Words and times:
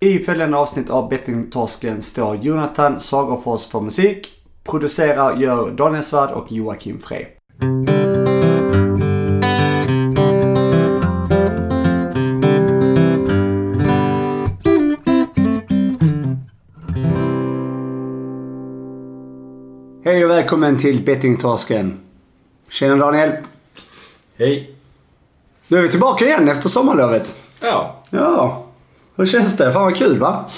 I 0.00 0.18
följande 0.18 0.56
avsnitt 0.56 0.90
av 0.90 1.08
Bettingtorsken 1.08 2.02
står 2.02 2.36
Jonathan 2.36 3.00
Sagerfors 3.00 3.66
för 3.66 3.80
musik. 3.80 4.28
Producerar 4.64 5.36
gör 5.36 5.70
Daniel 5.70 6.02
Svärd 6.02 6.30
och 6.30 6.52
Joakim 6.52 7.00
Frey. 7.00 7.26
Hej 20.04 20.24
och 20.24 20.30
välkommen 20.30 20.78
till 20.78 21.04
Bettingtorsken. 21.04 22.00
Tjena 22.70 22.96
Daniel. 22.96 23.32
Hej. 24.36 24.74
Nu 25.68 25.78
är 25.78 25.82
vi 25.82 25.88
tillbaka 25.88 26.24
igen 26.24 26.48
efter 26.48 26.68
sommarlovet. 26.68 27.36
Ja. 27.60 27.96
Ja, 28.10 28.67
hur 29.18 29.26
känns 29.26 29.56
det? 29.56 29.72
Fan 29.72 29.82
vad 29.82 29.96
kul 29.96 30.18
va? 30.18 30.50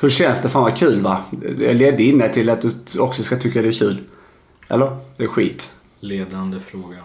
Hur 0.00 0.08
känns 0.10 0.42
det? 0.42 0.48
Fan 0.48 0.62
vad 0.62 0.76
kul 0.76 1.00
va? 1.00 1.20
Det 1.30 1.74
ledde 1.74 2.02
inne 2.02 2.28
till 2.28 2.50
att 2.50 2.62
du 2.62 3.00
också 3.00 3.22
ska 3.22 3.36
tycka 3.36 3.62
det 3.62 3.68
är 3.68 3.72
kul. 3.72 3.98
Eller? 4.68 4.96
Det 5.16 5.24
är 5.24 5.28
skit. 5.28 5.74
Ledande 6.00 6.60
fråga. 6.60 6.96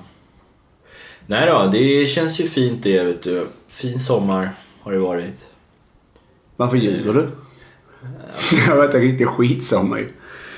Nej 1.27 1.49
då, 1.49 1.69
det 1.71 2.05
känns 2.07 2.39
ju 2.39 2.47
fint 2.47 2.83
det 2.83 3.03
vet 3.03 3.23
du. 3.23 3.47
Fin 3.67 3.99
sommar 3.99 4.49
har 4.81 4.91
det 4.91 4.99
varit. 4.99 5.45
Varför 6.55 6.77
ljuger 6.77 7.13
du? 7.13 7.29
Det 8.51 8.61
har 8.61 8.77
varit 8.77 8.93
en 8.93 9.01
riktig 9.01 9.27
skitsommar 9.27 9.97
ju. 9.97 10.09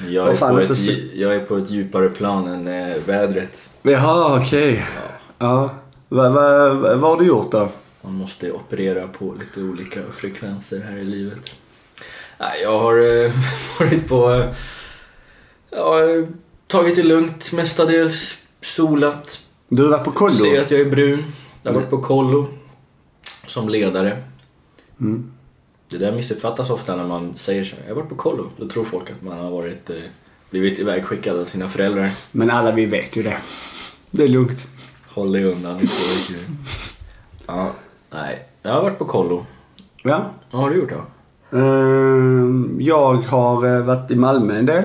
Jag 0.09 0.29
är, 0.29 0.35
fan 0.35 0.55
på 0.55 0.61
ett, 0.61 0.87
jag 1.13 1.35
är 1.35 1.39
på 1.39 1.57
ett 1.57 1.69
djupare 1.69 2.09
plan 2.09 2.47
än 2.47 2.67
eh, 2.67 2.97
vädret. 3.05 3.69
Jaha, 3.81 4.41
okej. 4.41 4.85
Ja, 4.95 5.01
Ja. 5.37 5.75
Vad 6.09 6.33
va, 6.33 6.73
va, 6.73 6.95
vad 6.95 7.09
har 7.11 7.17
du 7.17 7.25
gjort 7.27 7.51
då? 7.51 7.69
Man 8.03 8.13
måste 8.13 8.51
operera 8.51 9.07
på 9.07 9.33
lite 9.39 9.61
olika 9.61 9.99
frekvenser 10.11 10.79
här 10.79 10.97
i 10.97 11.03
livet. 11.03 11.51
Jag 12.61 12.79
har 12.79 13.23
eh, 13.25 13.31
varit 13.79 14.07
på... 14.07 14.31
Eh, 14.31 14.53
ja, 15.69 15.97
tagit 16.67 16.95
det 16.95 17.03
lugnt 17.03 17.53
mestadels. 17.53 18.37
Solat, 18.61 19.47
Du 19.67 19.83
har 19.83 19.89
varit 19.89 20.05
på 20.05 20.11
kollo? 20.11 20.31
Ser 20.31 20.61
att 20.61 20.71
jag 20.71 20.79
är 20.79 20.89
brun. 20.89 21.23
Jag 21.63 21.71
har 21.71 21.79
varit 21.79 21.89
på 21.89 22.01
kollo 22.01 22.47
som 23.47 23.69
ledare. 23.69 24.23
Mm. 24.99 25.31
Det 25.89 25.97
där 25.97 26.11
missuppfattas 26.11 26.69
ofta 26.69 26.95
när 26.95 27.07
man 27.07 27.37
säger 27.37 27.63
så. 27.63 27.75
Jag 27.81 27.95
har 27.95 28.01
varit 28.01 28.09
på 28.09 28.15
kollo. 28.15 28.49
Då 28.57 28.69
tror 28.69 28.83
folk 28.83 29.09
att 29.09 29.21
man 29.21 29.37
har 29.37 29.51
varit, 29.51 29.89
eh, 29.89 29.97
blivit 30.49 30.79
ivägskickad 30.79 31.39
av 31.39 31.45
sina 31.45 31.69
föräldrar. 31.69 32.09
Men 32.31 32.49
alla 32.49 32.71
vi 32.71 32.85
vet 32.85 33.15
ju 33.15 33.23
det. 33.23 33.37
Det 34.11 34.23
är 34.23 34.27
lugnt. 34.27 34.67
Håll 35.07 35.31
dig 35.31 35.43
undan. 35.43 35.87
Ja, 37.45 37.71
nej. 38.13 38.45
Jag 38.61 38.71
har 38.73 38.81
varit 38.81 38.99
på 38.99 39.05
kollo. 39.05 39.45
Ja. 40.03 40.25
Vad 40.51 40.61
har 40.61 40.69
du 40.69 40.75
gjort 40.75 40.89
då? 40.89 41.57
Ehm, 41.57 42.77
Jag 42.81 43.13
har 43.15 43.75
eh, 43.75 43.83
varit 43.83 44.11
i 44.11 44.15
Malmö 44.15 44.57
en 44.59 44.65
del. 44.65 44.83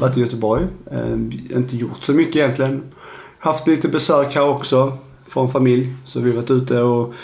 Varit 0.00 0.16
i 0.16 0.20
Göteborg. 0.20 0.66
Ehm, 0.90 1.30
Inte 1.56 1.76
gjort 1.76 2.02
så 2.02 2.12
mycket 2.12 2.36
egentligen. 2.36 2.82
Haft 3.38 3.66
lite 3.66 3.88
besök 3.88 4.34
här 4.34 4.48
också. 4.48 4.92
Från 5.28 5.52
familj. 5.52 5.92
Så 6.04 6.20
vi 6.20 6.30
har 6.30 6.36
varit 6.36 6.50
ute 6.50 6.82
och 6.82 7.14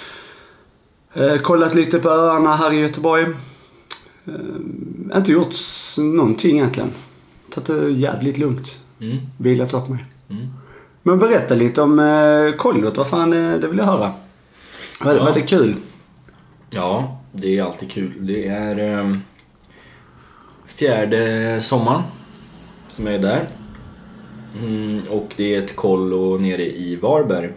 eh, 1.14 1.36
kollat 1.38 1.74
lite 1.74 1.98
på 1.98 2.08
öarna 2.10 2.56
här 2.56 2.72
i 2.72 2.76
Göteborg. 2.80 3.26
Ehm, 4.26 5.12
Inte 5.16 5.32
gjort 5.32 5.54
någonting 5.98 6.56
egentligen. 6.56 6.90
Tagit 7.54 7.66
det 7.66 7.90
jävligt 7.90 8.38
lugnt. 8.38 8.80
Mm. 9.00 9.16
Vilat 9.38 9.74
upp 9.74 9.88
mig. 9.88 10.04
Mm. 10.30 10.46
Men 11.02 11.18
berätta 11.18 11.54
lite 11.54 11.82
om 11.82 11.98
eh, 11.98 12.56
kollot. 12.56 12.96
Vad 12.96 13.08
fan, 13.08 13.30
det 13.30 13.68
vill 13.68 13.78
jag 13.78 13.84
höra. 13.84 14.12
Var, 15.04 15.14
Ja. 15.14 15.24
var 15.24 15.34
det 15.34 15.40
kul? 15.40 15.74
Ja, 16.70 17.18
det 17.32 17.58
är 17.58 17.62
alltid 17.62 17.90
kul. 17.90 18.26
Det 18.26 18.48
är 18.48 18.98
eh, 18.98 19.16
fjärde 20.66 21.60
sommaren 21.60 22.02
som 22.90 23.06
jag 23.06 23.14
är 23.14 23.18
där. 23.18 23.46
Mm, 24.62 25.02
och 25.10 25.32
det 25.36 25.54
är 25.54 25.62
ett 25.62 25.76
kollo 25.76 26.38
nere 26.38 26.62
i 26.62 26.96
Varberg. 26.96 27.50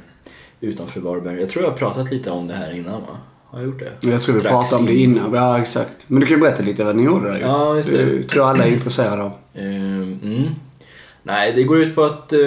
Utanför 0.60 1.00
Varberg. 1.02 1.40
Jag 1.40 1.50
tror 1.50 1.64
jag 1.64 1.72
har 1.72 1.78
pratat 1.78 2.12
lite 2.12 2.32
om 2.32 2.48
det 2.48 2.54
här 2.54 2.72
innan 2.76 3.02
va? 3.02 3.18
Har 3.46 3.60
jag 3.60 3.68
gjort 3.68 3.80
det? 3.80 4.08
Jag 4.10 4.22
tror 4.24 4.36
vi 4.36 4.42
pratade 4.42 4.80
om 4.80 4.86
det 4.86 4.96
innan. 4.96 5.34
Ja, 5.34 5.62
exakt. 5.62 6.10
Men 6.10 6.20
du 6.20 6.26
kan 6.28 6.36
ju 6.38 6.42
berätta 6.42 6.64
lite 6.64 6.84
vad 6.84 6.96
ni 6.96 7.04
gjorde 7.04 7.30
där. 7.32 7.40
Ja, 7.40 7.76
just 7.76 7.92
det. 7.92 8.06
Det 8.06 8.24
tror 8.24 8.50
alla 8.50 8.66
är 8.66 8.72
intresserade 8.72 9.24
av. 9.24 9.32
Eh, 9.54 9.66
mm. 9.66 10.48
Nej, 11.24 11.54
det 11.54 11.64
går 11.64 11.80
ut 11.82 11.96
på 11.96 12.04
att 12.04 12.34
eh, 12.34 12.40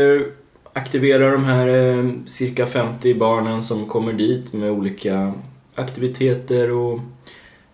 aktivera 0.74 1.30
de 1.30 1.44
här 1.44 1.68
eh, 1.68 2.10
cirka 2.26 2.66
50 2.66 3.14
barnen 3.14 3.62
som 3.62 3.86
kommer 3.88 4.12
dit 4.12 4.52
med 4.52 4.70
olika 4.70 5.32
aktiviteter 5.74 6.70
och 6.70 7.00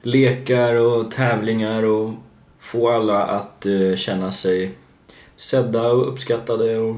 lekar 0.03 0.75
och 0.75 1.11
tävlingar 1.11 1.83
och 1.83 2.11
få 2.59 2.91
alla 2.91 3.23
att 3.23 3.67
eh, 3.67 3.97
känna 3.97 4.33
sig 4.33 4.71
sedda 5.37 5.89
och 5.89 6.09
uppskattade 6.13 6.79
och 6.79 6.97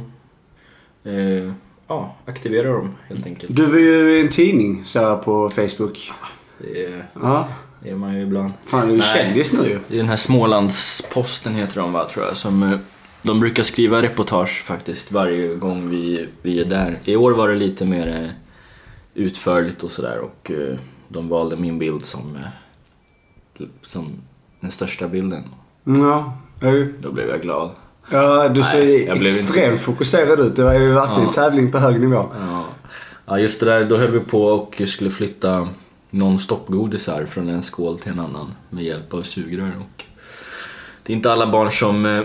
eh, 1.04 1.52
ja, 1.88 2.16
aktivera 2.26 2.72
dem 2.72 2.94
helt 3.08 3.26
enkelt. 3.26 3.56
Du 3.56 3.66
var 3.66 3.78
ju 3.78 4.16
i 4.16 4.20
en 4.20 4.28
tidning, 4.28 4.84
så 4.84 5.16
på 5.16 5.50
Facebook. 5.50 6.12
Det 6.58 6.84
är, 6.84 7.04
Ja. 7.22 7.48
det 7.82 7.90
är 7.90 7.94
man 7.94 8.14
ju 8.14 8.22
ibland. 8.22 8.52
Fan, 8.64 8.86
du 8.86 8.92
är 8.92 8.96
ju 8.96 9.02
kändis 9.02 9.52
nu 9.52 9.68
ju. 9.68 9.78
Det 9.88 9.94
är 9.94 9.98
den 9.98 10.08
här 10.08 10.16
Smålandsposten 10.16 11.54
heter 11.54 11.80
de 11.80 11.92
va, 11.92 12.08
tror 12.08 12.26
jag. 12.26 12.36
Som, 12.36 12.78
de 13.22 13.40
brukar 13.40 13.62
skriva 13.62 14.02
reportage 14.02 14.62
faktiskt 14.66 15.12
varje 15.12 15.54
gång 15.54 15.88
vi, 15.90 16.28
vi 16.42 16.60
är 16.60 16.64
där. 16.64 16.98
I 17.04 17.16
år 17.16 17.32
var 17.32 17.48
det 17.48 17.54
lite 17.54 17.84
mer 17.86 18.22
eh, 18.24 18.30
utförligt 19.14 19.82
och 19.82 19.90
sådär 19.90 20.18
och 20.18 20.50
eh, 20.50 20.74
de 21.08 21.28
valde 21.28 21.56
min 21.56 21.78
bild 21.78 22.04
som, 22.04 22.36
eh, 22.36 23.66
som 23.82 24.12
den 24.60 24.70
största 24.70 25.08
bilden. 25.08 25.44
Ja. 25.84 26.38
Jag- 26.60 26.88
Då 27.00 27.12
blev 27.12 27.28
jag 27.28 27.42
glad. 27.42 27.70
Ja, 28.10 28.48
du 28.48 28.62
ser 28.62 28.78
Nej, 28.78 29.04
jag 29.04 29.18
blev 29.18 29.30
extremt 29.32 29.80
fokuserad 29.80 30.40
ut. 30.40 30.56
Du 30.56 30.62
har 30.62 30.74
ju 30.74 30.92
varit 30.92 31.18
i 31.18 31.20
en 31.20 31.26
Ja. 31.26 31.32
tävling 31.32 31.72
på 31.72 31.78
hög 31.78 32.00
nivå. 32.00 32.26
Ja. 32.40 32.64
ja, 33.26 33.38
just 33.38 33.60
det 33.60 33.66
där, 33.66 33.84
då 33.84 33.96
höll 33.96 34.10
vi 34.10 34.20
på 34.20 34.44
och 34.44 34.82
skulle 34.86 35.10
flytta 35.10 35.68
non-stop-godisar 36.10 37.24
från 37.26 37.48
en 37.48 37.62
skål 37.62 37.98
till 37.98 38.12
en 38.12 38.20
annan 38.20 38.54
med 38.70 38.84
hjälp 38.84 39.14
av 39.14 39.22
sugrör. 39.22 39.72
Och 39.80 40.04
det 41.02 41.12
är 41.12 41.16
inte 41.16 41.32
alla 41.32 41.46
barn 41.52 41.70
som 41.70 42.24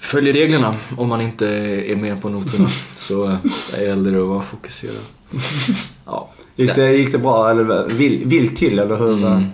följer 0.00 0.32
reglerna 0.32 0.74
om 0.96 1.08
man 1.08 1.20
inte 1.20 1.46
är 1.92 1.96
med 1.96 2.22
på 2.22 2.28
noterna. 2.28 2.68
Så 2.96 3.30
eh, 3.30 3.36
det 3.72 3.84
gäller 3.84 4.12
det 4.12 4.22
att 4.22 4.28
vara 4.28 4.42
fokuserad. 4.42 4.96
Ja. 6.06 6.30
Gick 6.56 6.74
det, 6.74 6.92
gick 6.92 7.12
det 7.12 7.18
bra 7.18 7.50
eller 7.50 7.88
vill, 7.88 8.22
vill 8.26 8.56
till 8.56 8.78
eller 8.78 8.96
hur? 8.96 9.26
Mm. 9.26 9.44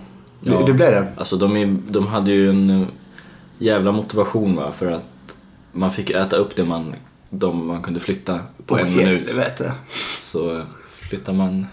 Det, 0.41 0.49
Ja. 0.49 0.63
det 0.65 0.73
blev 0.73 0.91
det? 0.91 1.07
Alltså 1.17 1.35
de, 1.37 1.57
är, 1.57 1.77
de 1.89 2.07
hade 2.07 2.31
ju 2.31 2.49
en 2.49 2.69
eh, 2.69 2.87
jävla 3.57 3.91
motivation 3.91 4.55
va, 4.55 4.71
för 4.71 4.91
att 4.91 5.37
man 5.71 5.91
fick 5.91 6.09
äta 6.09 6.35
upp 6.35 6.55
det 6.55 6.63
man, 6.65 6.95
de 7.29 7.67
man 7.67 7.81
kunde 7.83 7.99
flytta 7.99 8.39
på 8.65 8.77
en 8.77 8.87
Åh, 8.87 8.95
minut. 8.95 9.33
Så 10.21 10.57
eh, 10.57 10.63
flyttar 10.89 11.33
man, 11.33 11.65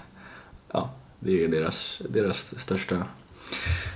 ja, 0.73 0.91
det 1.21 1.45
är 1.45 1.49
deras, 1.49 2.03
deras 2.09 2.55
största, 2.59 3.03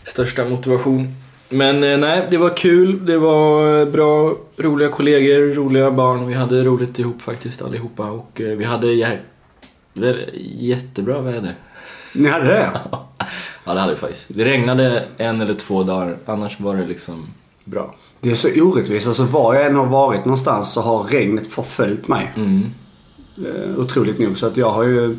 största 0.07 0.45
motivation. 0.45 1.15
Men 1.51 1.85
eh, 1.85 1.99
nej, 1.99 2.27
det 2.31 2.37
var 2.37 2.57
kul, 2.57 3.07
det 3.07 3.19
var 3.19 3.81
eh, 3.81 3.87
bra, 3.89 4.35
roliga 4.57 4.89
kollegor, 4.89 5.55
roliga 5.55 5.91
barn. 5.91 6.27
Vi 6.27 6.35
hade 6.35 6.65
roligt 6.65 6.99
ihop 6.99 7.23
faktiskt 7.23 7.63
allihopa 7.63 8.11
och 8.11 8.41
eh, 8.41 8.47
vi 8.57 8.65
hade 8.65 8.87
jä- 8.87 9.19
jättebra 10.59 11.21
väder. 11.21 11.55
Ni 12.15 12.29
hade 12.29 12.45
det? 12.45 12.71
Ja, 13.65 13.75
det 13.75 13.81
hade 13.81 13.93
vi 13.93 13.99
faktiskt. 13.99 14.25
Det 14.29 14.45
regnade 14.45 15.05
en 15.17 15.41
eller 15.41 15.55
två 15.55 15.83
dagar, 15.83 16.17
annars 16.27 16.61
var 16.61 16.77
det 16.77 16.87
liksom 16.87 17.27
bra. 17.65 17.95
Det 18.21 18.31
är 18.31 18.35
så 18.35 18.49
orättvist. 18.63 19.09
Alltså 19.09 19.23
var 19.25 19.55
jag 19.55 19.67
än 19.67 19.75
har 19.77 19.87
varit 19.87 20.25
någonstans 20.25 20.73
så 20.73 20.81
har 20.81 21.03
regnet 21.05 21.47
förföljt 21.47 22.09
mig. 22.09 22.33
Mm. 22.37 22.63
Otroligt 23.77 24.19
nog. 24.19 24.39
Så 24.39 24.47
att 24.47 24.57
jag 24.57 24.71
har 24.71 24.83
ju... 24.85 25.17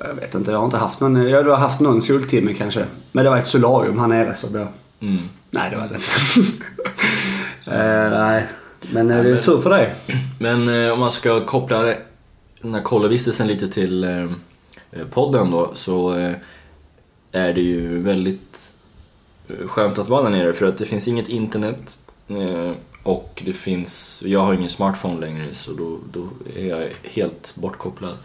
Jag 0.00 0.14
vet 0.14 0.34
inte, 0.34 0.50
jag 0.50 0.58
har 0.58 0.64
inte 0.64 0.76
haft 0.76 1.00
någon... 1.00 1.28
Jag 1.28 1.44
har 1.44 1.56
haft 1.56 1.80
någon 1.80 2.02
soltimme 2.02 2.54
kanske. 2.54 2.84
Men 3.12 3.24
det 3.24 3.30
var 3.30 3.36
ett 3.38 3.46
solarium 3.46 3.98
här 3.98 4.06
nere 4.08 4.34
så 4.34 4.46
det... 4.46 4.66
Mm. 5.00 5.18
Nej, 5.50 5.70
det 5.70 5.76
var 5.76 5.88
det 5.88 5.94
inte. 5.94 6.54
Eh, 7.66 8.10
nej. 8.10 8.46
Men 8.92 9.10
eh, 9.10 9.22
det 9.22 9.28
är 9.30 9.34
men- 9.34 9.42
tur 9.42 9.60
för 9.60 9.70
dig. 9.70 9.94
Men 10.38 10.68
eh, 10.84 10.92
om 10.92 11.00
man 11.00 11.10
ska 11.10 11.46
koppla 11.46 11.94
den 12.60 12.74
här 12.74 12.82
kollovistelsen 12.82 13.46
lite 13.46 13.68
till 13.68 14.04
eh, 14.04 14.22
eh, 14.92 15.06
podden 15.10 15.50
då 15.50 15.70
så 15.74 16.16
eh, 16.18 16.32
är 17.32 17.52
det 17.52 17.60
ju 17.60 17.98
väldigt 18.02 18.72
skönt 19.66 19.98
att 19.98 20.08
vara 20.08 20.22
där 20.22 20.30
nere 20.30 20.52
för 20.52 20.68
att 20.68 20.78
det 20.78 20.86
finns 20.86 21.08
inget 21.08 21.28
internet 21.28 21.98
och 23.02 23.42
det 23.46 23.52
finns, 23.52 24.22
jag 24.26 24.40
har 24.40 24.54
ingen 24.54 24.68
smartphone 24.68 25.20
längre 25.20 25.54
så 25.54 25.72
då, 25.72 25.98
då 26.12 26.28
är 26.56 26.66
jag 26.66 26.88
helt 27.02 27.52
bortkopplad. 27.56 28.16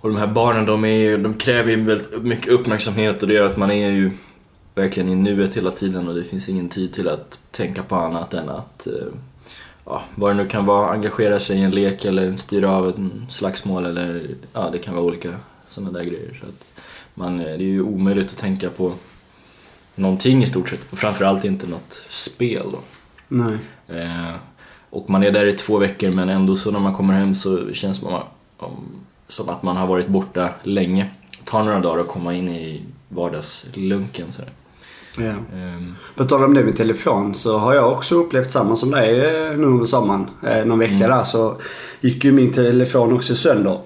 Och 0.00 0.08
de 0.08 0.18
här 0.18 0.26
barnen 0.26 0.66
de, 0.66 0.84
är, 0.84 0.88
ju- 0.88 1.16
de 1.22 1.34
kräver 1.34 1.70
ju 1.70 1.84
väldigt 1.84 2.22
mycket 2.22 2.48
uppmärksamhet 2.48 3.22
och 3.22 3.28
det 3.28 3.34
gör 3.34 3.50
att 3.50 3.56
man 3.56 3.70
är 3.70 3.88
ju 3.90 4.10
verkligen 4.74 5.08
i 5.08 5.14
nuet 5.14 5.56
hela 5.56 5.70
tiden 5.70 6.08
och 6.08 6.14
det 6.14 6.24
finns 6.24 6.48
ingen 6.48 6.68
tid 6.68 6.92
till 6.92 7.08
att 7.08 7.40
tänka 7.50 7.82
på 7.82 7.96
annat 7.96 8.34
än 8.34 8.48
att 8.48 8.86
eh, 8.86 8.92
ja, 9.84 10.02
vad 10.14 10.30
det 10.30 10.34
nu 10.34 10.46
kan 10.46 10.66
vara, 10.66 10.90
engagera 10.90 11.40
sig 11.40 11.58
i 11.58 11.62
en 11.62 11.70
lek 11.70 12.04
eller 12.04 12.36
styra 12.36 12.70
av 12.70 12.88
en 12.88 13.26
slagsmål 13.30 13.86
eller 13.86 14.26
ja, 14.52 14.70
det 14.72 14.78
kan 14.78 14.94
vara 14.94 15.04
olika 15.04 15.34
sådana 15.68 15.98
där 15.98 16.04
grejer. 16.04 16.38
Så 16.40 16.46
att 16.46 16.80
man, 17.14 17.40
eh, 17.40 17.46
det 17.46 17.52
är 17.52 17.58
ju 17.58 17.82
omöjligt 17.82 18.32
att 18.32 18.38
tänka 18.38 18.70
på 18.70 18.92
någonting 19.94 20.42
i 20.42 20.46
stort 20.46 20.68
sett. 20.68 20.92
Och 20.92 20.98
framförallt 20.98 21.44
inte 21.44 21.66
något 21.66 22.06
spel 22.08 22.66
då. 22.72 22.78
Nej. 23.28 23.58
Eh, 23.88 24.34
och 24.90 25.10
man 25.10 25.22
är 25.22 25.30
där 25.30 25.46
i 25.46 25.52
två 25.52 25.78
veckor 25.78 26.10
men 26.10 26.28
ändå 26.28 26.56
så 26.56 26.70
när 26.70 26.78
man 26.78 26.94
kommer 26.94 27.14
hem 27.14 27.34
så 27.34 27.72
känns 27.72 28.02
man 28.02 28.22
om, 28.56 28.86
som 29.28 29.48
att 29.48 29.62
man 29.62 29.76
har 29.76 29.86
varit 29.86 30.08
borta 30.08 30.50
länge. 30.62 31.10
Det 31.38 31.50
tar 31.50 31.64
några 31.64 31.80
dagar 31.80 32.00
att 32.00 32.08
komma 32.08 32.34
in 32.34 32.48
i 32.48 32.82
vardagslunken. 33.08 34.32
Så 34.32 34.42
Ja. 35.16 35.32
um, 35.54 35.94
På 36.16 36.24
tal 36.24 36.44
om 36.44 36.54
det 36.54 36.64
med 36.64 36.76
telefon 36.76 37.34
så 37.34 37.58
har 37.58 37.74
jag 37.74 37.92
också 37.92 38.14
upplevt 38.14 38.50
samma 38.50 38.76
som 38.76 38.90
dig 38.90 39.20
eh, 39.20 39.56
nu 39.56 39.66
under 39.66 39.84
sommaren. 39.86 40.26
Eh, 40.46 40.64
någon 40.64 40.78
vecka 40.78 41.08
där 41.08 41.22
så 41.24 41.56
gick 42.00 42.24
ju 42.24 42.32
min 42.32 42.52
telefon 42.52 43.12
också 43.12 43.34
sönder. 43.34 43.78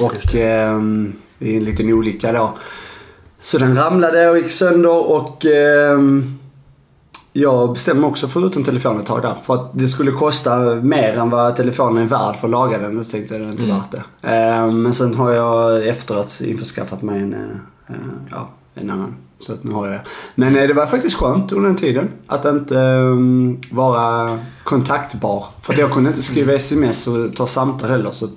och 0.00 0.34
eh, 0.34 0.80
i 1.38 1.56
en 1.56 1.64
liten 1.64 1.92
olycka 1.92 2.32
då. 2.32 2.58
Så 3.40 3.58
den 3.58 3.76
ramlade 3.76 4.28
och 4.30 4.38
gick 4.38 4.50
sönder 4.50 5.10
och 5.10 5.46
eh, 5.46 5.98
jag 7.32 7.72
bestämde 7.72 8.00
mig 8.00 8.08
också 8.10 8.28
för 8.28 8.40
att 8.40 8.44
få 8.44 8.48
ut 8.50 8.56
en 8.56 8.64
telefon 8.64 9.00
ett 9.00 9.06
tag 9.06 9.22
där. 9.22 9.34
För 9.44 9.54
att 9.54 9.70
det 9.72 9.88
skulle 9.88 10.10
kosta 10.10 10.58
mer 10.74 11.12
än 11.18 11.30
vad 11.30 11.56
telefonen 11.56 12.02
är 12.02 12.06
värd 12.06 12.36
för 12.36 12.46
att 12.46 12.50
laga 12.50 12.78
den. 12.78 12.96
Då 12.96 13.04
tänkte 13.04 13.34
jag 13.34 13.42
det 13.42 13.46
är 13.48 13.50
inte 13.52 13.64
Mm. 13.64 13.76
värt 13.76 13.90
det. 14.20 14.28
Eh, 14.28 14.70
men 14.72 14.92
sen 14.94 15.14
har 15.14 15.30
jag 15.32 15.86
efteråt 15.88 16.40
införskaffat 16.44 17.02
mig 17.02 17.22
en, 17.22 17.34
eh, 17.34 17.40
eh, 17.88 17.96
ja, 18.30 18.48
en 18.74 18.90
annan. 18.90 19.14
Så 19.40 19.52
att 19.52 19.64
nu 19.64 19.72
har 19.72 19.86
jag 19.86 19.94
det. 19.94 20.04
Men 20.34 20.56
eh, 20.56 20.68
det 20.68 20.74
var 20.74 20.86
faktiskt 20.86 21.16
skönt 21.16 21.52
under 21.52 21.68
den 21.68 21.76
tiden 21.76 22.08
att 22.26 22.44
inte 22.44 22.80
eh, 22.80 23.76
vara 23.76 24.38
kontaktbar. 24.64 25.44
För 25.62 25.72
att 25.72 25.78
jag 25.78 25.92
kunde 25.92 26.10
inte 26.10 26.22
skriva 26.22 26.52
sms 26.52 27.06
och 27.06 27.36
ta 27.36 27.46
samtal 27.46 27.90
heller. 27.90 28.10
Så 28.10 28.28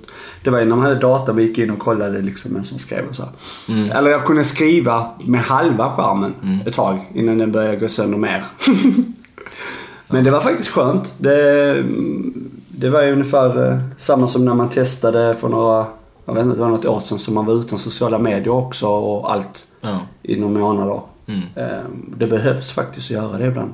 det 0.44 0.50
var 0.50 0.60
innan 0.60 0.78
man 0.78 0.86
hade 0.86 1.00
data 1.00 1.32
man 1.32 1.42
gick 1.42 1.58
in 1.58 1.70
och 1.70 1.78
kollade 1.78 2.22
liksom 2.22 2.54
vem 2.54 2.64
som 2.64 2.78
skrev 2.78 3.08
och 3.08 3.16
så. 3.16 3.28
Mm. 3.68 3.90
Eller 3.90 4.10
jag 4.10 4.26
kunde 4.26 4.44
skriva 4.44 5.06
med 5.24 5.40
halva 5.40 5.90
skärmen 5.90 6.62
ett 6.66 6.74
tag 6.74 7.10
innan 7.14 7.38
den 7.38 7.52
började 7.52 7.76
gå 7.76 7.88
sönder 7.88 8.18
mer. 8.18 8.44
Men 10.08 10.24
det 10.24 10.30
var 10.30 10.40
faktiskt 10.40 10.70
skönt. 10.70 11.14
Det, 11.18 11.84
det 12.68 12.90
var 12.90 13.02
ju 13.02 13.12
ungefär 13.12 13.70
eh, 13.70 13.78
samma 13.98 14.26
som 14.26 14.44
när 14.44 14.54
man 14.54 14.68
testade 14.68 15.34
för 15.34 15.48
några, 15.48 15.86
jag 16.24 16.34
vet 16.34 16.42
inte, 16.44 16.56
det 16.56 16.62
var 16.62 16.68
något 16.68 16.84
år 16.84 17.00
sedan 17.00 17.18
som 17.18 17.34
man 17.34 17.46
var 17.46 17.54
utan 17.54 17.78
sociala 17.78 18.18
medier 18.18 18.48
också 18.48 18.86
och 18.88 19.32
allt 19.32 19.66
ja. 19.80 19.98
i 20.22 20.36
några 20.40 20.58
månader. 20.60 21.00
Mm. 21.26 21.42
Eh, 21.56 21.84
Det 22.16 22.26
behövs 22.26 22.70
faktiskt 22.70 23.06
att 23.10 23.16
göra 23.16 23.38
det 23.38 23.46
ibland. 23.46 23.72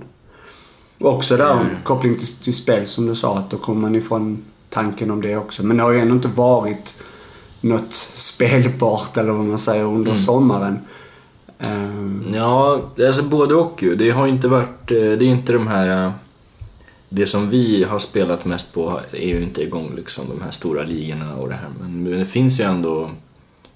Och 1.00 1.14
också 1.14 1.36
där 1.36 1.52
Mm. 1.52 1.66
koppling 1.84 2.16
till, 2.18 2.36
till 2.36 2.54
spel 2.54 2.86
som 2.86 3.06
du 3.06 3.14
sa 3.14 3.38
att 3.38 3.50
då 3.50 3.56
kommer 3.56 3.80
man 3.80 3.94
ifrån 3.94 4.44
tanken 4.70 5.10
om 5.10 5.22
det 5.22 5.36
också. 5.36 5.62
Men 5.62 5.76
det 5.76 5.82
har 5.82 5.90
ju 5.90 6.00
ändå 6.00 6.14
inte 6.14 6.28
varit 6.28 6.96
något 7.60 7.92
spelbart 8.14 9.16
eller 9.16 9.32
vad 9.32 9.44
man 9.46 9.58
säger 9.58 9.84
under 9.84 10.10
Mm. 10.10 10.16
sommaren. 10.16 10.78
Eh, 11.58 12.34
Ja, 12.36 12.80
alltså 13.06 13.22
både 13.22 13.54
och 13.54 13.82
ju. 13.82 13.94
Det 13.96 14.10
har 14.10 14.26
inte 14.26 14.48
varit, 14.48 14.90
eh, 14.90 14.96
det 14.96 15.00
är 15.02 15.22
inte 15.22 15.52
de 15.52 15.66
här... 15.66 16.12
eh, 17.10 17.16
Det 17.16 17.26
som 17.26 17.50
vi 17.50 17.84
har 17.84 17.98
spelat 17.98 18.44
mest 18.44 18.74
på 18.74 19.00
är 19.12 19.28
ju 19.28 19.42
inte 19.42 19.62
igång 19.62 19.92
liksom, 19.96 20.24
de 20.28 20.42
här 20.42 20.50
stora 20.50 20.82
ligorna 20.82 21.34
och 21.36 21.48
det 21.48 21.54
här. 21.54 21.70
Men 21.80 22.02
men 22.02 22.18
det 22.18 22.24
finns 22.24 22.60
ju 22.60 22.64
ändå, 22.64 23.10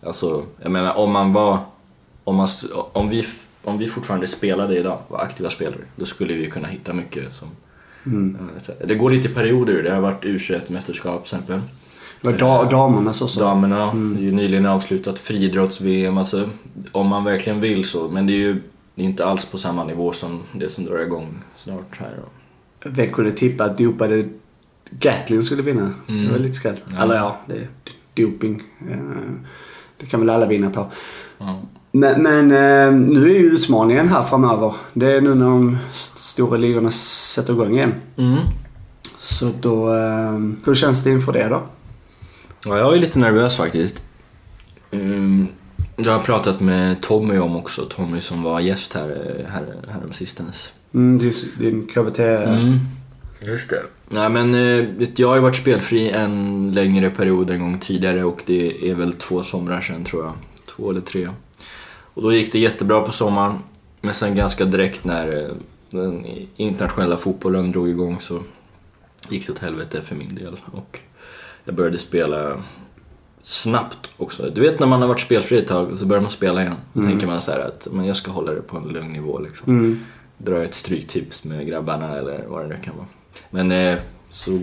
alltså, 0.03 0.45
jag 0.63 0.73
menar 0.73 0.95
om 0.95 1.13
man 1.13 1.33
var, 1.33 1.59
om, 2.25 2.37
man, 2.37 2.49
om, 2.93 3.09
vi, 3.09 3.25
om 3.65 3.79
vi 3.79 3.89
fortfarande 3.89 4.27
spelade 4.27 4.79
idag, 4.79 4.99
var 5.09 5.21
aktiva 5.21 5.51
spelare, 5.51 5.81
då 5.97 6.07
skulle 6.07 6.35
vi 6.35 6.51
kunna 6.51 6.69
hitta 6.69 6.93
mycket 6.93 7.33
som... 7.33 7.49
mm. 8.07 8.51
eh, 8.69 8.87
Det 8.87 8.95
går 8.95 9.11
lite 9.11 9.29
i 9.29 9.35
perioder, 9.35 9.83
det 9.83 9.95
har 9.95 10.01
varit 10.01 10.25
U21-mästerskap 10.25 11.25
till 11.25 11.37
exempel. 11.37 11.61
Var 12.25 12.33
da, 12.33 12.65
damernas 12.65 13.23
också. 13.23 13.41
Damerna, 13.41 13.91
är 13.91 14.23
ju 14.23 14.33
nyligen 14.33 14.67
avslutat 14.67 15.19
friidrotts-VM, 15.19 16.19
alltså 16.19 16.49
om 16.93 17.09
man 17.09 17.25
verkligen 17.25 17.61
vill 17.61 17.85
så. 17.85 18.09
Men 18.09 18.27
det 18.27 18.33
är 18.33 18.37
ju 18.37 18.63
det 18.95 19.03
är 19.03 19.07
inte 19.07 19.27
alls 19.27 19.47
på 19.47 19.59
samma 19.59 19.85
nivå 19.85 20.13
som 20.13 20.43
det 20.53 20.69
som 20.69 20.85
drar 20.85 20.99
igång 20.99 21.39
snart 21.57 22.01
här 22.01 22.15
då. 22.17 22.29
Vem 22.85 23.11
kunde 23.13 23.33
tippa 23.33 23.65
att 23.65 23.79
dopade 23.79 24.29
Gatlin 24.91 25.43
skulle 25.43 25.63
vinna? 25.63 25.95
Mm. 26.09 26.25
Det 26.25 26.31
var 26.33 26.39
lite 26.39 26.55
skräll. 26.55 26.77
Ja. 26.97 27.03
Eller 27.03 27.15
ja, 27.15 27.37
det 27.47 27.55
är 27.55 27.69
doping. 28.15 28.63
Eh, 28.91 28.97
Det 29.97 30.07
kan 30.07 30.21
väl 30.21 30.31
alla 30.31 30.47
vinna 30.47 30.71
på. 30.71 30.87
Ja. 31.39 31.61
Men, 31.93 32.23
men 32.23 32.51
eh, 32.51 32.93
nu 33.11 33.25
är 33.25 33.39
ju 33.39 33.47
utmaningen 33.47 34.09
här 34.09 34.23
framöver. 34.23 34.75
Det 34.93 35.13
är 35.13 35.21
nu 35.21 35.35
när 35.35 35.47
de 35.47 35.79
st- 35.91 36.19
stora 36.21 36.57
ligorna 36.59 36.91
sätter 36.91 37.53
igång 37.53 37.75
igen. 37.75 37.95
Mm. 38.17 38.37
Så 39.19 39.51
då... 39.61 39.95
eh, 39.95 40.39
Hur 40.65 40.75
känns 40.75 41.05
det 41.05 41.11
inför 41.11 41.33
det 41.33 41.49
då? 41.49 41.63
ja, 42.65 42.79
jag 42.79 42.95
är 42.95 42.99
lite 43.01 43.19
nervös 43.19 43.57
faktiskt. 43.57 44.03
Um, 44.91 45.49
jag 45.97 46.13
har 46.13 46.21
pratat 46.21 46.61
med 46.61 47.01
Tommy 47.03 47.39
om 47.39 47.57
också, 47.57 47.85
Tommy 47.85 48.21
som 48.21 48.43
var 48.43 48.61
gäst 48.61 48.95
här, 48.95 49.09
här, 49.49 49.75
här 49.89 50.01
sistens. 50.13 50.73
Mm, 50.95 51.19
det 51.19 51.27
är 51.27 51.59
din 51.59 51.87
KBT... 51.87 52.19
Mm. 52.19 52.79
Just 53.41 53.71
det. 53.71 53.83
Nej 54.09 54.31
men 54.31 54.55
eh, 54.55 54.87
vet, 54.99 55.19
jag 55.19 55.29
har 55.29 55.35
ju 55.35 55.41
varit 55.43 55.57
spelfri 55.57 56.11
en 56.11 56.71
längre 56.75 57.11
period 57.11 57.51
en 57.51 57.61
gång 57.61 57.79
tidigare 57.79 58.25
och 58.25 58.43
det 58.47 58.91
är 58.91 58.95
väl 58.95 59.13
två 59.13 59.43
somrar 59.43 59.81
sedan 59.81 60.05
tror 60.05 60.25
jag. 60.25 60.33
Två 60.77 60.91
eller 60.91 61.01
tre. 61.01 61.29
Och 62.15 62.23
då 62.23 62.33
gick 62.33 62.53
det 62.53 62.59
jättebra 62.59 63.01
på 63.01 63.13
sommaren. 63.13 63.59
Men 64.01 64.15
sen 64.15 64.35
ganska 64.35 64.65
direkt 64.65 65.05
när 65.05 65.45
eh, 65.45 65.55
den 65.91 66.27
internationella 66.57 67.17
fotbollen 67.17 67.73
drog 67.73 67.89
igång 67.89 68.21
så 68.21 68.41
gick 69.29 69.47
det 69.47 69.53
åt 69.53 69.59
helvete 69.59 70.01
för 70.03 70.15
min 70.15 70.35
del. 70.35 70.61
Och 70.73 71.01
jag 71.65 71.75
började 71.75 71.99
spela 71.99 72.63
snabbt 73.41 74.11
också. 74.17 74.51
Du 74.55 74.61
vet 74.61 74.81
när 74.81 74.87
man 74.87 75.01
har 75.01 75.09
varit 75.09 75.21
spelfri 75.21 75.59
ett 75.59 75.69
tag 75.69 75.91
och 75.93 75.99
så 75.99 76.07
börjar 76.07 76.23
man 76.23 76.31
spela 76.31 76.63
igen. 76.63 76.77
Då 76.93 77.03
tänker 77.03 77.27
man 77.27 77.41
så 77.41 77.53
här 77.53 77.61
att 77.61 77.89
men 77.93 78.05
jag 78.07 78.17
ska 78.17 78.31
hålla 78.31 78.53
det 78.53 78.63
på 78.63 78.77
en 78.77 78.85
lugn 78.89 79.13
nivå 79.13 79.39
liksom 79.39 79.79
Mm. 79.79 80.01
Dra 80.45 80.65
ett 80.65 80.75
stryktips 80.75 81.45
med 81.45 81.67
grabbarna 81.67 82.19
eller 82.19 82.45
vad 82.49 82.63
det 82.65 82.69
nu 82.69 82.77
kan 82.85 82.95
vara. 82.97 83.07
Men 83.51 83.73
eh, 83.73 83.99
så 84.31 84.61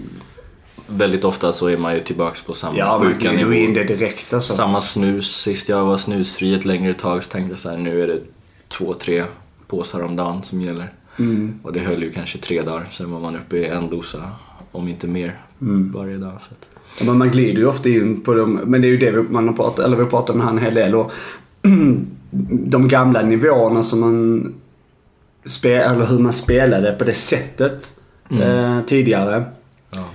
väldigt 0.87 1.25
ofta 1.25 1.51
så 1.53 1.67
är 1.67 1.77
man 1.77 1.93
ju 1.93 1.99
tillbaks 1.99 2.41
på 2.43 2.53
samma 2.53 2.77
Ja, 2.77 2.99
sjuka 3.03 3.31
nivå. 3.31 3.53
in 3.53 3.73
det 3.73 3.83
direkt 3.83 4.33
alltså. 4.33 4.53
Samma 4.53 4.81
snus. 4.81 5.35
Sist 5.41 5.69
jag 5.69 5.85
var 5.85 5.97
snusfri 5.97 6.53
ett 6.53 6.65
längre 6.65 6.93
tag 6.93 7.23
så 7.23 7.29
tänkte 7.29 7.51
jag 7.51 7.59
så 7.59 7.69
här, 7.69 7.77
nu 7.77 8.03
är 8.03 8.07
det 8.07 8.19
två, 8.67 8.93
tre 8.93 9.23
påsar 9.67 10.01
om 10.03 10.15
dagen 10.15 10.43
som 10.43 10.61
gäller. 10.61 10.93
Mm. 11.19 11.59
Och 11.63 11.73
det 11.73 11.79
höll 11.79 12.03
ju 12.03 12.11
kanske 12.11 12.37
tre 12.37 12.61
dagar, 12.61 12.87
sen 12.91 13.11
var 13.11 13.19
man 13.19 13.35
uppe 13.35 13.57
i 13.57 13.65
en 13.67 13.89
dosa, 13.89 14.21
om 14.71 14.87
inte 14.87 15.07
mer, 15.07 15.39
Mm. 15.61 15.91
varje 15.91 16.17
dag. 16.17 16.33
Så 16.49 16.55
Ja, 16.99 17.05
men 17.05 17.17
man 17.17 17.29
glider 17.29 17.57
ju 17.61 17.65
ofta 17.67 17.89
in 17.89 18.21
på 18.21 18.33
dem. 18.33 18.53
Men 18.65 18.81
det 18.81 18.87
är 18.87 18.89
ju 18.89 18.97
det 18.97 19.11
vi, 19.11 19.21
man 19.21 19.47
har 19.47 19.55
pratat, 19.55 19.85
eller 19.85 19.97
vi 19.97 20.03
har 20.03 20.09
pratat 20.09 20.35
om 20.35 20.41
här 20.41 20.49
en 20.49 20.57
hel 20.57 20.73
del. 20.73 20.95
Och 20.95 21.11
de 22.51 22.87
gamla 22.87 23.21
nivåerna 23.21 23.83
som 23.83 23.99
man 23.99 24.53
spel, 25.45 25.81
eller 25.81 26.05
hur 26.05 26.19
man 26.19 26.33
spelade 26.33 26.91
på 26.91 27.03
det 27.03 27.13
sättet 27.13 27.99
eh, 28.41 28.81
tidigare. 28.81 29.45
ja. 29.89 30.05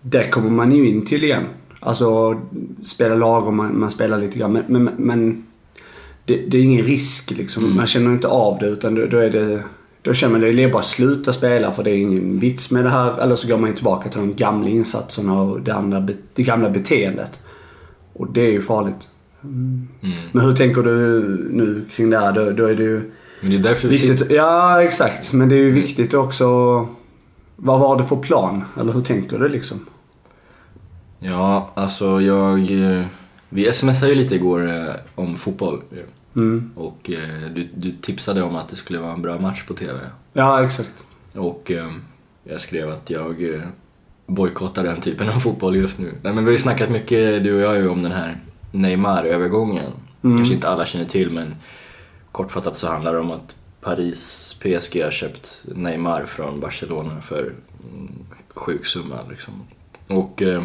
Det 0.00 0.30
kommer 0.30 0.50
man 0.50 0.72
ju 0.72 0.88
in 0.88 1.06
till 1.06 1.24
igen. 1.24 1.44
Alltså 1.80 2.40
spela 2.84 3.14
lag 3.14 3.46
och 3.46 3.52
man, 3.52 3.78
man 3.78 3.90
spelar 3.90 4.18
lite 4.18 4.38
grann. 4.38 4.52
Men, 4.52 4.64
men, 4.68 4.94
men 4.96 5.46
det, 6.24 6.36
det 6.36 6.58
är 6.58 6.62
ingen 6.62 6.84
risk 6.84 7.30
liksom. 7.30 7.76
Man 7.76 7.86
känner 7.86 8.12
inte 8.12 8.28
av 8.28 8.58
det 8.58 8.66
utan 8.66 8.94
då, 8.94 9.06
då 9.06 9.18
är 9.18 9.30
det 9.30 9.62
då 10.02 10.14
känner 10.14 10.32
man 10.32 10.48
att 10.48 10.56
det 10.56 10.62
är 10.62 10.72
bara 10.72 10.78
att 10.78 10.84
sluta 10.84 11.32
spela 11.32 11.72
för 11.72 11.84
det 11.84 11.90
är 11.90 11.96
ingen 11.96 12.38
vits 12.38 12.70
med 12.70 12.84
det 12.84 12.90
här. 12.90 13.22
Eller 13.22 13.36
så 13.36 13.48
går 13.48 13.58
man 13.58 13.74
tillbaka 13.74 14.08
till 14.08 14.20
de 14.20 14.34
gamla 14.34 14.68
insatserna 14.68 15.42
och 15.42 15.60
det, 15.60 15.74
andra, 15.74 16.08
det 16.34 16.42
gamla 16.42 16.70
beteendet. 16.70 17.40
Och 18.12 18.32
det 18.32 18.40
är 18.40 18.52
ju 18.52 18.62
farligt. 18.62 19.08
Mm. 19.44 19.88
Men 20.32 20.44
hur 20.44 20.54
tänker 20.54 20.82
du 20.82 21.20
nu 21.50 21.84
kring 21.96 22.10
det 22.10 22.18
här? 22.18 22.32
Då, 22.32 22.50
då 22.50 22.66
är 22.66 22.74
det 22.74 22.82
ju 22.82 23.12
Men 23.42 23.50
det 23.50 23.56
är 23.56 23.62
därför 23.62 23.88
vi 23.88 23.94
viktigt. 23.96 24.18
sitter... 24.20 24.34
Ja, 24.34 24.82
exakt. 24.82 25.32
Men 25.32 25.48
det 25.48 25.54
är 25.54 25.58
ju 25.62 25.72
viktigt 25.72 26.14
också. 26.14 26.46
Vad 27.56 27.80
var 27.80 27.98
det 27.98 28.04
för 28.04 28.16
plan? 28.16 28.64
Eller 28.80 28.92
hur 28.92 29.00
tänker 29.00 29.38
du 29.38 29.48
liksom? 29.48 29.86
Ja, 31.18 31.70
alltså 31.74 32.20
jag... 32.20 32.70
eh, 32.98 33.04
Vi 33.48 33.72
smsade 33.72 34.12
ju 34.12 34.14
lite 34.18 34.34
igår 34.34 34.70
eh, 34.70 34.94
om 35.14 35.36
fotboll. 35.36 35.82
Mm. 36.36 36.70
Och 36.74 37.10
eh, 37.10 37.50
du, 37.54 37.68
du 37.74 37.92
tipsade 37.92 38.42
om 38.42 38.56
att 38.56 38.68
det 38.68 38.76
skulle 38.76 38.98
vara 38.98 39.12
en 39.12 39.22
bra 39.22 39.38
match 39.38 39.64
på 39.66 39.74
TV. 39.74 39.98
Ja, 40.32 40.64
exakt. 40.64 41.04
Och 41.34 41.70
eh, 41.70 41.90
jag 42.44 42.60
skrev 42.60 42.90
att 42.90 43.10
jag 43.10 43.62
bojkottar 44.26 44.84
den 44.84 45.00
typen 45.00 45.28
av 45.28 45.32
fotboll 45.32 45.76
just 45.76 45.98
nu. 45.98 46.12
Nej, 46.22 46.32
men 46.32 46.36
vi 46.36 46.44
har 46.44 46.52
ju 46.52 46.58
snackat 46.58 46.90
mycket, 46.90 47.44
du 47.44 47.54
och 47.54 47.60
jag, 47.60 47.76
ju 47.76 47.88
om 47.88 48.02
den 48.02 48.12
här 48.12 48.38
Neymar-övergången. 48.72 49.92
Mm. 50.24 50.36
Kanske 50.36 50.54
inte 50.54 50.68
alla 50.68 50.84
känner 50.86 51.04
till, 51.06 51.30
men 51.30 51.54
kortfattat 52.32 52.76
så 52.76 52.88
handlar 52.88 53.12
det 53.12 53.18
om 53.18 53.30
att 53.30 53.56
Paris 53.80 54.56
PSG 54.60 55.02
har 55.02 55.10
köpt 55.10 55.62
Neymar 55.64 56.26
från 56.26 56.60
Barcelona 56.60 57.20
för 57.20 57.40
mm, 57.40 58.12
sjuk 58.54 58.86
summa. 58.86 59.18
Liksom. 59.30 59.54
Och 60.06 60.42
eh, 60.42 60.62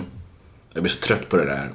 jag 0.74 0.84
blir 0.84 0.92
så 0.92 1.02
trött 1.02 1.30
på 1.30 1.38
det 1.38 1.46
där 1.46 1.72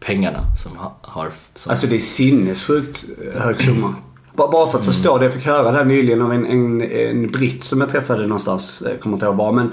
pengarna 0.00 0.42
som 0.62 0.76
ha, 0.76 0.96
har... 1.02 1.30
Som, 1.54 1.70
Alltså 1.70 1.86
det 1.86 1.94
är 1.94 1.98
sinnessjukt 1.98 3.04
hög 3.34 3.60
summa. 3.60 3.94
Bara 4.32 4.50
bara 4.50 4.70
för 4.70 4.78
att 4.78 4.84
förstå 4.84 5.18
det. 5.18 5.24
Jag 5.24 5.34
fick 5.34 5.46
höra 5.46 5.70
det 5.70 5.76
här 5.78 5.84
nyligen 5.84 6.22
av 6.22 6.32
en, 6.32 6.46
en, 6.46 6.82
en 6.82 7.30
britt 7.30 7.62
som 7.62 7.80
jag 7.80 7.90
träffade 7.90 8.22
någonstans. 8.22 8.82
Jag 8.86 9.00
kommer 9.00 9.16
inte 9.16 9.26
ihåg 9.26 9.36
var. 9.36 9.52
Men 9.52 9.72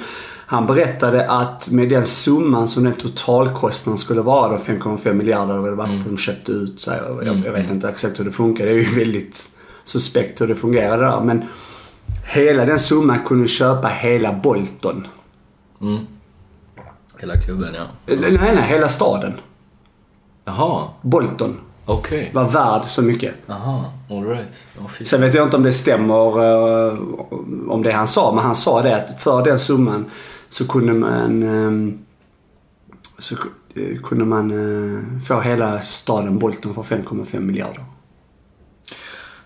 han 0.49 0.65
berättade 0.65 1.31
att 1.31 1.69
med 1.71 1.89
den 1.89 2.05
summan 2.05 2.67
som 2.67 2.83
den 2.83 2.93
totalkostnaden 2.93 3.97
skulle 3.97 4.21
vara 4.21 4.49
då 4.49 4.57
5,5 4.57 5.13
miljarder 5.13 5.53
eller 5.53 5.69
vad 5.69 5.77
var. 5.77 6.03
De 6.05 6.17
köpte 6.17 6.51
ut 6.51 6.81
sig. 6.81 6.99
Jag, 7.23 7.45
jag 7.45 7.51
vet 7.51 7.71
inte 7.71 7.89
exakt 7.89 8.19
hur 8.19 8.25
det 8.25 8.31
funkar. 8.31 8.65
Det 8.65 8.71
är 8.71 8.75
ju 8.75 8.95
väldigt 8.95 9.49
suspekt 9.83 10.41
hur 10.41 10.47
det 10.47 10.55
fungerade 10.55 11.03
där. 11.03 11.21
Men 11.21 11.45
hela 12.25 12.65
den 12.65 12.79
summan 12.79 13.19
kunde 13.25 13.47
köpa 13.47 13.87
hela 13.87 14.33
Bolton. 14.33 15.07
Mm. 15.81 16.05
Hela 17.19 17.35
klubben 17.35 17.73
ja. 17.73 18.13
Eh, 18.13 18.19
Nej, 18.19 18.37
nej, 18.55 18.63
hela 18.67 18.89
staden. 18.89 19.33
Jaha, 20.45 20.87
Bolton 21.01 21.59
okej. 21.85 22.31
var 22.33 22.45
värd 22.45 22.85
så 22.85 23.01
mycket. 23.01 23.33
Jaha, 23.45 23.85
alright. 24.09 24.63
Oh. 24.79 25.03
Sen 25.03 25.21
vet 25.21 25.33
jag 25.33 25.43
inte 25.47 25.57
om 25.57 25.63
det 25.63 25.73
stämmer 25.73 26.43
eh, 26.93 26.97
om 27.69 27.83
det 27.83 27.91
han 27.91 28.07
sa, 28.07 28.31
men 28.35 28.43
han 28.43 28.55
sa 28.55 28.81
det 28.81 28.95
att 28.95 29.21
för 29.21 29.43
den 29.43 29.59
summan 29.59 30.05
så 30.49 30.67
kunde 30.67 30.93
man 30.93 31.43
ehm, 31.43 31.97
så 33.17 33.35
eh, 33.75 34.01
kunde 34.03 34.25
man 34.25 34.51
eh, 34.51 35.21
få 35.27 35.41
hela 35.41 35.81
staden 35.81 36.39
Bolton 36.39 36.75
för 36.75 36.95
5,5 36.95 37.39
miljarder. 37.39 37.85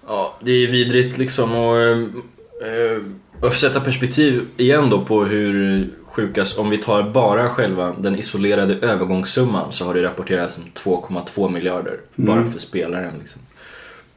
Ja, 0.08 0.38
det 0.40 0.52
är 0.52 0.68
vidrigt 0.68 1.18
liksom 1.18 1.56
och... 1.56 1.80
Eh, 1.80 1.98
eh, 1.98 3.02
och 3.42 3.48
att 3.48 3.60
sätta 3.60 3.80
perspektiv 3.80 4.48
igen 4.58 4.90
då 4.90 5.06
på 5.06 5.24
hur 5.26 5.90
sjukas, 6.06 6.58
om 6.58 6.70
vi 6.70 6.78
tar 6.78 7.04
bara 7.04 7.50
själva 7.50 7.96
den 8.00 8.16
isolerade 8.16 8.76
övergångssumman 8.76 9.72
så 9.72 9.86
har 9.86 9.94
det 9.94 10.04
rapporterats 10.04 10.58
om 10.58 10.64
2,2 10.74 11.52
miljarder 11.52 12.00
bara 12.16 12.48
för 12.48 12.60
spelaren 12.60 13.14
liksom. 13.20 13.42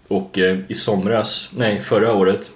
Och 0.08 0.38
eh, 0.38 0.58
i 0.68 0.74
somras, 0.74 1.50
nej 1.56 1.80
förra 1.80 2.14
året, 2.14 2.50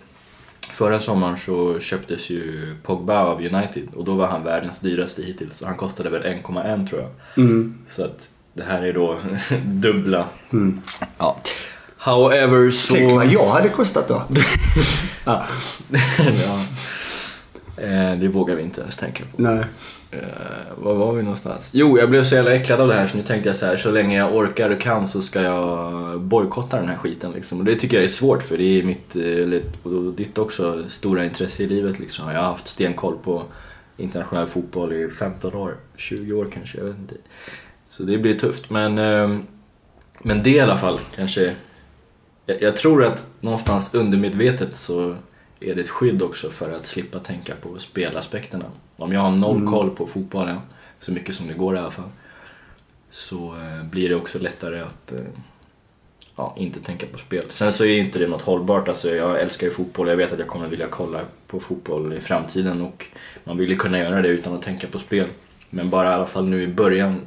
förra 0.79 1.01
sommaren 1.01 1.37
så 1.37 1.81
köptes 1.81 2.31
ju 2.31 2.75
Pogba 2.83 3.19
av 3.19 3.39
United 3.39 3.89
och 3.97 4.05
då 4.05 4.15
var 4.15 4.27
han 4.27 4.45
världens 4.45 4.81
dyraste 4.81 5.23
hittills 5.23 5.63
han 5.63 5.77
kostade 5.77 6.11
väl 6.11 6.23
1,1 6.23 6.89
tror 6.89 7.01
jag. 7.01 7.11
Mm. 7.45 7.79
Så 7.87 8.05
att 8.05 8.31
det 8.55 8.63
här 8.63 8.83
är 8.83 8.93
då 8.93 9.19
dubbla. 9.65 10.25
Ja. 11.19 11.37
However 11.99 12.71
så... 12.71 12.95
Tänk 12.95 13.13
vad 13.13 13.27
jag 13.27 13.49
hade 13.49 13.69
kostat 13.69 14.09
då. 14.09 14.23
ja, 15.25 15.47
ja. 16.19 16.61
Eh, 17.83 18.19
det 18.19 18.29
vågar 18.29 18.55
vi 18.55 18.63
inte 18.63 18.81
ens 18.81 18.97
tänka 18.97 19.25
på. 19.25 19.43
nej. 19.43 19.65
Uh, 20.15 20.21
var 20.77 20.95
var 20.95 21.13
vi 21.13 21.23
någonstans? 21.23 21.71
Jo, 21.73 21.99
jag 21.99 22.11
blev 22.11 22.25
så 22.25 22.35
jävla 22.35 22.53
äcklad 22.53 22.81
av 22.81 22.89
det 22.89 22.95
här 22.95 23.07
så 23.07 23.17
nu 23.17 23.23
tänkte 23.23 23.49
jag 23.49 23.57
så 23.57 23.67
här, 23.67 23.77
så 23.77 23.91
länge 23.91 24.19
jag 24.19 24.35
orkar 24.35 24.71
och 24.71 24.81
kan 24.81 25.07
så 25.07 25.23
ska 25.23 25.43
jag 25.43 26.21
bojkotta 26.21 26.77
den 26.77 26.89
här 26.89 26.97
skiten 26.97 27.33
liksom. 27.33 27.59
Och 27.59 27.65
det 27.65 27.75
tycker 27.75 27.97
jag 27.97 28.05
är 28.05 28.09
svårt 28.09 28.43
för 28.43 28.59
det 28.59 28.79
är 28.79 28.83
mitt, 28.83 29.17
eh, 29.17 29.23
eller, 29.23 29.63
och 29.83 30.13
ditt 30.13 30.39
också, 30.39 30.85
stora 30.89 31.25
intresse 31.25 31.63
i 31.63 31.67
livet 31.67 31.99
liksom. 31.99 32.33
Jag 32.33 32.41
har 32.41 32.51
haft 32.51 32.67
stenkoll 32.67 33.19
på 33.23 33.45
internationell 33.97 34.47
fotboll 34.47 34.93
i 34.93 35.11
15 35.11 35.55
år, 35.55 35.77
20 35.97 36.33
år 36.33 36.49
kanske, 36.53 36.79
jag 36.79 36.85
vet 36.85 36.99
inte. 36.99 37.15
Så 37.87 38.03
det 38.03 38.19
blir 38.19 38.39
tufft 38.39 38.71
men, 38.71 38.99
ehm, 38.99 39.47
men 40.23 40.43
det 40.43 40.51
i 40.51 40.61
alla 40.61 40.77
fall 40.77 41.01
kanske 41.17 41.55
jag, 42.49 42.63
jag 42.63 42.77
tror 42.77 43.05
att 43.05 43.27
någonstans 43.41 43.95
undermedvetet 43.95 44.77
så 44.77 45.17
är 45.61 45.75
det 45.75 45.81
ett 45.81 45.89
skydd 45.89 46.23
också 46.23 46.51
för 46.51 46.73
att 46.73 46.87
slippa 46.87 47.19
tänka 47.19 47.55
på 47.55 47.79
spelaspekterna. 47.79 48.65
Om 48.99 49.13
jag 49.13 49.21
har 49.21 49.31
noll 49.31 49.67
koll 49.67 49.91
på 49.91 50.07
fotbollen, 50.07 50.61
så 51.01 51.13
mycket 51.13 51.35
som 51.35 51.47
det 51.47 51.55
går 51.55 51.77
i 51.77 51.79
alla 51.79 51.91
fall, 51.91 52.09
så 53.11 53.57
eh, 53.57 53.85
blir 53.85 54.09
det 54.09 54.15
också 54.15 54.39
lättare 54.39 54.81
att 54.81 55.13
eh, 55.13 55.19
ja, 56.37 56.55
inte 56.59 56.81
tänka 56.81 57.07
på 57.07 57.19
spel. 57.19 57.45
Sen 57.49 57.73
så 57.73 57.85
är 57.85 57.99
inte 57.99 58.19
det 58.19 58.29
något 58.29 58.43
hållbart, 58.43 58.89
alltså 58.89 59.11
jag 59.11 59.41
älskar 59.41 59.67
ju 59.67 59.73
fotboll, 59.73 60.09
jag 60.09 60.17
vet 60.17 60.33
att 60.33 60.39
jag 60.39 60.49
kommer 60.49 60.69
vilja 60.69 60.87
kolla 60.91 61.21
på 61.47 61.61
fotboll 61.61 62.13
i 62.13 62.21
framtiden 62.21 62.83
och 62.83 63.07
man 63.45 63.59
vill 63.59 63.71
ju 63.71 63.77
kunna 63.77 63.99
göra 63.99 64.23
det 64.23 64.29
utan 64.29 64.55
att 64.55 64.63
tänka 64.63 64.87
på 64.87 64.99
spel. 64.99 65.29
Men 65.71 65.91
bara 65.91 66.11
i 66.11 66.15
alla 66.15 66.27
fall 66.27 66.49
nu 66.49 66.63
i 66.63 66.69
början, 66.69 67.21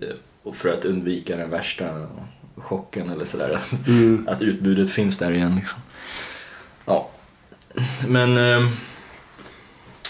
eh, 0.00 0.08
och 0.42 0.56
för 0.56 0.68
att 0.68 0.84
undvika 0.84 1.36
den 1.36 1.50
värsta 1.50 2.06
chocken 2.56 3.10
eller 3.10 3.24
sådär, 3.24 3.58
att 4.26 4.42
utbudet 4.42 4.90
finns 4.90 5.18
där 5.18 5.32
igen 5.32 5.56
liksom. 5.56 5.80
Ja, 6.84 7.10
men... 8.06 8.38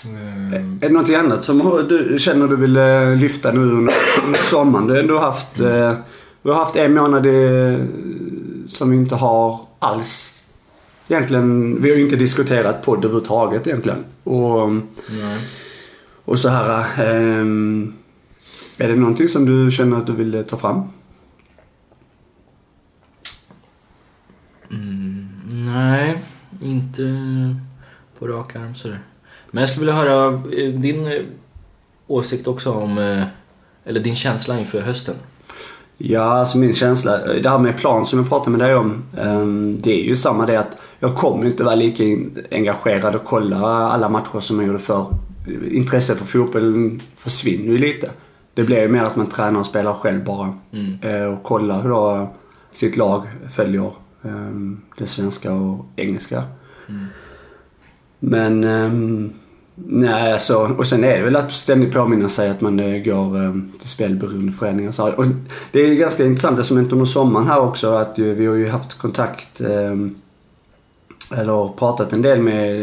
ehm, 0.05 0.79
Är 0.83 0.89
det 0.89 0.95
något 0.95 1.09
annat 1.09 1.45
som 1.45 1.87
du 1.89 2.19
känner 2.19 2.49
du 2.49 2.57
vill 2.57 2.77
eh, 2.77 3.17
lyfta 3.17 3.53
nu 3.53 3.61
under 3.61 3.95
under 4.27 4.39
sommaren? 4.39 4.87
Du 4.87 4.93
har 4.93 5.01
ändå 5.01 5.19
haft, 5.19 5.61
eh, 5.61 5.95
vi 6.43 6.51
har 6.51 6.57
haft 6.57 6.77
en 6.77 6.95
månad 6.95 7.27
som 8.67 8.91
vi 8.91 8.97
inte 8.97 9.15
har 9.15 9.61
alls 9.79 10.43
egentligen, 11.09 11.83
vi 11.83 11.91
har 11.91 11.97
ju 11.97 12.03
inte 12.03 12.17
diskuterat 12.17 12.83
podd 12.83 12.99
överhuvudtaget 12.99 13.67
egentligen. 13.67 14.05
Och, 14.25 14.73
nej. 14.73 15.39
och 16.25 16.39
så 16.39 16.49
här, 16.49 16.85
ehm, 16.99 17.95
är 18.79 18.89
det 18.89 18.97
någonting 18.97 19.29
som 19.29 19.45
du 19.45 19.71
känner 19.71 19.97
att 19.97 20.07
du 20.07 20.13
vill 20.13 20.45
ta 20.49 20.57
fram? 20.57 20.83
Mm, 24.71 25.29
nej, 25.47 26.19
inte 26.61 27.03
på 28.19 28.27
rak 28.27 28.57
arm 28.57 28.75
sådär. 28.75 28.99
Men 29.55 29.63
jag 29.63 29.69
skulle 29.71 29.87
vilja 29.87 30.01
höra 30.03 30.27
eh, 30.35 30.73
din 30.73 31.07
eh, 31.07 31.23
åsikt 32.07 32.47
också 32.47 32.73
om, 32.73 32.99
eh, 32.99 33.25
eller 33.85 34.01
din 34.01 34.15
känsla 34.15 34.59
inför 34.59 34.81
hösten. 34.81 35.15
Ja, 35.99 36.23
alltså 36.23 36.59
min 36.59 36.75
känsla, 36.75 37.19
det 37.19 37.49
här 37.49 37.59
med 37.59 37.77
plan 37.77 38.07
som 38.07 38.19
jag 38.19 38.29
pratade 38.29 38.51
med 38.51 38.61
dig 38.61 38.75
om. 38.75 39.03
ehm, 39.19 39.79
Det 39.81 39.93
är 40.01 40.05
ju 40.05 40.17
samma 40.17 40.47
det 40.47 40.57
att 40.57 40.79
jag 41.01 41.17
kommer 41.17 41.47
inte 41.47 41.65
vara 41.65 41.75
lika 41.75 42.05
engagerad 42.51 43.15
och 43.15 43.25
kolla 43.25 43.59
alla 43.67 44.09
matcher 44.09 44.41
som 44.41 44.59
jag 44.59 44.67
gjorde 44.67 44.79
förr. 44.79 45.07
Intresset 45.71 46.19
för 46.19 46.27
fotboll 46.27 46.99
försvinner 47.17 47.65
ju 47.65 47.79
lite. 47.79 48.11
Det 48.55 48.65
blir 48.65 48.81
ju 48.81 48.89
mer 48.89 49.03
att 49.03 49.17
man 49.17 49.27
tränar 49.27 49.61
och 49.61 49.67
spelar 49.67 49.95
själv 49.95 50.25
bara. 50.25 50.59
Mm. 50.73 51.35
Och 51.35 51.43
kollar 51.43 51.83
hur 51.83 51.91
då 51.91 52.33
sitt 52.73 52.97
lag 52.97 53.23
följer 53.51 53.93
ehm, 54.25 54.81
det 54.99 55.07
svenska 55.07 55.53
och 55.53 55.87
engelska. 55.97 56.45
Mm. 56.89 57.07
Men 58.25 58.65
ehm, 58.65 59.33
nej, 59.75 60.33
alltså, 60.33 60.57
och 60.79 60.87
sen 60.87 61.05
är 61.05 61.19
det 61.19 61.25
väl 61.25 61.37
att 61.37 61.53
ständigt 61.53 61.93
påminna 61.93 62.29
sig 62.29 62.51
att 62.51 62.61
man 62.61 62.81
eh, 62.81 63.03
går 63.03 63.37
um, 63.37 63.73
till 63.79 63.89
spelberoendeföreningar. 63.89 64.89
och 64.89 64.95
Så, 64.95 65.13
och 65.13 65.25
det 65.73 65.81
är 65.81 65.95
ganska 65.95 66.25
intressant, 66.25 66.57
det 66.57 66.65
som 66.65 66.77
hänt 66.77 66.93
under 66.93 67.05
sommaren 67.07 67.47
här 67.47 67.61
också, 67.61 67.91
att 67.91 68.19
ju, 68.19 68.35
vi 68.35 68.47
har 68.47 68.55
ju 68.55 68.69
haft 68.69 68.99
kontakt 68.99 69.61
ehm, 69.61 70.15
eller 71.37 71.69
pratat 71.79 72.13
en 72.13 72.23
del 72.23 72.43
med, 72.43 72.77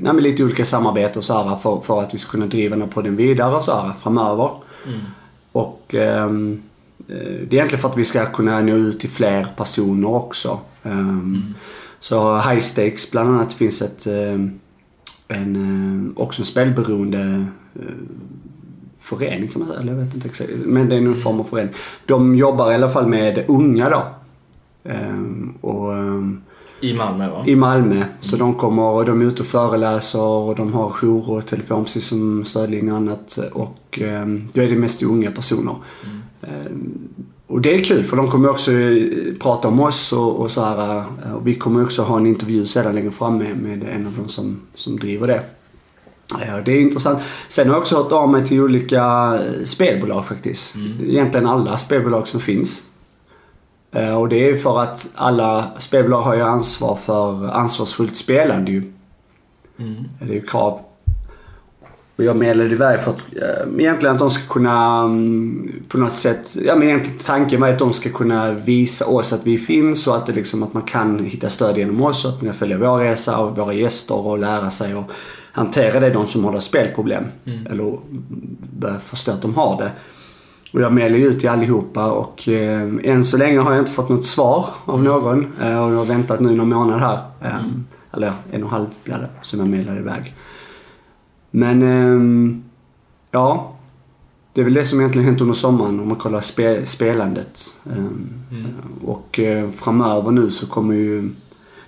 nej, 0.00 0.12
med 0.12 0.22
lite 0.22 0.44
olika 0.44 0.64
samarbeten 0.64 1.18
och 1.18 1.24
så 1.24 1.42
här, 1.42 1.56
för, 1.56 1.80
för 1.80 2.02
att 2.02 2.14
vi 2.14 2.18
ska 2.18 2.30
kunna 2.30 2.46
driva 2.46 2.76
den 2.76 2.82
här 2.82 2.92
podden 2.92 3.16
vidare 3.16 3.56
och 3.56 3.64
så 3.64 3.80
här, 3.80 3.92
framöver. 3.92 4.50
Mm. 4.86 5.00
Och 5.52 5.94
eh, 5.94 6.30
det 7.06 7.14
är 7.14 7.54
egentligen 7.54 7.80
för 7.80 7.88
att 7.88 7.96
vi 7.96 8.04
ska 8.04 8.26
kunna 8.26 8.60
nå 8.60 8.74
ut 8.74 9.00
till 9.00 9.10
fler 9.10 9.46
personer 9.56 10.08
också. 10.08 10.58
Ehm, 10.82 11.54
Så 12.00 12.40
High 12.40 12.60
Stakes 12.60 13.10
bland 13.10 13.28
annat 13.28 13.52
finns 13.52 13.82
ett, 13.82 14.06
ehm, 14.06 14.60
en, 15.28 15.56
ehm, 15.56 16.12
också 16.16 16.42
en 16.42 16.46
spelberoende 16.46 17.44
eh, 17.74 17.82
förening 19.00 19.48
kan 19.48 19.58
man 19.60 19.68
säga. 19.68 19.80
Eller 19.80 19.92
jag 19.92 20.00
vet 20.04 20.14
inte 20.14 20.28
exakt. 20.28 20.50
Men 20.66 20.88
det 20.88 20.96
är 20.96 21.00
någon 21.00 21.16
form 21.16 21.40
av 21.40 21.44
förening. 21.44 21.74
De 22.06 22.34
jobbar 22.36 22.72
i 22.72 22.74
alla 22.74 22.90
fall 22.90 23.06
med 23.06 23.44
unga 23.48 23.90
då. 23.90 24.02
Ehm, 24.90 25.54
Och 25.60 25.94
ehm, 25.94 26.40
I 26.80 26.94
Malmö 26.94 27.30
va? 27.30 27.44
i 27.46 27.56
Malmö. 27.56 28.04
Så 28.20 28.36
de 28.36 28.54
kommer 28.54 28.82
och 28.82 29.04
de 29.04 29.20
är 29.20 29.24
ute 29.24 29.42
och 29.42 29.48
föreläser 29.48 30.20
och 30.22 30.56
de 30.56 30.72
har 30.72 30.90
jourer 30.90 31.30
och 31.32 31.46
telefon 31.46 31.84
precis 31.84 32.06
som 32.06 32.44
stödlinje 32.44 32.90
och 32.92 32.96
annat. 32.98 33.38
Och 33.52 33.98
eh, 34.00 34.26
då 34.52 34.62
är 34.62 34.68
det 34.68 34.76
mest 34.76 35.02
unga 35.02 35.30
personer. 35.30 35.74
Eh, 36.42 36.72
och 37.48 37.60
det 37.60 37.74
är 37.74 37.84
kul 37.84 38.04
för 38.04 38.16
de 38.16 38.30
kommer 38.30 38.48
också 38.50 38.72
eh, 38.72 39.34
prata 39.40 39.68
om 39.68 39.80
oss 39.80 40.12
och, 40.12 40.36
och 40.40 40.50
så 40.50 40.64
här. 40.64 40.98
eh, 40.98 41.32
Och 41.34 41.46
vi 41.46 41.54
kommer 41.54 41.84
också 41.84 42.02
ha 42.02 42.16
en 42.16 42.26
intervju 42.26 42.66
sedan 42.66 42.94
längre 42.94 43.10
fram 43.10 43.38
med, 43.38 43.56
med 43.56 43.82
en 43.82 44.06
av 44.06 44.12
dem 44.12 44.28
som, 44.28 44.60
som 44.74 44.98
driver 44.98 45.26
det. 45.26 45.42
Ja, 46.46 46.60
det 46.64 46.72
är 46.72 46.80
intressant. 46.80 47.18
Sen 47.48 47.66
har 47.66 47.74
jag 47.74 47.80
också 47.80 47.96
hört 47.96 48.12
av 48.12 48.28
mig 48.28 48.46
till 48.46 48.60
olika 48.60 49.04
eh, 49.34 49.64
spelbolag 49.64 50.26
faktiskt. 50.26 50.76
Egentligen 51.02 51.46
alla 51.46 51.76
spelbolag 51.76 52.28
som 52.28 52.40
finns. 52.40 52.82
Och 54.18 54.28
det 54.28 54.48
är 54.50 54.56
för 54.56 54.80
att 54.82 55.08
alla 55.14 55.64
spelbolag 55.78 56.22
har 56.22 56.34
ju 56.34 56.42
ansvar 56.42 56.96
för 56.96 57.48
ansvarsfullt 57.48 58.16
spelande 58.16 58.70
ju. 58.72 58.92
Mm. 59.78 60.04
Det 60.20 60.24
är 60.24 60.34
ju 60.34 60.46
krav. 60.46 60.80
Och 62.18 62.24
jag 62.24 62.36
meddelade 62.36 62.74
iväg 62.74 63.00
för 63.00 63.10
att 63.10 63.18
eh, 63.18 63.80
egentligen 63.80 64.14
att 64.14 64.20
de 64.20 64.30
ska 64.30 64.52
kunna 64.52 65.02
mm, 65.02 65.72
på 65.88 65.98
något 65.98 66.12
sätt, 66.12 66.56
ja 66.64 66.76
men 66.76 66.88
egentligen 66.88 67.18
tanken 67.18 67.60
var 67.60 67.68
att 67.68 67.78
de 67.78 67.92
ska 67.92 68.10
kunna 68.10 68.52
visa 68.52 69.06
oss 69.06 69.32
att 69.32 69.46
vi 69.46 69.58
finns 69.58 70.06
och 70.06 70.16
att, 70.16 70.26
det 70.26 70.32
liksom, 70.32 70.62
att 70.62 70.74
man 70.74 70.82
kan 70.82 71.24
hitta 71.24 71.48
stöd 71.48 71.78
genom 71.78 72.02
oss 72.02 72.24
och 72.24 72.30
att 72.30 72.42
man 72.42 72.50
kan 72.50 72.58
följa 72.58 72.78
vår 72.78 72.98
resa 72.98 73.38
och 73.38 73.56
våra 73.56 73.72
gäster 73.72 74.26
och 74.26 74.38
lära 74.38 74.70
sig 74.70 74.94
och 74.94 75.10
hantera 75.52 76.00
det 76.00 76.10
de 76.10 76.26
som 76.26 76.44
har 76.44 76.60
spelproblem. 76.60 77.24
Eller 77.70 77.98
börja 78.78 78.98
förstå 78.98 79.32
att 79.32 79.42
de 79.42 79.54
har 79.54 79.82
det. 79.82 79.90
Och 80.72 80.80
jag 80.80 80.92
mejlar 80.92 81.18
ju 81.18 81.26
ut 81.26 81.40
till 81.40 81.48
allihopa 81.48 82.10
och 82.10 82.48
eh, 82.48 82.88
än 83.04 83.24
så 83.24 83.36
länge 83.36 83.58
har 83.58 83.72
jag 83.72 83.80
inte 83.80 83.92
fått 83.92 84.08
något 84.08 84.24
svar 84.24 84.66
av 84.84 85.02
någon. 85.02 85.46
Eh, 85.62 85.84
och 85.84 85.92
jag 85.92 85.96
har 85.96 86.04
väntat 86.04 86.40
nu 86.40 86.56
någon 86.56 86.68
månad 86.68 87.00
här. 87.00 87.18
Eh, 87.42 87.56
Eller 88.12 88.26
ja, 88.26 88.32
en 88.50 88.62
och 88.62 88.68
en 88.68 88.72
halv 88.72 88.86
blir 89.04 89.14
det 89.14 89.28
som 89.42 89.58
jag 89.58 89.68
mejlade 89.68 89.98
iväg. 89.98 90.34
Men 91.50 91.82
ehm, 91.82 92.62
ja, 93.30 93.72
det 94.52 94.60
är 94.60 94.64
väl 94.64 94.74
det 94.74 94.84
som 94.84 95.00
egentligen 95.00 95.26
hänt 95.28 95.40
under 95.40 95.54
sommaren 95.54 96.00
om 96.00 96.08
man 96.08 96.16
kollar 96.16 96.40
spe, 96.40 96.86
spelandet. 96.86 97.80
Ehm, 97.96 98.28
Och 99.04 99.38
eh, 99.38 99.70
framöver 99.70 100.30
nu 100.30 100.50
så 100.50 100.66
kommer 100.66 100.94
ju 100.94 101.30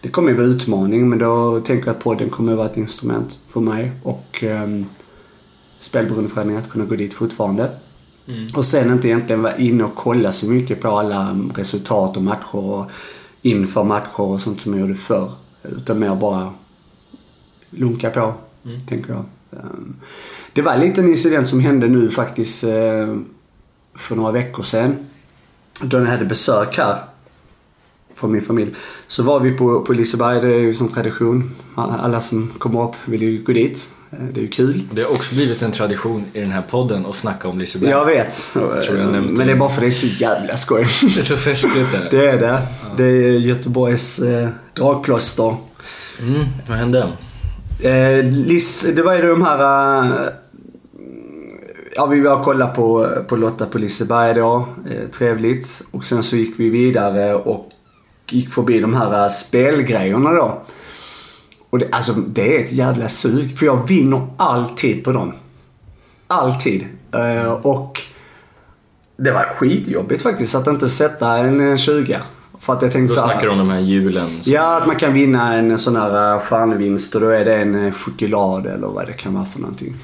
det 0.03 0.09
kommer 0.09 0.31
ju 0.31 0.37
vara 0.37 0.47
utmaning 0.47 1.09
men 1.09 1.19
då 1.19 1.61
tänker 1.61 1.87
jag 1.87 1.97
att 1.97 2.03
podden 2.05 2.31
kommer 2.31 2.53
att 2.53 2.59
vara 2.59 2.69
ett 2.71 2.77
instrument 2.77 3.41
för 3.49 3.61
mig 3.61 3.93
och 4.03 4.45
um, 4.47 4.87
spelberoendeföreningen 5.81 6.63
att 6.63 6.71
kunna 6.71 6.85
gå 6.85 6.97
dit 6.97 7.15
fortfarande. 7.15 7.71
Mm. 8.29 8.49
Och 8.57 8.65
sen 8.65 8.93
inte 8.93 9.09
egentligen 9.09 9.43
vara 9.43 9.57
inne 9.57 9.85
och 9.85 9.95
kolla 9.95 10.33
så 10.33 10.47
mycket 10.47 10.81
på 10.81 10.89
alla 10.99 11.37
resultat 11.55 12.17
och 12.17 12.23
matcher 12.23 12.57
och 12.57 12.91
inför 13.43 13.85
matcher 13.85 14.21
och 14.21 14.41
sånt 14.41 14.61
som 14.61 14.73
jag 14.73 14.81
gjorde 14.81 14.95
förr. 14.95 15.33
Utan 15.63 15.99
mer 15.99 16.15
bara 16.15 16.53
lunka 17.71 18.11
på, 18.11 18.35
Mm. 18.65 18.87
tänker 18.87 19.13
jag. 19.13 19.25
Um, 19.51 19.97
Det 20.53 20.63
var 20.63 20.73
en 20.73 20.81
liten 20.81 21.09
incident 21.09 21.49
som 21.49 21.61
hände 21.61 21.89
nu 21.89 22.11
faktiskt 22.11 22.65
eh, 22.65 23.17
för 23.97 24.17
några 24.17 24.33
veckor 24.33 24.63
sedan. 24.63 24.97
Då 25.83 25.99
jag 25.99 26.07
hade 26.07 26.25
besök 26.25 26.77
här 26.79 26.97
från 28.15 28.33
min 28.33 28.43
familj. 28.43 28.75
Så 29.07 29.23
var 29.23 29.41
vi 29.41 29.51
på, 29.53 29.81
på 29.81 29.93
Liseberg, 29.93 30.41
det 30.41 30.55
är 30.55 30.59
ju 30.59 30.75
som 30.75 30.89
tradition. 30.89 31.51
Alla 31.75 32.21
som 32.21 32.49
kommer 32.59 32.85
upp 32.89 32.95
vill 33.05 33.23
ju 33.23 33.43
gå 33.45 33.53
dit. 33.53 33.91
Eh, 34.11 34.19
Det 34.33 34.41
är 34.41 34.43
ju 34.43 34.49
kul. 34.49 34.83
Det 34.93 35.03
har 35.03 35.11
också 35.11 35.35
blivit 35.35 35.63
en 35.63 35.73
tradition 35.73 36.25
i 36.33 36.41
den 36.41 36.51
här 36.51 36.63
podden 36.63 37.07
att 37.07 37.17
snacka 37.17 37.49
om 37.49 37.59
Liseberg. 37.59 37.91
Jag 37.91 38.05
vet. 38.05 38.51
tror 38.53 38.83
jag 38.89 39.13
nämnde 39.13 39.21
Men 39.33 39.47
det 39.47 39.53
är 39.53 39.57
bara 39.57 39.69
för 39.69 39.81
det 39.81 39.87
är 39.87 39.91
så 39.91 40.07
jävla 40.07 40.57
skoj. 40.57 40.87
Det 41.15 41.21
är 41.21 41.25
så 41.25 41.37
festligt 41.37 41.93
där. 41.93 42.09
Det 42.11 42.27
är 42.27 42.39
det. 42.39 42.63
Det 42.97 43.05
är 43.05 43.31
Göteborgs 43.39 44.19
eh, 44.19 44.49
dragplåster. 44.75 45.57
Mm, 46.21 46.45
vad 46.69 46.79
hände? 46.79 47.13
Eh, 47.83 48.25
Liss, 48.25 48.87
det 48.97 49.03
var 49.03 49.15
ju 49.15 49.23
de 49.23 49.43
här... 49.43 50.03
Eh, 50.03 50.29
ja, 51.95 52.07
vi 52.07 52.21
var 52.21 52.37
och 52.37 52.45
kollade 52.45 52.75
på, 52.75 53.09
på 53.29 53.37
Lotta 53.37 53.67
på 53.67 53.79
Liseberg 53.79 54.35
då. 54.35 54.69
Eh, 54.91 55.09
trevligt. 55.11 55.83
Och 55.91 56.05
sen 56.05 56.23
så 56.23 56.37
gick 56.37 56.61
vi 56.61 56.71
vidare 56.71 57.35
och 57.35 57.71
gick 58.31 58.51
förbi 58.51 58.81
de 58.81 58.95
här 58.95 59.23
eh, 59.23 59.29
spelgrejerna 59.29 60.33
då. 60.33 60.63
Och 61.71 61.79
det, 61.79 61.89
alltså 61.93 62.13
det 62.13 62.57
är 62.57 62.65
ett 62.65 62.73
jävla 62.73 63.09
sug. 63.09 63.59
För 63.59 63.67
jag 63.67 63.89
vinner 63.89 64.27
alltid 64.37 65.05
på 65.05 65.13
dem. 65.13 65.33
Alltid. 66.27 66.87
Eh, 67.13 67.53
och 67.53 68.01
det 69.17 69.31
var 69.31 69.45
skitjobbigt 69.45 70.23
faktiskt 70.23 70.55
att 70.55 70.67
inte 70.67 70.89
sätta 70.89 71.39
en 71.39 71.79
20. 71.79 72.21
För 72.61 72.73
att 72.73 72.83
jag 72.83 72.91
Då 72.91 72.93
tänkte 72.93 73.15
så 73.15 73.21
här- 73.21 73.29
snackar 73.33 73.47
du 73.47 73.53
om 73.53 73.59
de 73.59 73.71
här 73.71 73.81
hjulen. 73.81 74.29
Ja, 74.45 74.77
att 74.81 74.87
man 74.87 74.97
kan 74.97 75.13
vinna 75.13 75.55
en 75.55 75.79
sån 75.79 75.97
här 75.97 76.35
eh, 76.35 76.41
stjärnvinst 76.41 77.15
och 77.15 77.21
då 77.21 77.29
är 77.29 77.45
det 77.45 77.55
en 77.57 77.87
eh, 77.87 77.93
choklad 77.95 78.67
eller 78.67 78.87
vad 78.87 79.07
det 79.07 79.13
kan 79.13 79.35
vara 79.35 79.45
för 79.45 79.61
någonting. 79.61 79.95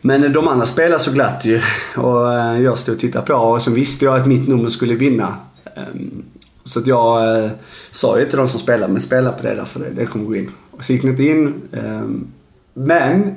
Men 0.00 0.24
eh, 0.24 0.30
de 0.30 0.48
andra 0.48 0.66
spelar 0.66 0.98
så 0.98 1.12
glatt 1.12 1.44
ju 1.44 1.60
och 1.96 2.22
jag 2.62 2.78
stod 2.78 2.94
och 2.94 3.00
tittade 3.00 3.26
på 3.26 3.34
och 3.34 3.62
sen 3.62 3.74
visste 3.74 4.04
jag 4.04 4.20
att 4.20 4.26
mitt 4.26 4.48
nummer 4.48 4.68
skulle 4.68 4.94
vinna. 4.94 5.36
Ehm, 5.76 6.22
Så 6.64 6.80
att 6.80 6.86
jag 6.86 7.50
sa 7.90 8.18
ju 8.18 8.24
till 8.26 8.38
de 8.38 8.48
som 8.48 8.60
spelade, 8.60 8.92
men 8.92 9.00
spela 9.02 9.32
på 9.32 9.42
det 9.42 9.54
där 9.54 9.64
för 9.64 9.80
det, 9.80 9.90
det 9.90 10.06
kommer 10.06 10.24
gå 10.24 10.36
in. 10.36 10.50
Och 10.70 10.84
så 10.84 10.92
gick 10.92 11.02
det 11.02 11.08
inte 11.08 11.22
in. 11.24 11.54
ehm, 11.72 12.26
Men 12.74 13.36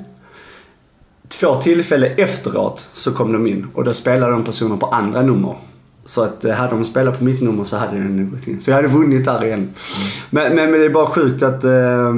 två 1.28 1.54
tillfällen 1.56 2.12
efteråt 2.16 2.88
så 2.92 3.12
kom 3.12 3.32
de 3.32 3.46
in 3.46 3.66
och 3.74 3.84
då 3.84 3.92
spelade 3.92 4.32
de 4.32 4.44
personer 4.44 4.76
på 4.76 4.86
andra 4.86 5.22
nummer. 5.22 5.56
Så 6.08 6.24
att 6.24 6.44
eh, 6.44 6.54
hade 6.54 6.70
de 6.70 6.84
spelat 6.84 7.18
på 7.18 7.24
mitt 7.24 7.42
nummer 7.42 7.64
så 7.64 7.76
hade 7.76 7.98
den 7.98 8.30
gått 8.30 8.46
in. 8.46 8.60
Så 8.60 8.70
jag 8.70 8.76
hade 8.76 8.88
vunnit 8.88 9.24
där 9.24 9.44
igen. 9.44 9.70
Men, 10.30 10.54
men, 10.54 10.70
men 10.70 10.80
det 10.80 10.86
är 10.86 10.90
bara 10.90 11.06
sjukt 11.06 11.42
att, 11.42 11.64
eh, 11.64 12.16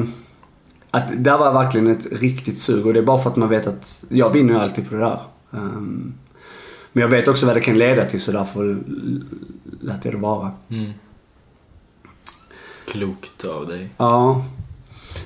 att 0.91 1.05
där 1.17 1.39
var 1.39 1.53
verkligen 1.53 1.87
ett 1.87 2.07
riktigt 2.13 2.59
sug 2.59 2.87
och 2.87 2.95
det 2.95 3.01
är 3.01 3.05
bara 3.05 3.19
för 3.19 3.31
att 3.31 3.37
man 3.37 3.49
vet 3.49 3.67
att 3.67 4.05
jag 4.09 4.31
vinner 4.33 4.55
ju 4.55 4.61
alltid 4.61 4.89
på 4.89 4.95
det 4.95 5.01
där. 5.01 5.21
Ehm, 5.53 6.15
men 6.93 7.03
jag 7.03 7.09
vet 7.09 7.29
också 7.29 7.47
vad 7.47 7.57
det 7.57 7.61
kan 7.61 7.79
leda 7.79 8.05
till 8.05 8.21
så 8.21 8.33
därför 8.33 8.79
lät 9.81 10.05
jag 10.05 10.15
det 10.15 10.19
vara. 10.19 10.53
Mm. 10.69 10.91
Klokt 12.87 13.45
av 13.45 13.69
dig. 13.69 13.91
Ja. 13.97 14.45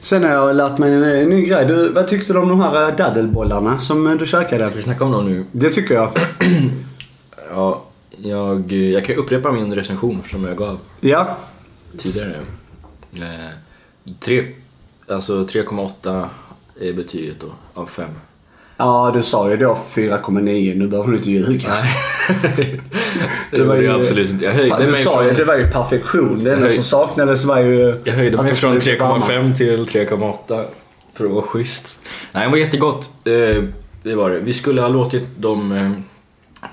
Sen 0.00 0.22
har 0.22 0.30
jag 0.30 0.56
lärt 0.56 0.78
mig 0.78 0.94
en, 0.94 1.02
en 1.02 1.28
ny 1.28 1.46
grej. 1.46 1.66
Du, 1.66 1.92
vad 1.92 2.08
tyckte 2.08 2.32
du 2.32 2.38
om 2.38 2.48
de 2.48 2.60
här 2.60 2.88
eh, 2.88 2.96
daddelbollarna 2.96 3.78
som 3.78 4.06
eh, 4.06 4.14
du 4.14 4.26
käkade? 4.26 4.66
Ska 4.66 4.76
vi 4.76 4.82
snacka 4.82 5.04
om 5.04 5.12
dem 5.12 5.26
nu? 5.26 5.44
Det 5.52 5.70
tycker 5.70 5.94
jag. 5.94 6.10
Ja, 7.50 7.84
jag, 8.22 8.72
jag 8.72 9.04
kan 9.04 9.16
upprepa 9.16 9.52
min 9.52 9.74
recension 9.74 10.22
som 10.30 10.44
jag 10.44 10.56
gav 10.56 10.78
Ja. 11.00 11.36
tidigare. 11.98 12.34
Eh, 13.16 13.50
tre, 14.20 14.44
alltså 15.08 15.32
3,8 15.44 16.26
är 16.80 16.92
betyget 16.92 17.36
då, 17.40 17.46
av 17.80 17.86
5. 17.86 18.08
Ja, 18.76 19.10
du 19.14 19.22
sa 19.22 19.50
ju 19.50 19.56
då 19.56 19.78
4,9. 19.94 20.74
Nu 20.78 20.86
behöver 20.88 21.10
du 21.10 21.16
inte 21.16 21.30
ljuga. 21.30 21.68
Nej, 21.68 21.90
det, 22.56 22.80
Det 23.50 23.64
var 23.64 23.74
gjorde 23.74 23.86
jag 23.86 23.94
ju- 23.96 24.00
absolut 24.00 24.30
inte. 24.30 24.44
Jag 24.44 24.52
höjde 24.52 24.84
Du 24.84 24.90
mig 24.90 25.02
sa 25.02 25.16
från, 25.16 25.26
ju, 25.26 25.32
det 25.34 25.44
var 25.44 25.56
ju 25.56 25.70
perfektion. 25.70 26.44
Det 26.44 26.52
enda 26.54 26.66
höj- 26.68 26.74
som 26.74 26.84
saknades 26.84 27.44
var 27.44 27.60
ju... 27.60 28.00
jag 28.04 28.12
höjde 28.14 28.36
mig 28.42 28.54
från 28.54 28.80
skulle 28.80 28.96
bli 28.96 29.06
varma. 29.06 29.26
3,5 29.26 29.56
till 29.56 29.84
3,8 29.86 30.66
för 31.14 31.24
att 31.24 31.30
vara 31.30 31.42
schysst. 31.46 32.00
Nej, 32.32 32.44
det 32.46 32.50
var 32.50 32.58
jättegott. 32.58 33.10
Eh, 33.24 33.64
Det 34.02 34.14
var 34.14 34.30
det. 34.30 34.38
Vi 34.40 34.54
skulle 34.54 34.80
ha 34.80 34.88
låtit 34.88 35.36
dem 35.38 35.72
eh, 35.72 35.90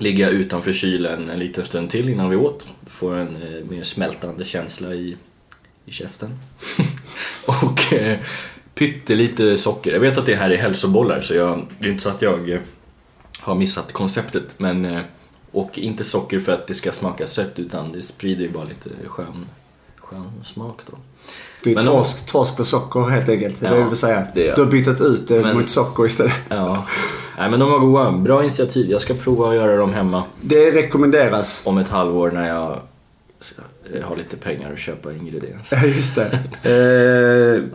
ligga 0.00 0.28
utanför 0.28 0.72
kylen 0.72 1.30
en 1.30 1.38
liten 1.38 1.64
stund 1.64 1.90
till 1.90 2.08
innan 2.08 2.30
vi 2.30 2.36
åt. 2.36 2.68
Få 2.86 3.10
en 3.10 3.36
eh, 3.36 3.64
mer 3.64 3.82
smältande 3.82 4.44
känsla 4.44 4.94
i, 4.94 5.16
i 5.84 5.92
käften. 5.92 6.30
och 7.46 7.92
eh, 7.92 8.18
pyttelite 8.74 9.56
socker. 9.56 9.92
Jag 9.92 10.00
vet 10.00 10.18
att 10.18 10.26
det 10.26 10.34
här 10.34 10.50
är 10.50 10.56
hälsobollar 10.56 11.20
så 11.20 11.34
jag, 11.34 11.66
det 11.78 11.86
är 11.86 11.90
inte 11.90 12.02
så 12.02 12.08
att 12.08 12.22
jag 12.22 12.50
eh, 12.50 12.60
har 13.38 13.54
missat 13.54 13.92
konceptet. 13.92 14.58
Men, 14.58 14.84
eh, 14.84 15.02
och 15.50 15.78
inte 15.78 16.04
socker 16.04 16.40
för 16.40 16.52
att 16.52 16.66
det 16.66 16.74
ska 16.74 16.92
smaka 16.92 17.26
sött 17.26 17.58
utan 17.58 17.92
det 17.92 18.02
sprider 18.02 18.42
ju 18.42 18.50
bara 18.50 18.64
lite 18.64 18.90
skön, 19.06 19.46
skön 19.96 20.32
smak 20.44 20.80
då. 20.90 20.96
Du 21.64 21.70
är 21.78 21.82
torsk, 21.82 22.26
torsk 22.32 22.56
på 22.56 22.64
socker 22.64 23.00
helt 23.00 23.28
enkelt. 23.28 23.60
Det 23.60 23.66
Ja, 23.66 23.74
det 23.74 23.84
vill 23.84 23.96
säga. 23.96 24.26
det. 24.34 24.54
Du 24.56 24.62
har 24.64 24.70
bytt 24.70 25.00
ut 25.00 25.28
det 25.28 25.42
Men- 25.42 25.56
mot 25.56 25.68
socker 25.68 26.06
istället. 26.06 26.32
Ja, 26.48 26.84
Nej, 27.38 27.50
men 27.50 27.60
de 27.60 27.70
var 27.70 27.78
goda. 27.78 28.10
Bra 28.12 28.42
initiativ. 28.42 28.90
Jag 28.90 29.00
ska 29.00 29.14
prova 29.14 29.48
att 29.48 29.54
göra 29.54 29.76
dem 29.76 29.92
hemma 29.92 30.22
Det 30.40 30.70
rekommenderas. 30.70 31.62
om 31.66 31.78
ett 31.78 31.88
halvår 31.88 32.30
när 32.30 32.48
jag 32.48 32.70
eh, 33.94 34.04
har 34.04 34.16
lite 34.16 34.36
pengar 34.36 34.72
att 34.72 34.78
köpa 34.78 35.12
ingredienser. 35.12 35.76
Ja, 35.76 35.86
just 35.86 36.14
det. 36.16 36.38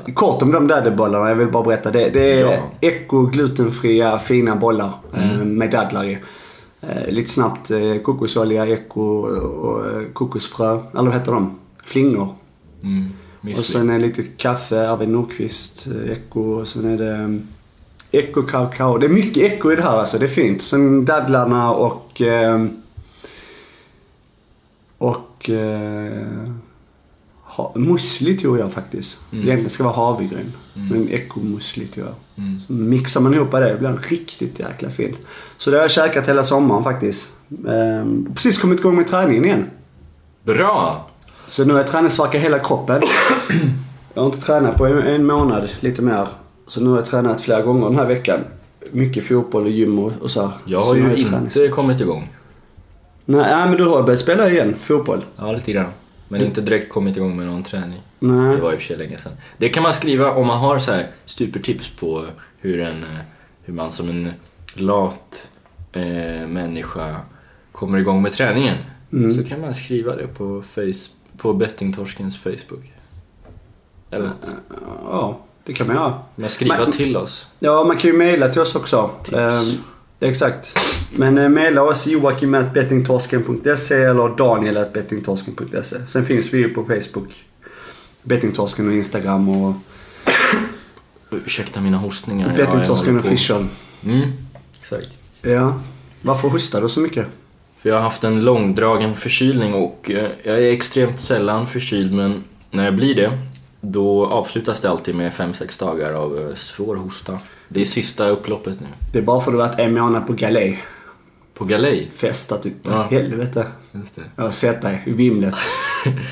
Eh, 0.08 0.13
kort 0.13 0.41
om 0.41 0.52
de 0.52 0.67
daddelbollarna, 0.67 1.30
jag 1.30 1.36
vill 1.36 1.47
bara 1.52 1.63
berätta 1.63 1.91
det. 1.91 2.10
Det 2.10 2.39
är 2.39 2.52
Ja. 2.52 2.58
eko, 2.82 3.26
glutenfria, 3.26 4.19
fina 4.19 4.56
bollar 4.56 4.91
eh, 5.13 5.32
Mm. 5.36 5.58
med 5.58 5.71
dadlar 5.71 6.04
i. 6.06 6.17
Eh, 6.82 7.08
lite 7.08 7.30
snabbt 7.30 7.71
eh, 7.71 7.97
kokosolja, 8.04 8.67
eko 8.67 9.02
och 9.02 10.13
kokosfrö. 10.13 10.71
Eller 10.93 11.04
vad 11.04 11.13
heter 11.13 11.32
de? 11.32 11.60
Flingor. 11.86 12.30
Mm. 12.84 13.10
Och 13.54 13.60
Müsli. 13.60 13.72
sen 13.74 13.90
är 13.90 14.00
lite 14.00 14.24
kaffe, 14.24 14.90
Arvid 14.90 15.10
Nordqvist, 15.10 15.88
eh, 15.88 16.12
eko 16.12 16.42
och 16.42 16.68
sen 16.68 16.86
är 16.86 16.98
det 16.98 17.40
eko 18.12 18.42
kakao. 18.42 18.98
Det 18.98 19.06
är 19.06 19.10
mycket 19.10 19.44
eko 19.44 19.72
i 19.72 19.76
det 19.76 19.82
här 19.82 19.98
alltså, 19.98 20.18
det 20.18 20.26
är 20.26 20.30
fint. 20.30 20.62
Sen 20.62 21.06
dadlarna 21.06 21.72
och 21.72 22.22
ehm, 22.22 22.82
och 24.98 25.50
eh, 25.50 26.48
ha, 27.44 27.72
musli 27.76 28.38
tror 28.38 28.60
jag 28.60 28.74
faktiskt. 28.74 29.22
Mm. 29.32 29.44
Egentligen 29.46 29.70
ska 29.70 29.84
det 29.84 29.90
vara 29.90 29.96
havregryn. 29.96 30.54
Mm. 30.76 30.88
Men 30.90 31.10
ekomusli 31.10 31.88
tror 31.88 32.06
jag. 32.06 32.46
Mm. 32.46 32.60
Så 32.60 32.74
mixar 32.74 33.22
man 33.22 33.34
ihop 33.34 33.52
det, 33.52 33.60
det 33.60 33.78
blir 33.78 34.10
riktigt 34.10 34.60
jäkla 34.60 34.90
fint. 34.90 35.20
Så 35.58 35.72
det 35.72 35.78
har 35.78 35.82
jag 35.82 35.92
käkat 35.92 36.28
hela 36.28 36.44
sommaren 36.44 36.84
faktiskt. 36.84 37.32
Ehm, 37.68 38.28
precis 38.34 38.58
kommit 38.58 38.80
igång 38.80 38.96
med 38.96 39.08
träningen 39.08 39.46
igen. 39.46 39.66
Bra! 40.44 41.10
Så 41.48 41.66
nu 41.66 41.74
har 41.74 41.80
jag 41.80 41.88
träningsvärk 41.88 42.36
i 42.36 42.38
hela 42.38 42.60
kroppen. 42.60 43.02
Jag 44.14 44.22
har 44.22 44.28
inte 44.28 44.42
tränat 44.42 44.78
på 44.78 44.86
en, 44.86 45.00
en 45.00 45.26
månad, 45.26 45.70
lite 45.80 46.02
mer. 46.02 46.28
Så 46.68 46.82
nu 46.82 46.90
har 46.90 46.98
jag 46.98 47.06
tränat 47.06 47.42
flera 47.42 47.62
gånger 47.62 47.86
den 47.88 47.96
här 47.96 48.06
veckan. 48.06 48.40
Mycket 48.92 49.28
fotboll 49.28 49.64
och 49.64 49.70
gym 49.72 50.00
och, 50.00 50.12
och 50.22 50.32
så 50.32 50.42
här. 50.42 50.52
Jag 50.66 50.82
så 50.82 50.88
har 50.88 50.96
nu 50.96 51.02
ju 51.16 51.26
tränings- 51.26 51.44
inte 51.44 51.68
kommit 51.68 52.02
igång. 52.02 52.30
Nej, 53.26 53.42
nej, 53.42 53.70
men 53.70 53.78
du 53.78 53.84
har 53.86 54.04
börjat 54.04 54.20
spela 54.20 54.50
igen, 54.50 54.76
fotboll. 54.80 55.26
Ja, 55.38 55.52
lite 55.52 55.72
grann. 55.72 55.92
Men 56.28 56.42
inte 56.42 56.62
direkt 56.62 56.90
kommit 56.90 57.18
igång 57.18 57.38
med 57.38 57.48
någon 57.48 57.64
träning. 57.64 58.02
Nej. 58.20 58.56
Det 58.56 58.62
var 58.62 58.74
i 58.74 58.76
och 58.76 58.80
för 58.80 58.86
sig 58.88 58.98
länge 58.98 59.18
sedan. 59.18 59.32
Det 59.58 59.70
kan 59.70 59.84
man 59.84 59.94
skriva 59.94 60.32
om 60.32 60.48
man 60.48 60.58
har 60.60 60.80
så 60.80 60.92
här 60.92 61.08
supertips 61.26 61.90
på 61.90 62.26
hur, 62.60 62.80
en, 62.80 63.06
hur 63.64 63.74
man 63.74 63.92
som 63.92 64.10
en 64.10 64.32
lat 64.74 65.48
eh, 65.92 66.02
människa 66.48 67.16
kommer 67.72 67.98
igång 67.98 68.22
med 68.22 68.32
träningen. 68.34 68.78
Mm. 69.14 69.34
Så 69.34 69.44
kan 69.44 69.62
man 69.62 69.74
skriva 69.74 70.16
det 70.16 70.28
på, 70.28 70.64
face, 70.74 71.10
på 71.38 71.54
bettingtorskens 71.54 72.38
Facebook. 72.38 72.93
Eller 74.12 74.28
något. 74.28 74.56
Ja, 75.06 75.39
det 75.63 75.73
kan 75.73 75.88
man 75.88 75.95
göra. 75.95 76.19
Men 76.36 76.50
skriva 76.50 76.78
Men- 76.80 76.91
till 76.91 77.17
oss. 77.17 77.47
Ja, 77.60 77.84
man 77.84 77.97
kan 77.97 78.12
ju 78.12 78.17
mejla 78.17 78.47
till 78.47 78.62
oss 78.62 78.76
också. 78.76 79.10
Tips. 79.23 79.38
Ehm, 79.38 79.84
exakt. 80.19 80.67
Men 81.17 81.38
eh, 81.38 81.50
mejla 81.50 81.82
oss 81.84 82.08
joakim.bettingtorsken.se 82.08 83.95
eller 83.95 84.36
daniel.bettingtorsken.se. 84.38 86.08
Sen 86.08 86.26
finns 86.26 86.54
vi 86.54 86.58
ju 86.58 86.69
på 86.73 86.84
Facebook. 86.86 87.45
Bettingtorsken 88.23 88.88
och 88.88 88.93
Instagram 88.93 89.50
och 89.50 89.73
Ursäkta 91.32 91.82
mina 91.82 91.97
hostningar. 91.97 92.58
Bettingtorsken 92.58 93.19
på. 93.19 93.28
official. 93.28 93.67
Mm, 94.06 94.32
exakt. 94.82 95.17
Ja. 95.41 95.80
Varför 96.21 96.50
hostar 96.50 96.82
du 96.82 96.89
så 96.89 97.00
mycket? 97.00 97.28
För 97.80 97.90
jag 97.90 97.96
har 97.96 98.04
haft 98.04 98.24
en 98.24 98.42
långdragen 98.42 99.16
förkylning 99.16 99.74
och 99.74 100.12
eh, 100.12 100.32
jag 100.44 100.56
är 100.63 100.72
extremt 100.72 101.20
sällan 101.20 101.68
förkyld 101.68 102.13
men 102.13 102.44
när 102.72 102.86
jag 102.86 102.96
blir 102.96 103.16
det 103.16 103.32
då 103.82 104.26
avslutas 104.26 104.82
det 104.82 104.90
alltid 104.90 105.16
med 105.16 105.32
5-6 105.32 105.80
dagar 105.80 106.13
av 106.13 106.40
eh, 106.50 106.56
svår 106.56 106.96
hosta. 106.96 107.40
Det 107.68 107.82
är 107.82 107.86
sista 107.86 108.28
upploppet 108.30 108.80
nu. 108.80 108.88
Det 109.13 109.20
är 109.20 109.24
bara 109.24 109.42
för 109.42 109.52
att 109.52 109.54
du 109.54 109.58
varit 109.58 109.80
en 109.80 109.94
månad 109.94 110.28
på 110.28 110.34
galej. 110.34 110.84
På 111.54 111.66
galej. 111.66 112.12
Festat 112.16 112.66
utav 112.66 112.94
Ja. 112.94 113.04
helvete. 113.18 113.66
Jag 114.36 114.44
har 114.44 114.52
sett 114.52 114.82
dig 114.82 115.04
i 115.06 115.12
vimlet. 115.12 115.56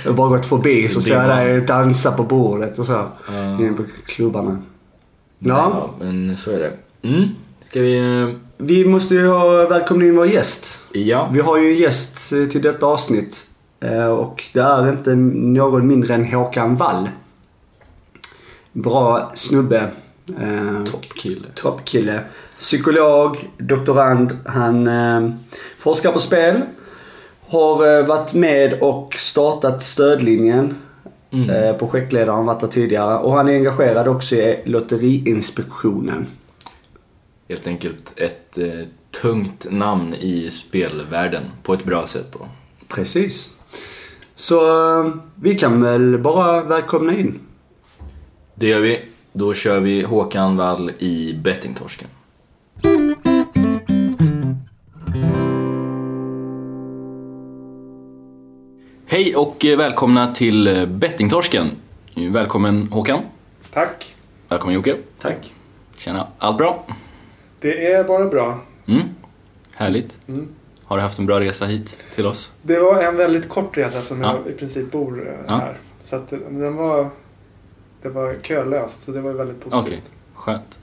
Jag 0.03 0.11
har 0.11 0.17
bara 0.17 0.29
gått 0.29 0.45
förbi 0.45 0.89
så 0.89 1.01
ser 1.01 1.13
jag 1.13 1.29
dig 1.29 1.61
dansa 1.61 2.11
på 2.11 2.23
bordet 2.23 2.79
och 2.79 2.85
så. 2.85 3.05
Ja. 3.27 3.59
Inne 3.59 3.73
på 3.73 3.83
klubbarna. 4.05 4.61
Ja. 5.39 5.89
men 5.99 6.37
så 6.37 6.51
är 6.51 6.59
det. 6.59 6.73
Mm. 7.07 7.29
Ska 7.69 7.81
vi... 7.81 8.35
Vi 8.57 8.85
måste 8.85 9.13
ju 9.15 9.27
ha 9.27 9.67
välkomna 9.67 10.05
in 10.05 10.15
vår 10.15 10.27
gäst. 10.27 10.87
Ja. 10.91 11.29
Vi 11.33 11.39
har 11.39 11.57
ju 11.57 11.77
gäst 11.79 12.31
eh, 12.33 12.45
till 12.45 12.61
detta 12.61 12.85
avsnitt. 12.85 13.47
Eh, 13.79 14.07
Och 14.07 14.43
det 14.53 14.59
är 14.59 14.89
inte 14.89 15.15
någon 15.15 15.87
mindre 15.87 16.13
än 16.13 16.33
Håkan 16.33 16.75
Wall. 16.75 17.09
Bra 18.71 19.31
snubbe. 19.35 19.89
Eh, 20.41 20.83
Toppkille. 20.83 21.47
Toppkille. 21.55 22.19
Psykolog, 22.57 23.49
doktorand. 23.57 24.37
Han 24.45 24.89
forskar 25.77 26.11
på 26.11 26.19
spel. 26.19 26.61
Har 27.47 28.03
varit 28.03 28.33
med 28.33 28.73
och 28.81 29.13
startat 29.17 29.83
stödlinjen. 29.83 30.75
Mm. 31.31 31.49
Eh, 31.49 31.77
projektledare 31.77 32.35
har 32.35 32.43
varit 32.43 32.59
där 32.59 32.67
tidigare. 32.67 33.17
Och 33.17 33.33
han 33.33 33.49
är 33.49 33.53
engagerad 33.53 34.07
också 34.07 34.35
i 34.35 34.61
Lotteriinspektionen. 34.65 36.27
Helt 37.49 37.67
enkelt 37.67 38.13
ett 38.19 38.57
eh, 38.57 38.87
tungt 39.21 39.67
namn 39.71 40.13
i 40.13 40.51
spelvärlden 40.51 41.43
på 41.63 41.73
ett 41.73 41.83
bra 41.83 42.07
sätt 42.07 42.31
då. 42.31 42.47
Precis. 42.87 43.57
Så 44.35 44.55
eh, 44.99 45.13
vi 45.35 45.55
kan 45.55 45.81
väl 45.81 46.17
bara 46.17 46.63
välkomna 46.63 47.13
in. 47.17 47.39
Det 48.55 48.67
gör 48.67 48.79
vi. 48.79 49.01
Då 49.33 49.53
kör 49.53 49.79
vi 49.79 50.01
Håkan 50.01 50.57
Wall 50.57 50.89
i 50.99 51.33
Bettingtorsken. 51.33 52.07
Hej 59.05 59.35
och 59.35 59.65
eh, 59.65 59.77
välkomna 59.77 60.33
till 60.33 60.67
eh, 60.67 60.85
Bettingtorsken. 60.85 61.69
Välkommen 62.15 62.87
Håkan. 62.91 63.19
Tack. 63.73 64.15
Välkommen 64.49 64.75
Jocke. 64.75 64.97
Tack. 65.19 65.53
Tjena. 65.97 66.27
Allt 66.37 66.57
bra? 66.57 66.85
Det 67.59 67.91
är 67.91 68.03
bara 68.03 68.25
bra. 68.25 68.59
Mm. 68.87 69.01
Härligt. 69.75 70.17
Mm. 70.27 70.47
Har 70.83 70.97
du 70.97 71.03
haft 71.03 71.19
en 71.19 71.25
bra 71.25 71.39
resa 71.39 71.65
hit 71.65 71.97
till 72.15 72.25
oss? 72.25 72.51
Det 72.61 72.79
var 72.79 73.01
en 73.03 73.17
väldigt 73.17 73.49
kort 73.49 73.77
resa 73.77 73.97
eftersom 73.97 74.21
Ja. 74.21 74.35
jag 74.45 74.53
i 74.53 74.57
princip 74.57 74.91
bor 74.91 75.27
eh, 75.27 75.33
Ja. 75.47 75.55
här. 75.55 75.77
Så 76.03 76.15
att 76.15 76.33
eh, 76.33 76.39
den 76.39 76.75
var, 76.75 77.09
det 78.01 78.09
var 78.09 78.33
kölöst, 78.41 79.03
så 79.05 79.11
det 79.11 79.21
var 79.21 79.33
väldigt 79.33 79.59
positivt. 79.69 80.11
skönt. 80.35 80.79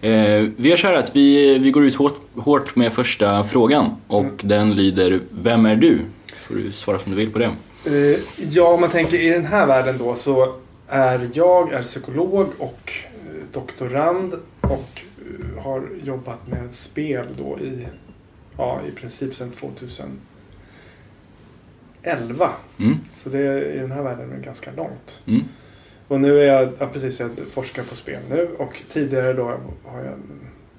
Eh, 0.00 0.10
vi 0.56 0.68
gör 0.68 0.76
så 0.76 0.86
här 0.86 0.94
att 0.94 1.16
vi, 1.16 1.58
vi 1.58 1.70
går 1.70 1.84
ut 1.86 1.94
hårt, 1.94 2.20
hårt 2.34 2.76
med 2.76 2.92
första 2.92 3.44
frågan 3.44 3.90
och 4.06 4.22
Mm. 4.24 4.36
den 4.42 4.74
lyder 4.74 5.20
Vem 5.30 5.66
är 5.66 5.76
du? 5.76 6.00
Får 6.42 6.54
du 6.54 6.72
svara 6.72 6.98
som 6.98 7.10
du 7.12 7.16
vill 7.16 7.32
på 7.32 7.38
det. 7.38 7.44
Eh, 7.86 8.18
Ja, 8.38 8.68
om 8.68 8.80
man 8.80 8.90
tänker 8.90 9.18
i 9.18 9.28
den 9.30 9.46
här 9.46 9.66
världen 9.66 9.98
då 9.98 10.14
så 10.14 10.54
är 10.88 11.30
jag 11.32 11.72
är 11.72 11.82
psykolog 11.82 12.46
och 12.58 12.92
eh, 13.26 13.30
doktorand 13.52 14.34
och 14.60 15.00
har 15.58 15.88
jobbat 16.04 16.48
med 16.48 16.72
spel 16.72 17.26
då 17.38 17.58
i, 17.60 17.86
ja, 18.56 18.80
i 18.88 18.90
princip 18.90 19.34
sedan 19.34 19.50
2011. 19.50 20.18
Mm. 22.78 22.96
Så 23.16 23.28
det 23.28 23.38
är 23.38 23.62
i 23.62 23.78
den 23.78 23.92
här 23.92 24.02
världen 24.02 24.32
är 24.32 24.38
ganska 24.38 24.70
långt. 24.76 25.22
Mm. 25.26 25.42
Och 26.08 26.20
nu 26.20 26.38
är 26.40 26.44
jag, 26.46 26.72
ja, 26.78 26.86
precis, 26.86 27.20
jag 27.20 27.30
forskar 27.50 27.82
på 27.82 27.94
spel 27.94 28.22
nu 28.30 28.48
och 28.58 28.82
tidigare 28.92 29.32
då 29.32 29.44
har 29.84 30.00
jag 30.04 30.18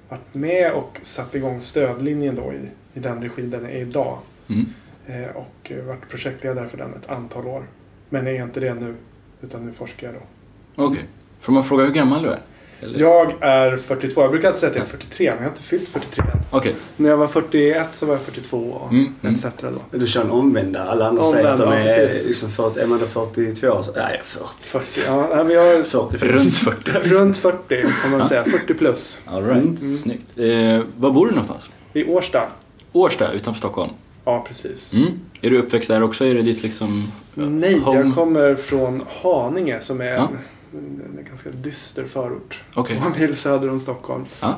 varit 0.08 0.34
med 0.34 0.72
och 0.72 1.00
satt 1.02 1.34
igång 1.34 1.60
stödlinjen 1.60 2.34
då 2.34 2.52
i, 2.52 2.68
i 2.98 3.00
den 3.00 3.22
regi 3.22 3.42
den 3.42 3.66
är 3.66 3.76
idag. 3.76 4.18
Mm. 4.48 4.66
Eh, 5.06 5.36
och 5.36 5.72
varit 5.86 6.08
projektledare 6.08 6.68
för 6.68 6.78
den 6.78 6.94
ett 6.94 7.08
antal 7.08 7.46
år. 7.46 7.64
Men 8.08 8.26
är 8.26 8.42
inte 8.42 8.60
det 8.60 8.74
nu, 8.74 8.94
utan 9.42 9.66
nu 9.66 9.72
forskar 9.72 10.06
jag 10.06 10.16
då. 10.16 10.84
Okej. 10.84 11.04
Får 11.40 11.52
man 11.52 11.64
fråga 11.64 11.84
hur 11.84 11.92
gammal 11.92 12.22
du 12.22 12.28
är? 12.28 12.40
Eller? 12.82 13.00
Jag 13.00 13.32
är 13.40 13.76
42, 13.76 14.20
jag 14.20 14.30
brukar 14.30 14.48
alltid 14.48 14.60
säga 14.60 14.70
att 14.70 14.76
jag 14.76 14.84
är 14.84 14.88
43, 14.88 15.26
men 15.30 15.36
jag 15.36 15.44
har 15.44 15.50
inte 15.50 15.62
fyllt 15.62 15.88
43 15.88 16.24
än. 16.24 16.30
Okej. 16.50 16.74
När 16.96 17.08
jag 17.10 17.16
var 17.16 17.28
41 17.28 17.86
så 17.94 18.06
var 18.06 18.14
jag 18.14 18.22
42 18.22 18.56
och 18.58 18.92
Mm, 18.92 19.14
mm. 19.22 19.34
etc. 19.34 19.44
då. 19.60 19.98
Du 19.98 20.06
kör 20.06 20.20
en 20.24 20.30
omvända. 20.30 20.84
Alla 20.84 21.08
andra 21.08 21.22
säger 21.22 21.48
att 21.48 21.56
de 21.58 21.62
Omvända, 21.62 21.96
är 21.96 22.06
precis. 22.06 22.26
liksom 22.28 22.50
40, 22.50 22.80
Är 22.80 22.86
man 22.86 22.98
då 22.98 23.06
42 23.06 23.82
så... 23.82 23.92
Nej, 23.92 24.02
jag 24.02 24.10
är 24.14 24.22
40. 24.22 24.44
Fast, 24.60 24.98
ja, 25.06 25.28
nej, 25.34 25.44
men 25.44 25.54
jag 25.54 25.66
är 25.74 25.82
45. 25.82 26.28
Runt 26.28 26.56
40. 26.56 26.90
runt 27.04 27.38
40 27.38 27.82
kan 28.02 28.10
man 28.18 28.28
säga, 28.28 28.44
40 28.44 28.74
plus. 28.74 29.18
All 29.24 29.44
right. 29.44 29.80
Mm. 29.80 29.98
Snyggt. 29.98 30.38
Eh, 30.38 30.80
var 30.96 31.10
bor 31.10 31.26
du 31.26 31.30
någonstans? 31.32 31.70
I 31.92 32.04
Årsta. 32.04 32.46
Årsta 32.92 33.32
utanför 33.32 33.58
Stockholm. 33.58 33.90
Ja, 34.24 34.44
precis. 34.48 34.92
Mm. 34.92 35.08
Är 35.42 35.50
du 35.50 35.58
uppväxt 35.58 35.88
där 35.88 36.02
också? 36.02 36.24
Är 36.24 36.34
det 36.34 36.42
ditt 36.42 36.62
liksom... 36.62 37.12
Nej, 37.34 37.78
home? 37.78 37.98
jag 38.00 38.14
kommer 38.14 38.54
från 38.54 39.02
Haninge 39.22 39.80
som 39.80 40.00
är 40.00 40.04
Ja. 40.14 40.28
en, 40.32 40.38
en 40.72 41.24
ganska 41.28 41.50
dyster 41.50 42.04
förort. 42.04 42.62
Okej. 42.74 43.00
Två 43.02 43.20
mil 43.20 43.36
söder 43.36 43.70
om 43.70 43.78
Stockholm. 43.78 44.24
Ja. 44.40 44.54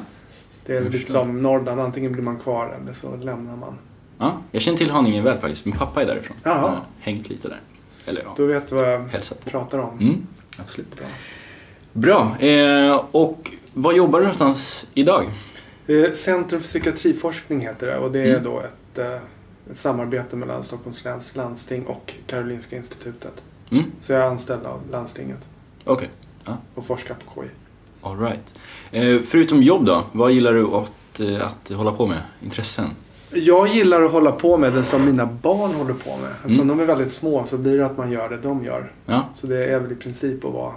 Det 0.66 0.72
är 0.72 0.76
Jag 0.76 0.84
lite 0.84 0.98
förstår. 0.98 1.14
som 1.20 1.42
Norrland, 1.42 1.80
antingen 1.80 2.12
blir 2.12 2.22
man 2.22 2.38
kvar 2.38 2.78
eller 2.82 2.92
så 2.92 3.16
lämnar 3.16 3.56
man. 3.56 3.74
ja. 4.18 4.32
Jag 4.50 4.62
känner 4.62 4.78
till 4.78 4.90
Haninge 4.90 5.22
väl 5.22 5.38
faktiskt. 5.38 5.64
Min 5.64 5.76
pappa 5.76 6.02
är 6.02 6.06
därifrån. 6.06 6.36
Jaha. 6.42 6.54
Jag 6.54 6.60
har 6.68 6.80
hängt 7.00 7.28
lite 7.28 7.48
där. 7.48 7.60
Eller 8.06 8.22
ja, 8.22 8.34
Då 8.36 8.46
vet 8.46 8.68
du 8.68 8.74
vad 8.74 8.92
jag 8.92 9.00
hälsat 9.00 9.44
på. 9.44 9.50
pratar 9.50 9.78
om. 9.78 9.98
Mm. 10.00 10.26
Absolut. 10.58 10.96
Bra. 10.96 11.06
Bra. 11.92 12.38
Eh, 12.48 13.04
och 13.12 13.52
var 13.74 13.92
jobbar 13.92 14.18
du 14.18 14.24
någonstans 14.24 14.86
idag? 14.94 15.30
Eh, 15.86 16.12
Centrum 16.12 16.60
för 16.60 16.68
psykiatriforskning 16.68 17.60
heter 17.60 17.86
det 17.86 17.98
och 17.98 18.12
det 18.12 18.20
är 18.20 18.24
Mm. 18.30 18.44
då 18.44 18.60
ett, 18.60 18.98
eh, 18.98 19.14
ett 19.70 19.76
samarbete 19.78 20.36
mellan 20.36 20.64
Stockholms 20.64 21.04
läns 21.04 21.36
landsting 21.36 21.86
och 21.86 22.14
Karolinska 22.26 22.76
institutet. 22.76 23.42
Mm. 23.70 23.84
Så 24.00 24.12
jag 24.12 24.22
är 24.22 24.26
anställd 24.26 24.66
av 24.66 24.80
landstinget 24.90 25.48
Okej. 25.92 26.10
och 26.74 26.86
forskar 26.86 27.14
på 27.34 27.42
KI. 27.42 27.48
All 28.02 28.18
right. 28.20 28.54
Eh, 28.90 29.20
förutom 29.26 29.62
jobb 29.62 29.84
då, 29.86 30.04
vad 30.12 30.32
gillar 30.32 30.52
du 30.54 30.66
att, 30.66 31.20
eh, 31.20 31.46
att 31.46 31.68
hålla 31.68 31.92
på 31.92 32.06
med? 32.06 32.22
Intressen? 32.42 32.86
Jag 33.32 33.68
gillar 33.68 34.02
att 34.02 34.12
hålla 34.12 34.32
på 34.32 34.56
med 34.56 34.72
det 34.72 34.82
som 34.82 35.04
mina 35.04 35.26
barn 35.26 35.74
håller 35.74 35.94
på 35.94 36.16
med. 36.16 36.30
Eftersom 36.30 36.54
Mm. 36.64 36.68
de 36.68 36.80
är 36.82 36.86
väldigt 36.86 37.12
små 37.12 37.44
så 37.46 37.58
blir 37.58 37.78
det 37.78 37.86
att 37.86 37.98
man 37.98 38.10
gör 38.10 38.28
det 38.28 38.36
de 38.36 38.64
gör. 38.64 38.92
Ja, 39.06 39.28
Så 39.34 39.46
det 39.46 39.64
är 39.66 39.78
väl 39.80 39.92
i 39.92 39.94
princip 39.94 40.44
att 40.44 40.52
vara, 40.52 40.72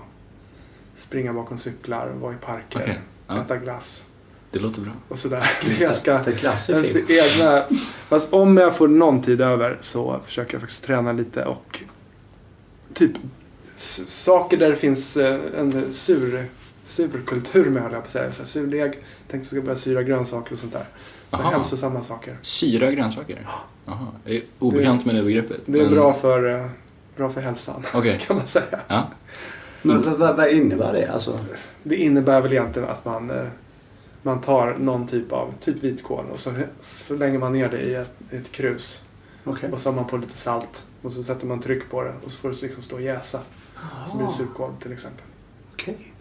springa 0.95 1.33
bakom 1.33 1.57
cyklar, 1.57 2.09
vara 2.21 2.33
i 2.33 2.37
parker, 2.37 2.79
okej. 2.81 2.99
Ja, 3.27 3.41
äta 3.41 3.57
glass 3.57 4.05
det 4.51 4.59
låter 4.59 4.81
bra. 4.81 4.91
och 5.09 5.19
sådär. 5.19 5.51
Det 5.65 5.71
är 5.71 5.79
ganska 5.79 6.21
Det 6.23 6.43
är 6.43 7.41
egna... 7.41 7.63
Fast 8.07 8.33
om 8.33 8.57
jag 8.57 8.75
får 8.75 8.87
någon 8.87 9.21
tid 9.21 9.41
över 9.41 9.77
så 9.81 10.19
försöker 10.25 10.53
jag 10.53 10.61
faktiskt 10.61 10.83
träna 10.83 11.11
lite 11.11 11.45
och 11.45 11.79
typ 12.93 13.11
saker 13.75 14.57
där 14.57 14.69
det 14.69 14.75
finns 14.75 15.17
eh, 15.17 15.39
en 15.57 15.93
sur, 15.93 16.45
surkultur 16.83 17.69
med 17.69 17.83
höll 17.83 17.91
jag 17.91 18.01
på 18.01 18.05
att 18.05 18.11
säga. 18.11 18.31
Så 18.31 18.45
surdeg, 18.45 18.91
tänkte 18.91 19.03
att 19.27 19.33
jag 19.33 19.45
ska 19.45 19.61
börja 19.61 19.75
syra 19.75 20.03
grönsaker 20.03 20.53
och 20.53 20.59
sånt 20.59 20.73
där. 20.73 20.85
Så 21.29 21.37
Aha. 21.37 21.49
hälsosamma 21.51 22.01
saker. 22.01 22.37
Syra 22.41 22.91
grönsaker? 22.91 23.47
Jaha, 23.85 24.07
jag 24.23 24.35
är 24.35 24.41
obekant 24.59 25.05
med 25.05 25.15
det 25.15 25.23
begreppet. 25.23 25.61
Det 25.65 25.79
är 25.79 25.83
men- 25.83 25.93
bra 25.93 26.13
för, 26.13 26.59
eh, 26.59 26.67
bra 27.15 27.29
för 27.29 27.41
hälsan 27.41 27.83
Okej, 27.93 28.19
kan 28.27 28.35
man 28.35 28.47
säga. 28.47 28.79
ja. 28.87 29.07
Men 29.81 30.01
vad, 30.17 30.37
vad, 30.37 30.49
innebär 30.49 30.93
det? 30.93 31.07
Alltså, 31.07 31.39
Det 31.83 31.95
innebär 31.95 32.41
väl 32.41 32.51
egentligen 32.53 32.89
att 32.89 33.05
man, 33.05 33.31
eh, 33.31 33.45
man 34.21 34.41
tar 34.41 34.75
någon 34.79 35.07
typ 35.07 35.31
av, 35.31 35.53
typ 35.63 35.83
vitkål 35.83 36.25
och 36.33 36.39
så, 36.39 36.53
lägger 37.07 37.39
man 37.39 37.53
ner 37.53 37.69
det 37.69 37.79
i 37.81 37.95
ett, 37.95 38.13
i 38.31 38.35
ett 38.35 38.51
krus. 38.51 39.03
Okej. 39.43 39.71
Och 39.71 39.79
så 39.79 39.89
har 39.89 39.95
man 39.95 40.07
på 40.07 40.17
lite 40.17 40.37
salt 40.37 40.85
och 41.01 41.11
så 41.13 41.23
sätter 41.23 41.45
man 41.47 41.59
tryck 41.61 41.89
på 41.89 42.03
det 42.03 42.13
och 42.25 42.31
så 42.31 42.37
får 42.37 42.49
det 42.49 42.61
liksom 42.61 42.83
stå 42.83 42.95
och 42.95 43.01
jäsa. 43.01 43.39
Så 44.11 44.17
blir 44.17 44.27
det 44.27 44.33
surkål 44.33 44.71
till 44.81 44.91
exempel. 44.93 45.25
Okej. 45.73 46.13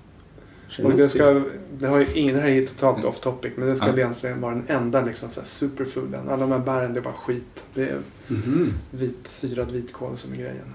Och 0.85 0.93
det, 0.93 1.09
ska, 1.09 1.43
det, 1.79 1.87
har 1.87 1.99
ju 1.99 2.07
ingen, 2.15 2.35
det 2.35 2.41
här 2.41 2.49
är 2.49 2.63
totalt 2.67 3.05
off 3.05 3.21
topic 3.21 3.53
men 3.57 3.69
det 3.69 3.77
ska 3.77 3.89
egentligen 3.93 4.41
vara 4.41 4.55
den 4.55 4.65
enda 4.69 5.03
liksom, 5.03 5.31
så 5.31 5.41
här 5.41 5.47
superfooden. 5.47 6.29
Alla 6.29 6.37
de 6.41 6.53
här 6.53 6.59
bären 6.59 6.93
det 6.93 7.01
är 7.01 7.03
bara 7.03 7.15
skit. 7.15 7.65
Det 7.75 7.83
är 7.89 8.01
Mhm. 8.29 8.73
vit, 8.91 9.29
syrad 9.29 9.71
vitkål 9.73 10.17
som 10.17 10.33
är 10.33 10.37
grejen. 10.37 10.73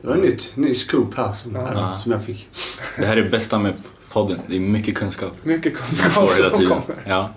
Det 0.00 0.06
var 0.06 0.14
en 0.14 0.20
nytt, 0.20 0.52
ny 0.56 0.74
scoop 0.74 1.14
här 1.14 1.32
som, 1.32 1.54
Ja. 1.54 1.66
här, 1.66 1.96
som 1.98 2.12
jag 2.12 2.24
fick. 2.24 2.48
Det 2.96 3.06
här 3.06 3.16
är 3.16 3.22
det 3.22 3.30
bästa 3.30 3.58
med 3.58 3.74
podden. 4.12 4.38
Det 4.48 4.56
är 4.56 4.60
mycket 4.60 4.94
kunskap. 4.94 5.44
Mycket 5.44 5.76
kunskap 5.76 6.30
som 6.30 6.66
kommer. 6.66 7.02
Ja, 7.06 7.30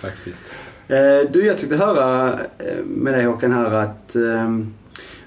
faktiskt. 0.00 0.42
Eh, 0.88 1.30
du, 1.30 1.46
jag 1.46 1.58
tyckte 1.58 1.76
höra 1.76 2.32
eh, 2.58 2.84
med 2.84 3.14
dig 3.14 3.24
Håkan 3.24 3.52
här 3.52 3.70
att 3.70 4.16
eh, 4.16 4.58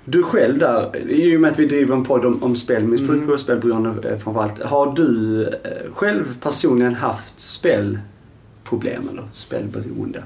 du 0.05 0.23
själv 0.23 0.57
där, 0.59 0.97
i 1.09 1.37
och 1.37 1.41
med 1.41 1.51
att 1.51 1.59
vi 1.59 1.65
driver 1.65 1.95
en 1.95 2.03
podd 2.03 2.25
om, 2.25 2.43
om 2.43 2.55
spelmissbruk 2.55 3.17
Mm. 3.17 3.29
och 3.29 3.39
spelberoende 3.39 4.09
eh, 4.09 4.17
framförallt. 4.17 4.63
Har 4.63 4.93
du 4.95 5.49
själv 5.93 6.39
personligen 6.41 6.95
haft 6.95 7.39
spelproblem 7.39 9.09
eller 9.09 9.23
spelberoende? 9.33 10.23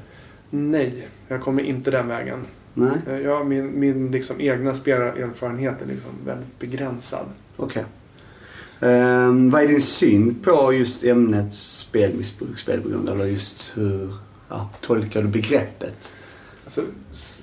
Nej, 0.50 1.08
jag 1.28 1.42
kommer 1.42 1.64
inte 1.64 1.92
den 1.92 2.08
vägen. 2.08 2.40
Nej? 2.74 3.22
Jag, 3.24 3.48
min 3.48 3.80
min 3.80 4.12
liksom 4.12 4.42
egna 4.42 4.74
spelarerfarenhet 4.74 5.82
är 5.82 5.86
liksom 5.86 6.12
väldigt 6.26 6.60
begränsad. 6.60 7.26
Okej. 7.58 7.86
Ehm, 8.80 9.50
vad 9.50 9.64
är 9.64 9.68
din 9.68 9.82
syn 9.82 10.36
på 10.44 10.74
just 10.74 11.04
ämnet 11.04 11.54
spelmissbruk, 11.54 12.60
spelberoende? 12.60 13.12
Eller 13.12 13.26
just 13.26 13.72
hur 13.76 14.14
ja, 14.50 14.70
tolkar 14.82 15.22
du 15.22 15.28
begreppet? 15.28 16.16
Alltså, 16.64 16.82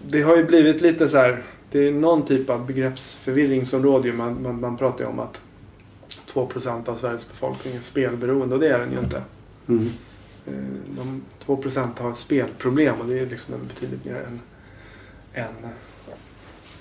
det 0.06 0.22
har 0.22 0.36
ju 0.36 0.44
blivit 0.44 0.80
lite 0.80 1.08
så 1.08 1.16
här. 1.16 1.42
Det 1.70 1.88
är 1.88 1.92
någon 1.92 2.26
typ 2.26 2.50
av 2.50 2.66
begreppsförvirring 2.66 3.66
som 3.66 3.82
råder. 3.82 4.12
Man, 4.12 4.42
man, 4.42 4.60
man 4.60 4.76
pratar 4.76 5.04
ju 5.04 5.10
om 5.10 5.18
att 5.18 5.40
2% 6.34 6.88
av 6.88 6.96
Sveriges 6.96 7.28
befolkning 7.28 7.76
är 7.76 7.80
spelberoende 7.80 8.54
och 8.54 8.60
det 8.60 8.68
är 8.68 8.78
den 8.78 8.92
ju 8.92 8.98
inte. 8.98 9.22
Mm. 9.68 9.90
Eh, 10.46 10.52
De 10.96 11.22
2% 11.46 12.00
har 12.02 12.12
spelproblem 12.14 13.00
och 13.00 13.06
det 13.06 13.18
är 13.18 13.26
liksom 13.26 13.54
en 13.54 13.66
betydligt 13.66 14.04
mer 14.04 14.26
en, 14.26 14.40
en, 15.32 15.68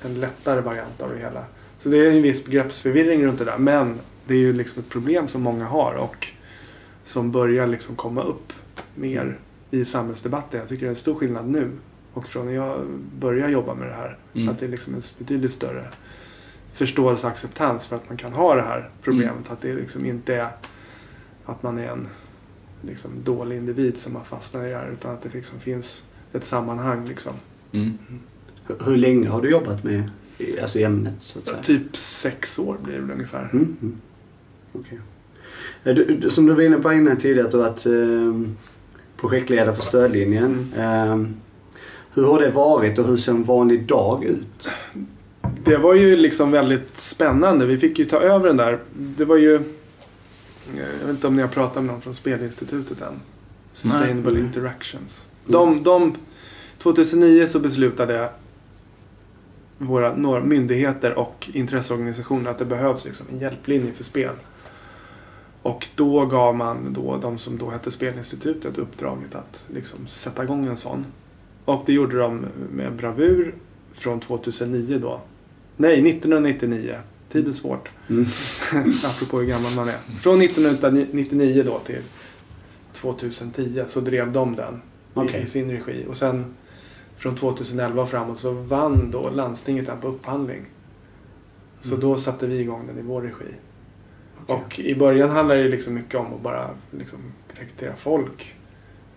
en 0.02 0.20
lättare 0.20 0.62
variant 0.62 1.02
av 1.02 1.10
det 1.10 1.20
hela. 1.20 1.46
Så 1.78 1.90
det 1.90 1.98
är 1.98 2.12
en 2.12 2.22
viss 2.22 2.46
begreppsförvirring 2.46 3.26
runt 3.26 3.40
det 3.40 3.46
där. 3.46 3.58
Men 3.58 4.00
det 4.28 4.34
är 4.34 4.38
ju 4.38 4.54
liksom 4.54 4.84
ett 4.84 4.90
problem 4.90 5.28
som 5.28 5.42
många 5.42 5.66
har 5.66 5.94
och 5.94 6.28
som 7.06 7.32
börjar 7.32 7.68
liksom 7.68 7.96
komma 7.96 8.24
upp 8.24 8.54
mer 8.96 9.40
i 9.72 9.86
samhällsdebatten. 9.86 10.60
Jag 10.60 10.70
tycker 10.70 10.82
det 10.82 10.88
är 10.88 10.90
en 10.90 10.96
stor 10.96 11.16
skillnad 11.16 11.48
nu 11.48 11.72
och 12.14 12.28
från 12.28 12.46
när 12.46 12.54
jag 12.54 12.86
började 13.20 13.52
jobba 13.52 13.76
med 13.76 13.88
det 13.88 13.94
här. 13.94 14.18
Mm. 14.34 14.50
Att 14.50 14.60
det 14.60 14.66
är 14.66 14.70
liksom 14.70 14.94
en 14.96 15.02
betydligt 15.18 15.52
större 15.52 15.86
förståelse 16.74 17.28
och 17.28 17.32
acceptans 17.34 17.88
för 17.88 17.96
att 17.96 18.10
man 18.10 18.18
kan 18.18 18.34
ha 18.34 18.56
det 18.56 18.62
här 18.62 18.90
problemet. 19.02 19.52
Att 19.52 19.62
det 19.62 19.74
liksom 19.74 20.06
inte 20.06 20.36
är 20.36 20.50
att 21.46 21.64
man 21.64 21.78
är 21.78 21.88
en 21.88 22.08
liksom, 22.82 23.12
dålig 23.24 23.58
individ 23.58 23.98
som 23.98 24.16
har 24.16 24.24
fastnat 24.24 24.64
i 24.64 24.68
det 24.68 24.76
här 24.76 24.92
utan 24.92 25.14
att 25.14 25.22
det 25.22 25.34
liksom 25.34 25.60
finns 25.60 26.04
ett 26.34 26.46
sammanhang. 26.46 27.06
Liksom. 27.08 27.34
Mm. 27.72 27.98
Hur, 28.68 28.86
hur 28.86 28.98
länge 28.98 29.30
har 29.30 29.42
du 29.42 29.50
jobbat 29.50 29.84
med 29.84 30.10
alltså 30.62 30.80
ämnet 30.80 31.16
så 31.20 31.40
att 31.40 31.48
säga? 31.48 31.62
Typ 31.62 31.96
sex 31.96 32.60
år 32.60 32.78
blir 32.84 32.94
det 32.94 33.02
väl 33.02 33.12
ungefär. 33.12 33.50
Mm. 33.54 33.78
Mm. 33.82 33.98
Okej. 34.74 35.00
Eh, 35.84 35.96
Du, 35.96 36.06
du, 36.06 36.30
som 36.30 36.46
du 36.46 36.54
var 36.54 36.62
inne 36.62 36.78
på 36.78 36.94
innan 36.94 37.18
tidigare 37.18 37.66
att 37.66 37.86
eh, 37.86 37.94
projektledare 39.22 39.76
för 39.76 39.82
stödlinjen. 39.82 40.74
Eh, 40.78 41.18
hur 42.14 42.26
har 42.26 42.40
det 42.40 42.52
varit 42.52 43.00
och 43.00 43.08
hur 43.08 43.18
ser 43.18 43.32
en 43.32 43.44
vanlig 43.44 43.88
dag 43.88 44.24
ut? 44.24 44.72
Det 45.64 45.78
var 45.78 45.94
ju 45.94 46.16
liksom 46.16 46.52
väldigt 46.52 46.98
spännande. 46.98 47.66
Vi 47.66 47.78
fick 47.78 48.00
ju 48.00 48.06
ta 48.06 48.20
över 48.20 48.48
den 48.48 48.58
där. 48.58 48.80
Det 48.94 49.26
var 49.26 49.38
ju... 49.38 49.60
Jag 50.76 51.08
vet 51.08 51.10
inte 51.10 51.28
om 51.28 51.36
ni 51.36 51.42
har 51.42 51.50
pratat 51.50 51.76
med 51.76 51.84
någon 51.84 52.02
från 52.02 52.14
Spelinstitutet 52.14 53.02
än. 53.02 53.20
Sustainable 53.72 54.32
Nej. 54.32 54.42
Interactions. 54.42 55.28
De, 55.46 55.84
de, 55.84 56.16
2009 56.78 57.48
så 57.48 57.60
beslutade 57.60 58.30
våra 59.78 60.16
några 60.16 60.44
myndigheter 60.44 61.14
och 61.14 61.50
intresseorganisationer 61.54 62.52
att 62.52 62.58
det 62.58 62.66
behövs 62.66 63.06
liksom 63.06 63.26
en 63.32 63.40
hjälplinje 63.40 63.92
för 63.94 64.04
spel. 64.04 64.34
Och 65.62 65.88
då 65.96 66.26
gav 66.26 66.56
man 66.56 66.94
då 66.94 67.18
de 67.18 67.38
som 67.38 67.58
då 67.58 67.70
hette 67.70 67.92
Spelinstitutet 67.92 68.78
uppdraget 68.78 69.36
att 69.36 69.66
liksom 69.74 70.08
sätta 70.08 70.44
igång 70.44 70.66
en 70.66 70.78
sån. 70.78 71.06
Och 71.66 71.84
det 71.86 71.94
gjorde 71.94 72.18
de 72.18 72.46
med 72.72 72.96
bravur 72.96 73.56
från 73.94 74.20
2009 74.20 75.00
då. 75.02 75.22
Nej, 75.78 76.10
1999. 76.10 76.96
Tid 77.32 77.48
är 77.48 77.52
svårt. 77.52 77.90
Mm. 78.10 78.26
Apropå 79.06 79.40
hur 79.40 79.48
gammal 79.48 79.72
man 79.76 79.90
är. 79.90 79.98
Från 80.20 80.42
1999 80.42 81.64
då 81.66 81.80
till 81.80 82.02
2010 82.94 83.84
så 83.88 84.00
drev 84.02 84.32
de 84.32 84.56
den 84.56 84.82
i, 85.30 85.38
i 85.38 85.46
sin 85.46 85.72
regi. 85.72 86.06
Och 86.10 86.18
sen 86.18 86.46
från 87.16 87.36
2011 87.36 88.02
och 88.02 88.10
framåt 88.10 88.40
så 88.40 88.52
vann 88.52 89.12
då 89.12 89.30
landstinget 89.30 89.86
den 89.86 90.02
på 90.02 90.08
upphandling. 90.08 90.66
Så 91.80 91.88
Mm. 91.96 92.00
då 92.00 92.18
satte 92.18 92.48
vi 92.48 92.60
igång 92.60 92.88
den 92.88 93.00
i 93.00 93.02
vår 93.02 93.22
regi. 93.22 93.56
Okej. 94.48 94.56
Och 94.66 94.80
i 94.80 94.96
början 94.96 95.30
handlade 95.30 95.64
det 95.64 95.70
liksom 95.70 95.94
mycket 95.94 96.16
om 96.16 96.34
att 96.34 96.42
bara 96.42 96.70
liksom 96.92 97.20
rekrytera 97.48 97.96
folk. 97.96 98.56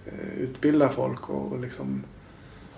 eh, 0.07 0.39
Utbilda 0.39 0.89
folk 0.89 1.29
och, 1.31 1.53
och 1.53 1.61
liksom 1.61 2.05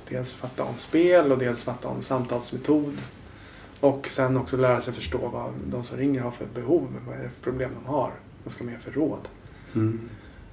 dels 0.09 0.35
fatta 0.35 0.65
om 0.65 0.75
spel 0.77 1.33
och 1.33 1.39
dels 1.39 1.65
fatta 1.65 1.89
om 1.89 2.03
samtalsmetod. 2.03 2.99
Och 3.81 4.09
sen 4.09 4.37
också 4.37 4.57
lära 4.57 4.81
sig 4.81 4.95
förstå 4.95 5.19
vad 5.29 5.53
de 5.71 5.85
som 5.85 5.99
ringer 5.99 6.21
har 6.21 6.31
för 6.31 6.47
behov. 6.55 6.89
Vad 7.07 7.17
är 7.17 7.23
det 7.23 7.29
för 7.29 7.43
problem 7.43 7.71
de 7.83 7.91
har? 7.93 8.13
Vad 8.45 8.53
ska 8.53 8.65
de 8.65 8.71
ge 8.71 8.79
för 8.79 8.91
råd? 8.93 9.29
Mm. 9.75 10.01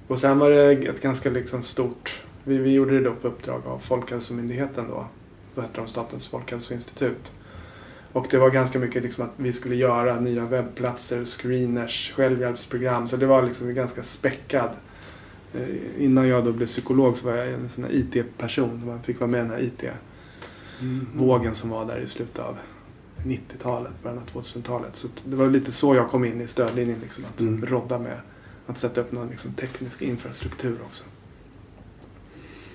Och 0.06 0.18
sen 0.18 0.38
var 0.38 0.50
det 0.50 0.72
ett 0.72 1.02
ganska 1.02 1.30
liksom 1.30 1.62
stort... 1.62 2.22
Vi, 2.44 2.58
vi 2.58 2.70
gjorde 2.70 2.98
det 2.98 3.04
då 3.04 3.14
på 3.14 3.28
uppdrag 3.28 3.62
av 3.66 3.78
Folkhälsomyndigheten 3.78 4.88
då. 4.88 5.06
Då 5.54 5.60
hette 5.60 5.76
de 5.80 5.86
Statens 5.86 6.28
folkhälsoinstitut. 6.28 7.32
Och 8.14 8.26
det 8.30 8.38
var 8.38 8.50
ganska 8.50 8.78
mycket 8.78 9.02
liksom 9.02 9.24
att 9.24 9.30
vi 9.36 9.52
skulle 9.52 9.74
göra 9.76 10.20
nya 10.20 10.44
webbplatser, 10.44 11.24
screeners, 11.24 12.12
självhjälpsprogram. 12.16 13.08
Så 13.08 13.16
det 13.16 13.26
var 13.26 13.42
liksom 13.42 13.74
ganska 13.74 14.02
späckad. 14.02 14.70
Eh, 15.54 15.68
Innan 15.98 16.28
jag 16.28 16.44
då 16.44 16.52
blev 16.52 16.66
psykolog 16.66 17.18
så 17.18 17.26
var 17.26 17.36
jag 17.36 17.48
en 17.48 17.68
sån 17.68 17.84
här 17.84 17.90
IT-person. 17.94 18.82
Man 18.86 19.02
fick 19.02 19.20
vara 19.20 19.30
med 19.30 19.38
i 19.38 19.42
den 19.42 19.50
här 19.50 19.60
IT-vågen 20.80 21.54
som 21.54 21.70
var 21.70 21.84
där 21.86 21.98
i 21.98 22.06
slutet 22.06 22.38
av 22.38 22.56
90-talet, 23.26 23.92
början 24.02 24.18
av 24.18 24.42
2000-talet. 24.42 24.96
Så 24.96 25.08
det 25.24 25.36
var 25.36 25.50
lite 25.50 25.72
så 25.72 25.94
jag 25.94 26.10
kom 26.10 26.24
in 26.24 26.40
i 26.40 26.46
stödlinjen. 26.46 26.98
Liksom, 27.02 27.24
att 27.34 27.40
Mm. 27.40 27.66
rodda 27.66 27.98
med 27.98 28.18
att 28.66 28.78
sätta 28.78 29.00
upp 29.00 29.12
någon 29.12 29.28
liksom, 29.28 29.52
teknisk 29.52 30.02
infrastruktur 30.02 30.76
också. 30.86 31.04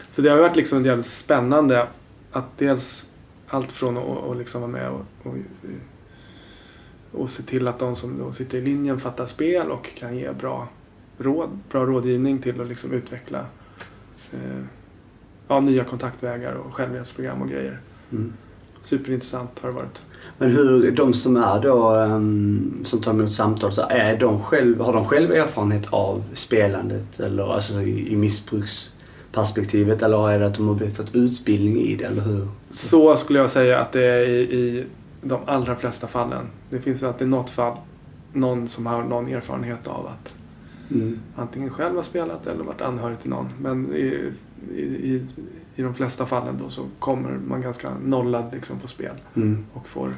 Så 0.10 0.22
det 0.22 0.30
har 0.30 0.38
varit 0.38 0.56
liksom 0.56 0.86
jävligt 0.86 1.06
spännande 1.06 1.88
att 2.32 2.58
dels 2.58 3.06
allt 3.50 3.72
från 3.72 3.98
att 3.98 4.38
liksom 4.38 4.62
vara 4.62 4.72
med 4.72 4.90
och, 4.90 5.06
och, 5.24 5.36
och 7.12 7.30
se 7.30 7.44
till 7.44 7.68
att 7.68 7.80
de 7.80 7.96
som 7.96 8.18
då 8.18 8.32
sitter 8.32 8.58
i 8.58 8.62
linjen 8.62 9.00
fattar 9.00 9.26
spel 9.26 9.72
och 9.72 9.96
kan 9.96 10.18
ge 10.18 10.32
bra 10.32 10.68
råd, 11.18 11.60
bra 11.72 11.86
rådgivning 11.86 12.40
till 12.40 12.62
att 12.62 12.68
liksom 12.68 12.92
utveckla 12.92 13.46
eh, 14.32 14.64
ja, 15.48 15.60
nya 15.60 15.84
kontaktvägar 15.84 16.56
och 16.56 16.74
självhjälpsprogram 16.74 17.42
och 17.42 17.50
grejer. 17.50 17.80
Mm. 18.12 18.34
Superintressant 18.82 19.60
har 19.62 19.70
det 19.70 19.76
varit. 19.76 20.02
Men 20.38 20.52
hur, 20.52 20.92
de 20.92 21.14
som 21.14 21.38
är 21.38 21.62
då, 21.62 21.96
ehm, 21.96 22.80
som 22.84 23.02
tar 23.02 23.12
emot 23.12 23.34
samtal, 23.34 23.72
så 23.72 23.82
är 23.90 24.18
de 24.18 24.44
själv, 24.44 24.82
har 24.82 24.94
de 24.94 25.06
själv 25.06 25.32
erfarenhet 25.32 25.88
av 25.94 26.24
spelandet 26.34 27.20
eller 27.20 27.54
alltså 27.54 27.82
i, 27.82 28.14
i 28.14 28.16
missbruksperspektivet 29.36 30.02
eller 30.04 30.30
är 30.30 30.40
det 30.40 30.46
att 30.46 30.54
de 30.54 30.68
har 30.68 30.88
fått 30.96 31.16
utbildning 31.16 31.78
i 31.78 31.96
det 31.96 32.04
eller 32.06 32.22
hur? 32.22 32.48
Så 32.70 33.16
skulle 33.16 33.40
jag 33.40 33.50
säga 33.50 33.80
att 33.80 33.92
det 33.92 34.04
är 34.04 34.26
i, 34.30 34.40
i 34.42 34.86
de 35.22 35.40
allra 35.46 35.76
flesta 35.76 36.08
fallen. 36.08 36.46
Det 36.70 36.80
finns 36.82 37.04
alltid 37.04 37.28
något 37.28 37.50
fall, 37.50 37.78
någon 38.34 38.68
som 38.68 38.86
har 38.86 39.04
någon 39.04 39.28
erfarenhet 39.28 39.88
av 39.88 40.08
att 40.08 40.34
Mm. 40.92 41.20
antingen 41.36 41.70
själv 41.70 41.96
har 41.96 42.04
spelat 42.04 42.48
eller 42.48 42.64
varit 42.64 42.82
anhörig 42.82 43.20
till 43.20 43.30
någon. 43.30 43.50
Men 43.62 43.94
i, 43.96 44.32
i, 44.76 44.82
i, 44.82 45.26
i 45.76 45.82
de 45.82 45.94
flesta 45.94 46.26
fallen 46.26 46.60
då 46.64 46.70
så 46.70 46.82
kommer 47.00 47.32
man 47.48 47.62
ganska 47.62 47.90
nollad 48.06 48.46
liksom 48.54 48.80
på 48.80 48.88
spel 48.88 49.12
Mm. 49.36 49.66
och 49.74 49.88
får 49.88 50.10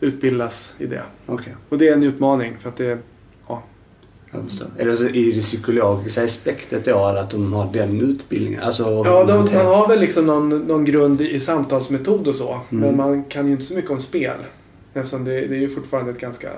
utbildas 0.00 0.74
i 0.78 0.86
det. 0.86 1.02
Okej, 1.26 1.54
Och 1.68 1.78
det 1.78 1.88
är 1.88 1.92
en 1.92 2.02
utmaning 2.02 2.58
för 2.58 2.68
att 2.68 2.76
det 2.76 2.98
jag 4.32 4.44
förstår. 4.44 4.66
Är 4.78 4.84
det 4.86 4.94
så 4.96 5.08
i 5.08 5.32
det 5.32 5.40
psykologiska 5.40 6.24
aspektet 6.24 6.84
då, 6.84 7.08
eller 7.08 7.20
att 7.20 7.30
de 7.30 7.52
har 7.52 7.72
den 7.72 8.00
utbildningen? 8.00 8.62
Alltså, 8.62 8.82
Ja, 9.06 9.24
de, 9.24 9.36
man 9.54 9.66
har 9.66 9.88
väl 9.88 10.00
liksom 10.00 10.26
någon, 10.26 10.48
någon 10.58 10.84
grund 10.84 11.20
i, 11.20 11.40
samtalsmetod 11.40 12.28
och 12.28 12.34
så. 12.34 12.52
Mm. 12.70 12.84
Men 12.84 12.96
man 12.96 13.24
kan 13.24 13.46
ju 13.46 13.52
inte 13.52 13.64
så 13.64 13.74
mycket 13.74 13.90
om 13.90 14.00
spel. 14.00 14.36
Eftersom 14.94 15.24
det, 15.24 15.30
det 15.32 15.56
är 15.56 15.60
ju 15.60 15.68
fortfarande 15.68 16.10
ett 16.10 16.20
ganska 16.20 16.48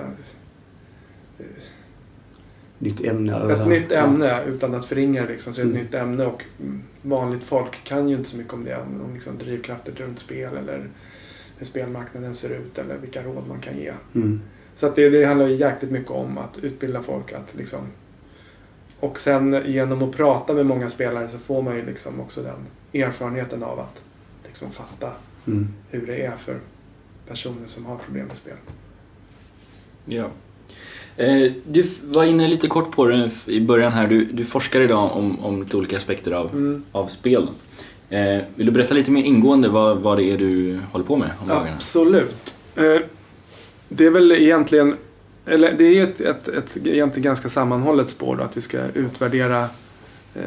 Nytt 2.79 3.01
ämne 3.05 3.35
eller 3.35 3.49
ett 3.49 3.57
så. 3.57 3.65
nytt 3.65 3.91
ämne 3.91 4.43
utan 4.43 4.73
att 4.75 4.85
förringa 4.85 5.25
liksom. 5.25 5.53
Så 5.53 5.61
är 5.61 5.65
det 5.65 5.69
ett 5.71 5.75
Mm. 5.75 5.85
nytt 5.85 5.93
ämne 5.93 6.25
och 6.25 6.43
vanligt 7.01 7.43
folk 7.43 7.83
kan 7.83 8.09
ju 8.09 8.15
inte 8.15 8.29
så 8.29 8.37
mycket 8.37 8.53
om 8.53 8.63
det. 8.63 8.75
Om, 8.77 9.01
om 9.07 9.13
liksom 9.13 9.37
drivkrafter 9.37 9.93
runt 9.97 10.19
spel 10.19 10.57
eller 10.57 10.89
hur 11.57 11.65
spelmarknaden 11.65 12.33
ser 12.35 12.49
ut 12.49 12.77
eller 12.79 12.97
vilka 12.97 13.23
råd 13.23 13.43
man 13.47 13.59
kan 13.59 13.77
ge. 13.77 13.85
Ja. 13.85 13.93
Mm. 14.15 14.41
Så 14.75 14.85
att 14.85 14.95
det, 14.95 15.09
det 15.09 15.25
handlar 15.25 15.47
ju 15.47 15.55
jäkligt 15.55 15.91
mycket 15.91 16.11
om 16.11 16.37
att 16.37 16.57
utbilda 16.61 17.01
folk 17.01 17.31
att 17.33 17.55
liksom 17.57 17.79
och 18.99 19.19
sen 19.19 19.61
genom 19.65 20.03
att 20.03 20.11
prata 20.15 20.53
med 20.53 20.65
många 20.65 20.89
spelare 20.89 21.27
så 21.27 21.37
får 21.37 21.61
man 21.61 21.75
ju 21.75 21.85
liksom 21.85 22.19
också 22.21 22.41
den 22.41 23.01
erfarenheten 23.01 23.63
av 23.63 23.79
att 23.79 24.01
liksom 24.47 24.71
fatta 24.71 25.11
Mm. 25.47 25.67
hur 25.89 26.07
det 26.07 26.21
är 26.25 26.37
för 26.37 26.59
personer 27.27 27.67
som 27.67 27.85
har 27.85 27.95
problem 27.95 28.25
med 28.25 28.35
spel. 28.35 28.53
Ja. 30.05 30.25
Eh, 31.17 31.51
Du 31.67 31.85
var 32.03 32.23
inne 32.23 32.47
lite 32.47 32.67
kort 32.67 32.91
på 32.91 33.05
det 33.05 33.29
i 33.45 33.61
början 33.61 33.91
här. 33.91 34.07
Du, 34.07 34.25
du 34.25 34.45
forskar 34.45 34.81
idag 34.81 35.11
om, 35.17 35.39
om 35.39 35.63
lite 35.63 35.77
olika 35.77 35.97
aspekter 35.97 36.31
av, 36.31 36.49
Mm. 36.51 36.83
av 36.91 37.07
spel. 37.07 37.47
Eh, 38.09 38.39
vill 38.55 38.65
du 38.65 38.71
berätta 38.71 38.93
lite 38.93 39.11
mer 39.11 39.23
ingående 39.23 39.69
vad, 39.69 39.97
vad 39.97 40.17
det 40.17 40.23
är 40.23 40.37
du 40.37 40.79
håller 40.91 41.05
på 41.05 41.15
med 41.15 41.29
om? 41.41 41.51
Absolut. 41.75 42.55
Eh, 42.75 42.83
Det 43.95 44.05
är 44.05 44.09
väl 44.11 44.31
egentligen, 44.31 44.95
eller 45.45 45.73
det 45.77 45.83
är 45.83 46.03
ett, 46.03 46.21
ett, 46.21 46.47
ett 46.47 46.77
egentligen 46.77 47.23
ganska 47.23 47.49
sammanhållet 47.49 48.09
spår 48.09 48.35
då, 48.35 48.43
att 48.43 48.57
vi 48.57 48.61
ska 48.61 48.79
utvärdera 48.93 49.61
eh, 50.35 50.41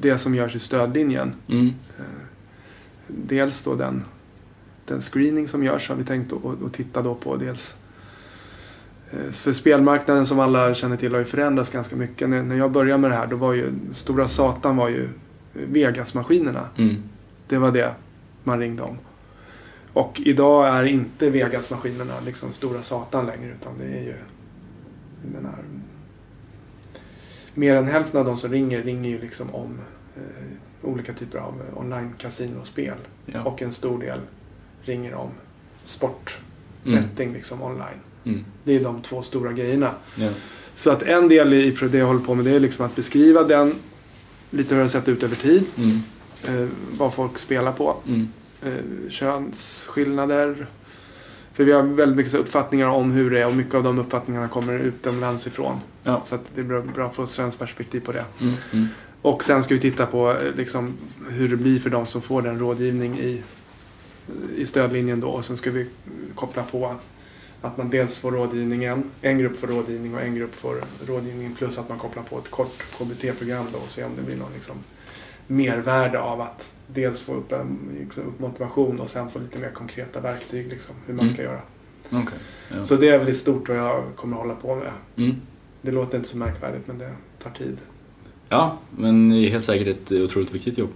det 0.00 0.18
som 0.18 0.34
görs 0.34 0.56
i 0.56 0.58
stödlinjen. 0.58 1.32
Mm. 1.48 1.66
Eh, 1.98 2.04
Dels 3.06 3.62
då 3.62 3.74
den, 3.74 4.04
den 4.86 5.00
screening 5.00 5.48
som 5.48 5.64
görs 5.64 5.88
har 5.88 5.96
vi 5.96 6.04
tänkt 6.04 6.32
att 6.32 6.72
titta 6.72 7.02
då 7.02 7.14
på. 7.14 7.36
Dels 7.36 7.76
Eh, 9.10 9.30
Så 9.30 9.52
spelmarknaden 9.52 10.26
som 10.26 10.40
alla 10.40 10.74
känner 10.74 10.96
till 10.96 11.12
har 11.12 11.18
ju 11.18 11.24
förändrats 11.24 11.70
ganska 11.70 11.96
mycket. 11.96 12.28
När 12.28 12.42
när 12.42 12.56
jag 12.56 12.70
började 12.70 12.98
med 13.00 13.10
det 13.10 13.16
här 13.16 13.26
då 13.26 13.36
var 13.36 13.52
ju 13.52 13.72
stora 13.92 14.28
satan 14.28 14.76
var 14.76 14.88
ju 14.88 15.08
Vegas-maskinerna. 15.52 16.68
Mm. 16.76 16.96
Det 17.48 17.58
var 17.58 17.72
det 17.72 17.94
man 18.44 18.58
ringde 18.58 18.82
om. 18.82 18.98
Och 19.92 20.20
idag 20.24 20.68
är 20.68 20.84
inte 20.84 21.30
Vegas-maskinerna 21.30 22.14
liksom 22.26 22.52
stora 22.52 22.82
satan 22.82 23.26
längre 23.26 23.54
utan 23.60 23.78
det 23.78 23.84
är 23.84 24.02
ju 24.02 24.14
jag 25.24 25.32
menar, 25.42 25.54
mer 27.54 27.76
än 27.76 27.86
hälften 27.86 28.20
av 28.20 28.26
de 28.26 28.36
som 28.36 28.52
ringer 28.52 28.82
ringer 28.82 29.10
ju 29.10 29.20
liksom 29.20 29.54
om 29.54 29.78
eh, 30.16 30.88
olika 30.90 31.12
typer 31.12 31.38
av 31.38 31.54
online-kasinospel. 31.76 32.94
Ja. 33.26 33.42
Och 33.42 33.62
en 33.62 33.72
stor 33.72 33.98
del 34.00 34.20
ringer 34.82 35.14
om 35.14 35.30
sport, 35.84 36.38
Mm. 36.84 37.02
betting 37.02 37.32
liksom 37.32 37.62
online. 37.62 37.98
Mm. 38.24 38.44
Det 38.64 38.76
är 38.76 38.84
de 38.84 39.02
två 39.02 39.22
stora 39.22 39.52
grejerna. 39.52 39.94
Ja. 40.16 40.30
Så 40.74 40.90
att 40.90 41.02
en 41.02 41.28
del 41.28 41.52
i 41.54 41.70
det 41.90 41.98
jag 41.98 42.06
håller 42.06 42.20
på 42.20 42.34
med 42.34 42.44
det 42.44 42.50
är 42.50 42.60
liksom 42.60 42.86
att 42.86 42.96
beskriva 42.96 43.42
den, 43.42 43.74
lite 44.50 44.74
hur 44.74 44.76
det 44.76 44.84
har 44.84 44.88
sett 44.88 45.08
ut 45.08 45.22
över 45.22 45.36
tid, 45.36 45.64
Mm. 45.76 46.02
eh, 46.62 46.68
vad 46.98 47.14
folk 47.14 47.38
spelar 47.38 47.72
på, 47.72 47.96
Mm. 48.08 48.28
Eh, 48.62 49.08
könsskillnader. 49.10 50.66
För 51.52 51.64
vi 51.64 51.72
har 51.72 51.82
väldigt 51.82 52.16
mycket 52.16 52.34
uppfattningar 52.34 52.86
om 52.86 53.12
hur 53.12 53.30
det 53.30 53.40
är 53.40 53.46
och 53.46 53.56
mycket 53.56 53.74
av 53.74 53.82
de 53.82 53.98
uppfattningarna 53.98 54.48
kommer 54.48 54.78
utomlands 54.78 55.46
ifrån. 55.46 55.80
Ja. 56.04 56.22
Så 56.24 56.38
det 56.54 56.60
är 56.60 56.64
bra, 56.64 56.80
bra 56.80 57.06
att 57.06 57.14
få 57.14 57.24
ett 57.24 57.30
svenskt 57.30 57.58
perspektiv 57.58 58.00
på 58.00 58.12
det. 58.12 58.24
Mm. 58.40 58.54
Mm. 58.72 58.86
Och 59.22 59.44
sen 59.44 59.62
ska 59.62 59.74
vi 59.74 59.80
titta 59.80 60.06
på 60.06 60.30
eh, 60.30 60.54
liksom, 60.54 60.92
hur 61.28 61.48
det 61.48 61.56
blir 61.56 61.78
för 61.78 61.90
de 61.90 62.06
som 62.06 62.22
får 62.22 62.42
den 62.42 62.58
rådgivning 62.58 63.18
i, 63.18 63.42
i 64.56 64.66
stödlinjen 64.66 65.20
då. 65.20 65.28
Och 65.28 65.44
sen 65.44 65.56
ska 65.56 65.70
vi 65.70 65.86
koppla 66.34 66.62
på 66.62 66.94
att 67.60 67.76
man 67.76 67.90
dels 67.90 68.18
får 68.18 68.32
rådgivningen, 68.32 69.10
en 69.22 69.38
grupp 69.38 69.58
får 69.58 69.66
rådgivning 69.66 70.14
och 70.14 70.20
en 70.20 70.34
grupp 70.34 70.54
får 70.54 70.76
rådgivning 71.06 71.54
plus 71.54 71.78
att 71.78 71.88
man 71.88 71.98
kopplar 71.98 72.22
på 72.22 72.38
ett 72.38 72.50
kort 72.50 72.84
KBT-program 72.98 73.66
då 73.72 73.78
och 73.78 73.90
se 73.90 74.04
om 74.04 74.12
det 74.16 74.22
blir 74.22 74.36
någon 74.36 74.52
liksom 74.54 74.76
mervärde 75.48 76.20
av 76.20 76.40
att 76.40 76.74
dels 76.86 77.22
få 77.22 77.34
upp, 77.34 77.52
en, 77.52 77.78
liksom, 78.00 78.22
upp 78.22 78.38
motivation 78.40 79.00
och 79.00 79.10
sen 79.10 79.28
få 79.30 79.38
lite 79.38 79.58
mer 79.58 79.70
konkreta 79.70 80.20
verktyg 80.20 80.68
liksom, 80.68 80.94
hur 81.06 81.14
man 81.14 81.24
Mm. 81.24 81.34
ska 81.34 81.42
göra. 81.42 81.60
Okej. 82.10 82.38
Ja. 82.76 82.84
Så 82.84 82.96
det 82.96 83.08
är 83.08 83.18
väl 83.18 83.28
i 83.28 83.34
stort 83.34 83.68
vad 83.68 83.78
jag 83.78 84.02
kommer 84.16 84.36
hålla 84.36 84.54
på 84.54 84.74
med. 84.76 84.92
Mm. 85.16 85.36
Det 85.82 85.90
låter 85.90 86.18
inte 86.18 86.28
så 86.30 86.36
märkvärdigt 86.36 86.86
men 86.86 86.98
det 86.98 87.12
tar 87.42 87.50
tid. 87.50 87.76
Ja, 88.48 88.78
men 88.96 89.30
det 89.30 89.36
är 89.36 89.50
helt 89.50 89.64
säkert 89.64 89.88
ett 89.88 90.12
otroligt 90.12 90.54
viktigt 90.54 90.78
jobb. 90.78 90.90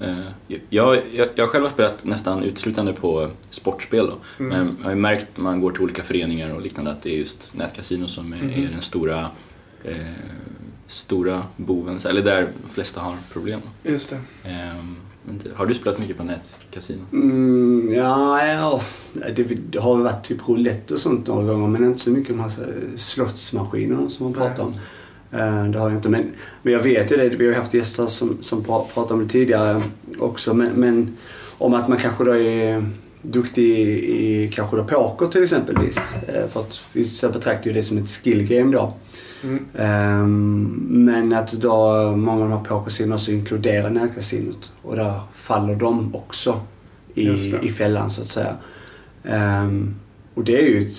Eh, 0.00 0.18
Jag, 0.48 1.02
jag, 1.12 1.28
jag 1.34 1.48
själv 1.48 1.64
har 1.64 1.70
spelat 1.70 2.04
nästan 2.04 2.42
uteslutande 2.42 2.92
på 2.92 3.30
sportspel 3.50 4.06
då. 4.06 4.44
Mm. 4.44 4.48
Men 4.58 4.76
jag 4.78 4.84
har 4.84 4.90
ju 4.90 4.96
märkt 4.96 5.26
när 5.36 5.44
man 5.44 5.60
går 5.60 5.70
till 5.72 5.82
olika 5.82 6.02
föreningar 6.02 6.54
och 6.54 6.62
liknande 6.62 6.90
att 6.90 7.02
det 7.02 7.10
är 7.14 7.18
just 7.18 7.56
nätkasino 7.56 8.08
som 8.08 8.32
är, 8.32 8.36
Mhm. 8.36 8.50
är 8.66 8.70
den 8.70 8.82
stora, 8.82 9.30
eh, 9.84 9.96
stora 10.86 11.42
boven, 11.56 11.98
eller 12.08 12.22
där 12.22 12.48
de 12.62 12.68
flesta 12.74 13.00
har 13.00 13.14
problem. 13.32 13.60
Just 13.82 14.10
det. 14.10 14.16
Eh, 14.50 14.76
men 15.28 15.38
det- 15.42 15.50
har 15.56 15.66
du 15.66 15.74
spelat 15.74 15.98
mycket 15.98 16.16
på 16.16 16.24
nätkasino? 16.24 17.00
Mm, 17.12 17.94
ja, 17.94 18.46
ja, 18.46 18.80
det, 19.36 19.42
det 19.42 19.78
har 19.78 19.96
varit 19.96 20.24
typ 20.24 20.48
roulette 20.48 20.94
och 20.94 21.00
sånt 21.00 21.26
några 21.26 21.52
gånger 21.54 21.68
men 21.68 21.84
inte 21.84 22.00
så 22.00 22.10
mycket 22.10 22.28
de 22.28 22.40
här 22.40 22.50
slottsmaskinerna 22.96 24.08
som 24.08 24.24
man 24.24 24.32
pratar 24.34 24.62
om. 24.62 24.72
Eh, 25.32 25.64
Det 25.64 25.78
har 25.78 25.88
jag 25.90 25.98
inte. 25.98 26.08
Men, 26.08 26.32
men 26.62 26.72
jag 26.72 26.80
vet 26.80 27.12
ju 27.12 27.16
det, 27.16 27.28
vi 27.28 27.46
har 27.48 27.54
haft 27.54 27.74
gäster 27.74 28.06
som, 28.06 28.38
som 28.40 28.62
pra- 28.64 28.86
pratat 28.94 29.10
om 29.12 29.18
det 29.22 29.28
tidigare 29.28 29.82
också. 30.18 30.54
Men, 30.54 30.72
men 30.72 31.16
om 31.58 31.74
att 31.74 31.88
man 31.88 31.98
kanske 31.98 32.24
då 32.24 32.36
är 32.36 32.90
duktig 33.22 33.64
i, 33.78 34.42
i 34.44 34.48
kanske 34.54 34.76
då 34.76 34.84
poker 34.84 35.26
till 35.26 35.42
exempelvis. 35.42 35.98
Eh, 36.28 36.48
För 36.48 36.60
att 36.60 36.82
vissa 36.92 37.28
betraktar 37.28 37.66
ju 37.70 37.72
det 37.72 37.82
som 37.82 37.98
ett 37.98 38.08
skill 38.08 38.46
game 38.46 38.72
då. 38.76 38.94
Mm. 39.48 39.64
Ehm, 39.74 40.86
Men 40.88 41.32
att 41.32 41.52
då 41.52 41.70
många 42.16 42.42
av 42.44 42.48
de 42.50 42.56
här 42.58 42.64
pokersinorna 42.64 43.18
så 43.18 43.30
inkluderar 43.30 43.90
nätkasinot. 43.90 44.72
Och 44.82 44.96
där 44.96 45.20
faller 45.34 45.74
de 45.74 46.14
också 46.14 46.60
i, 47.14 47.28
i 47.62 47.70
fällan 47.70 48.10
så 48.10 48.20
att 48.22 48.28
säga. 48.28 48.56
Ehm, 49.24 49.94
och 50.34 50.44
det 50.44 50.56
är 50.58 50.62
ju 50.68 50.78
ett 50.86 50.94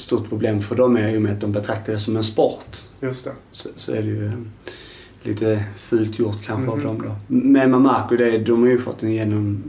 stort 0.00 0.28
problem 0.28 0.60
för 0.62 0.74
dem 0.74 0.96
är 0.96 1.08
ju 1.08 1.20
med 1.20 1.32
att 1.32 1.40
de 1.40 1.52
betraktar 1.52 1.92
det 1.92 1.98
som 1.98 2.16
en 2.16 2.22
sport. 2.24 2.76
Just 3.00 3.24
det. 3.24 3.32
Så, 3.50 3.68
så 3.76 3.92
är 3.92 4.02
det 4.02 4.08
ju 4.08 4.26
eh, 4.26 4.32
lite 5.22 5.64
fult 5.76 6.18
gjort 6.18 6.42
kanske 6.42 6.62
Mhm. 6.62 6.70
av 6.70 6.80
dem 6.82 7.02
då. 7.02 7.16
Men 7.26 7.70
man 7.70 7.82
märker 7.82 8.16
det, 8.16 8.38
de 8.38 8.62
har 8.62 8.68
ju 8.68 8.78
fått 8.78 9.02
en 9.02 9.12
genom, 9.12 9.62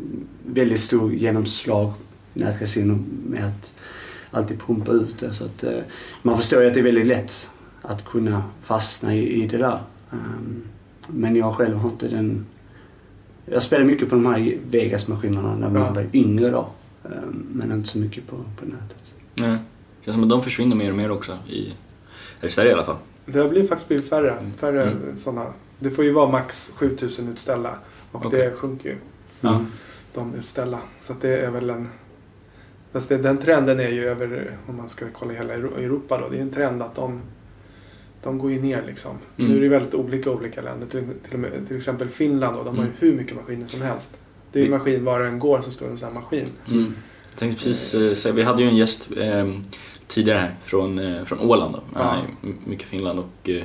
väldigt 0.46 0.80
stor 0.80 1.14
genomslag, 1.14 1.94
nätkasinon, 2.34 3.06
med 3.30 3.46
att 3.46 3.74
alltid 4.32 4.60
pumpa 4.60 4.92
ut 4.92 5.20
det. 5.20 5.34
Så 5.34 5.44
att, 5.46 5.64
eh, 5.64 5.72
man 6.22 6.38
förstår 6.38 6.62
ju 6.62 6.68
att 6.68 6.74
det 6.74 6.80
är 6.80 6.84
väldigt 6.84 7.08
lätt 7.08 7.50
att 7.82 8.06
kunna 8.06 8.44
fastna 8.62 9.16
i, 9.16 9.44
i 9.44 9.48
det 9.48 9.58
där. 9.58 9.80
Ehm, 10.12 10.64
men 11.08 11.36
jag 11.36 11.54
själv 11.56 11.76
har 11.78 11.90
inte 11.90 12.08
den... 12.08 12.46
Jag 13.46 13.64
spelade 13.64 13.88
mycket 13.88 14.10
på 14.10 14.16
de 14.16 14.26
här 14.26 14.58
Vegas-maskinerna 14.70 15.56
när 15.56 15.70
man 15.70 15.82
Ja. 15.82 15.94
var 15.94 16.06
yngre 16.14 16.50
då. 16.50 16.68
Ehm, 17.06 17.46
men 17.54 17.72
inte 17.72 17.90
så 17.90 17.98
mycket 17.98 18.28
på, 18.28 18.36
på 18.36 18.66
nätet. 18.66 19.16
Nej. 19.36 19.50
Det 20.00 20.06
känns 20.06 20.16
som 20.16 20.24
att 20.24 20.30
de 20.30 20.44
försvinner 20.44 20.76
mer 20.76 20.90
och 20.90 20.98
mer 20.98 21.12
också, 21.12 21.38
i, 21.48 21.74
här 22.40 22.48
i 22.48 22.52
Sverige 22.52 22.70
i 22.70 22.74
alla 22.74 22.84
fall. 22.84 22.96
Det 23.26 23.40
har 23.40 23.50
blivit, 23.50 23.70
faktiskt 23.70 23.88
blivit 23.88 24.10
färre, 24.10 24.32
Mm. 24.32 24.54
färre 24.54 24.84
Mm. 24.92 25.18
sådana. 25.18 25.46
Det 25.80 25.90
får 25.90 26.06
ju 26.06 26.12
vara 26.12 26.32
max 26.32 26.72
7000 26.76 27.28
utställda 27.28 27.76
och 28.12 28.26
Okej. 28.26 28.40
det 28.40 28.52
sjunker 28.56 28.90
ju. 28.90 28.96
Mm. 29.50 29.66
De 30.14 30.34
utställda. 30.36 30.80
Så 31.02 31.14
att 31.14 31.22
det 31.22 31.38
är 31.38 31.52
väl 31.52 31.70
en... 31.70 31.90
Fast 32.92 33.10
det, 33.10 33.18
den 33.18 33.38
trenden 33.38 33.80
är 33.80 33.90
ju 33.90 34.06
över, 34.08 34.58
om 34.68 34.78
man 34.78 34.90
ska 34.90 35.06
kolla 35.14 35.34
hela 35.34 35.54
Euro- 35.54 35.78
Europa 35.78 36.18
då, 36.18 36.30
det 36.30 36.38
är 36.38 36.42
en 36.42 36.50
trend 36.52 36.82
att 36.82 36.96
de, 36.96 37.22
de 38.24 38.38
går 38.38 38.52
ju 38.52 38.62
ner 38.62 38.84
liksom. 38.88 39.18
Mm. 39.38 39.52
Nu 39.52 39.58
är 39.58 39.62
det 39.62 39.70
väldigt 39.70 39.94
olika 39.94 40.32
olika 40.32 40.62
länder. 40.62 40.88
Till, 40.88 41.04
till, 41.24 41.34
och 41.34 41.40
med, 41.40 41.68
till 41.68 41.78
exempel 41.78 42.08
Finland 42.10 42.58
då, 42.58 42.64
de 42.64 42.78
har 42.78 42.84
ju 42.84 42.90
Mm. 42.90 42.94
hur 43.00 43.14
mycket 43.14 43.36
maskiner 43.36 43.66
som 43.66 43.82
helst. 43.82 44.18
Det 44.52 44.60
är 44.60 44.64
ju 44.64 44.72
en 44.74 44.78
maskin, 44.80 45.06
var 45.06 45.20
den 45.20 45.40
går 45.40 45.62
så 45.62 45.72
står 45.72 45.86
det 45.86 45.92
en 45.92 45.98
sån 45.98 46.08
här 46.14 46.22
maskin. 46.22 46.48
Mm. 46.72 46.94
Jag 47.30 47.40
tänkte 47.40 47.64
precis 47.64 47.94
eh, 47.94 48.14
säga, 48.14 48.34
vi 48.36 48.44
hade 48.44 48.62
ju 48.62 48.68
en 48.68 48.78
gäst 48.78 49.10
eh, 49.18 49.54
tidigare 50.08 50.40
här 50.40 50.56
från, 50.64 51.00
eh, 51.00 51.24
från 51.26 51.40
Åland 51.40 51.74
då. 51.74 51.82
Ja. 51.96 52.18
mycket 52.66 52.88
Finland 52.88 53.20
och 53.20 53.50
eh, 53.50 53.64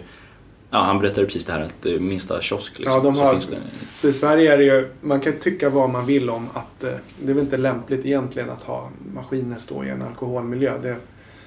ja, 0.70 0.78
han 0.82 0.98
berättade 0.98 1.26
precis 1.26 1.44
det 1.44 1.52
här 1.52 1.60
att 1.60 1.86
eh, 1.86 1.92
minsta 2.00 2.40
kiosk 2.40 2.78
liksom, 2.78 2.96
Ja, 2.98 3.04
de 3.04 3.14
så 3.14 3.24
har- 3.24 3.32
finns 3.32 3.48
det. 3.48 3.56
Så 3.94 4.08
i 4.08 4.12
Sverige 4.12 4.52
är 4.52 4.58
det 4.58 4.64
ju, 4.64 4.88
man 5.00 5.20
kan 5.20 5.32
tycka 5.32 5.68
vad 5.70 5.90
man 5.90 6.06
vill 6.06 6.30
om 6.30 6.48
att 6.52 6.84
eh, 6.84 6.90
det 7.22 7.30
är 7.30 7.34
väl 7.34 7.44
inte 7.44 7.56
lämpligt 7.56 8.06
egentligen 8.06 8.50
att 8.50 8.62
ha 8.62 8.90
maskiner 9.14 9.58
stå 9.58 9.84
i 9.84 9.88
en 9.88 10.02
alkoholmiljö. 10.02 10.78
Det, 10.82 10.96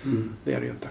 Mm. 0.05 0.33
det 0.43 0.53
är 0.53 0.59
det 0.59 0.65
ju 0.65 0.71
inte. 0.71 0.87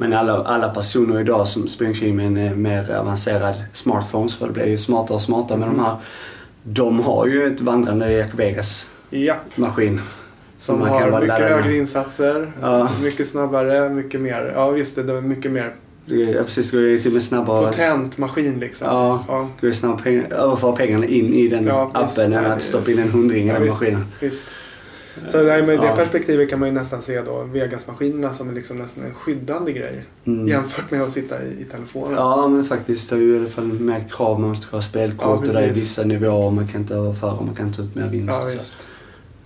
Men 0.00 0.12
alla, 0.12 0.44
alla 0.44 0.68
personer 0.68 1.20
idag 1.20 1.48
som 1.48 1.68
springer 1.68 1.92
omkring 1.92 2.16
med 2.16 2.26
en 2.26 2.36
eh, 2.36 2.54
mer 2.54 2.96
avancerad 2.96 3.54
smartphones, 3.72 4.34
för 4.36 4.46
det 4.46 4.52
blir 4.52 4.66
ju 4.66 4.78
smartare 4.78 5.14
och 5.14 5.22
smartare 5.22 5.58
med 5.58 5.66
Mm. 5.68 5.78
de 5.78 5.84
här. 5.84 5.96
De 6.62 7.00
har 7.00 7.26
ju 7.26 7.46
ett 7.46 7.60
vandrande 7.60 8.12
Jack 8.12 8.30
Vegas-maskin. 8.34 9.94
Ja, 9.96 10.02
som 10.56 10.80
har 10.82 11.20
mycket 11.20 11.38
högre 11.38 11.76
insatser, 11.76 12.52
Ja. 12.60 12.88
mycket 13.02 13.28
snabbare, 13.28 13.88
mycket 13.88 14.20
mer. 14.20 14.52
Ja 14.54 14.70
visst, 14.70 14.96
det 14.96 15.02
är 15.02 15.20
mycket 15.20 15.50
mer 15.50 15.74
Ja 16.06 16.42
precis, 16.42 16.70
det 16.70 16.76
går 16.76 16.86
ju 16.86 16.98
till 16.98 17.06
och 17.10 17.12
med 17.12 17.22
snabbare. 17.22 17.66
potent 17.66 18.18
maskin 18.18 18.60
liksom. 18.60 18.88
Ja, 18.88 19.24
ja 19.28 19.34
det 19.34 19.60
går 19.60 19.68
ju 19.68 19.72
snabbare 19.72 20.02
pengar, 20.02 20.32
överföra 20.32 20.72
pengarna 20.76 21.06
in 21.06 21.34
i 21.34 21.48
den 21.48 21.66
Ja, 21.66 21.90
appen 21.94 22.32
än 22.32 22.46
att 22.46 22.62
stoppa 22.62 22.90
in 22.90 22.98
en 22.98 23.10
hundring 23.10 23.48
i 23.48 23.52
den 23.52 23.66
maskinen. 23.66 24.04
visst. 24.20 24.42
Så 25.26 25.42
nej, 25.42 25.62
men 25.62 25.74
i 25.74 25.76
det 25.78 25.86
Ja. 25.86 25.96
perspektivet 25.96 26.50
kan 26.50 26.58
man 26.60 26.68
ju 26.68 26.74
nästan 26.74 27.02
se 27.02 27.22
då 27.22 27.42
Vegas-maskinerna 27.42 28.34
som 28.34 28.48
är 28.48 28.52
liksom 28.54 28.76
nästan 28.78 29.04
en 29.04 29.14
skyddande 29.14 29.72
grej. 29.72 30.04
Mm. 30.24 30.48
Jämfört 30.48 30.90
med 30.90 31.02
att 31.02 31.12
sitta 31.12 31.42
i, 31.42 31.62
i 31.62 31.64
telefonen. 31.64 32.14
Ja 32.14 32.48
men 32.48 32.64
faktiskt, 32.64 33.10
det 33.10 33.16
är 33.16 33.20
ju 33.20 33.34
i 33.36 33.38
alla 33.38 33.48
fall 33.48 33.64
mer 33.64 34.04
krav. 34.10 34.40
Man 34.40 34.48
måste 34.48 34.66
ha 34.70 34.78
Ja, 34.78 34.82
spelkort 34.82 35.38
och 35.48 35.54
det 35.54 35.60
är 35.60 35.72
vissa 35.72 36.04
nivåer 36.04 36.50
man 36.50 36.66
kan 36.68 36.80
inte 36.80 36.94
överföra. 36.94 37.40
Man 37.40 37.54
kan 37.54 37.66
inte 37.66 37.76
ta 37.78 37.84
ut 37.84 37.94
mer 37.94 38.06
vinst. 38.08 38.32
Ja, 38.40 38.44
och. 38.46 38.52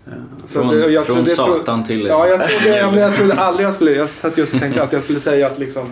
Ja. 0.05 0.13
Så 0.47 0.61
Från, 0.61 0.69
det- 0.69 0.91
jag 0.91 1.07
från 1.07 1.17
trodde- 1.17 1.31
jag 1.31 1.37
trodde- 1.37 1.59
satan 1.61 1.85
till... 1.85 2.07
Ja, 2.07 2.27
jag 2.29 2.49
trodde, 2.49 2.79
ja, 2.79 2.91
men 2.91 3.01
jag 3.01 3.15
trodde 3.17 3.35
aldrig 3.35 3.67
jag 3.67 3.75
skulle... 3.75 3.91
Jag 3.91 4.09
satt 4.09 4.39
just 4.39 4.55
och 4.55 4.61
tänkte 4.61 4.83
att 4.83 4.93
jag 4.93 5.03
skulle 5.03 5.21
säga 5.21 5.47
att 5.47 5.59
liksom 5.59 5.87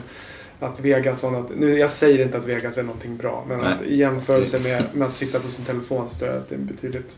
att 0.60 0.80
Vegas 0.80 1.22
var 1.22 1.30
något, 1.30 1.50
nu 1.58 1.78
jag 1.78 1.90
säger 1.90 2.22
inte 2.24 2.38
att 2.38 2.46
Vegas 2.46 2.78
är 2.78 2.82
någonting 2.82 3.16
bra 3.16 3.44
men 3.48 3.58
Nej. 3.58 3.72
att 3.74 3.82
i 3.82 3.96
jämförelse 3.96 4.58
med, 4.60 4.84
med 4.92 5.08
att 5.08 5.16
sitta 5.16 5.38
på 5.38 5.48
sin 5.48 5.64
telefon 5.64 6.08
så 6.08 6.18
tror 6.18 6.30
jag 6.30 6.38
att 6.38 6.48
det 6.48 6.54
är 6.54 6.58
betydligt 6.58 7.16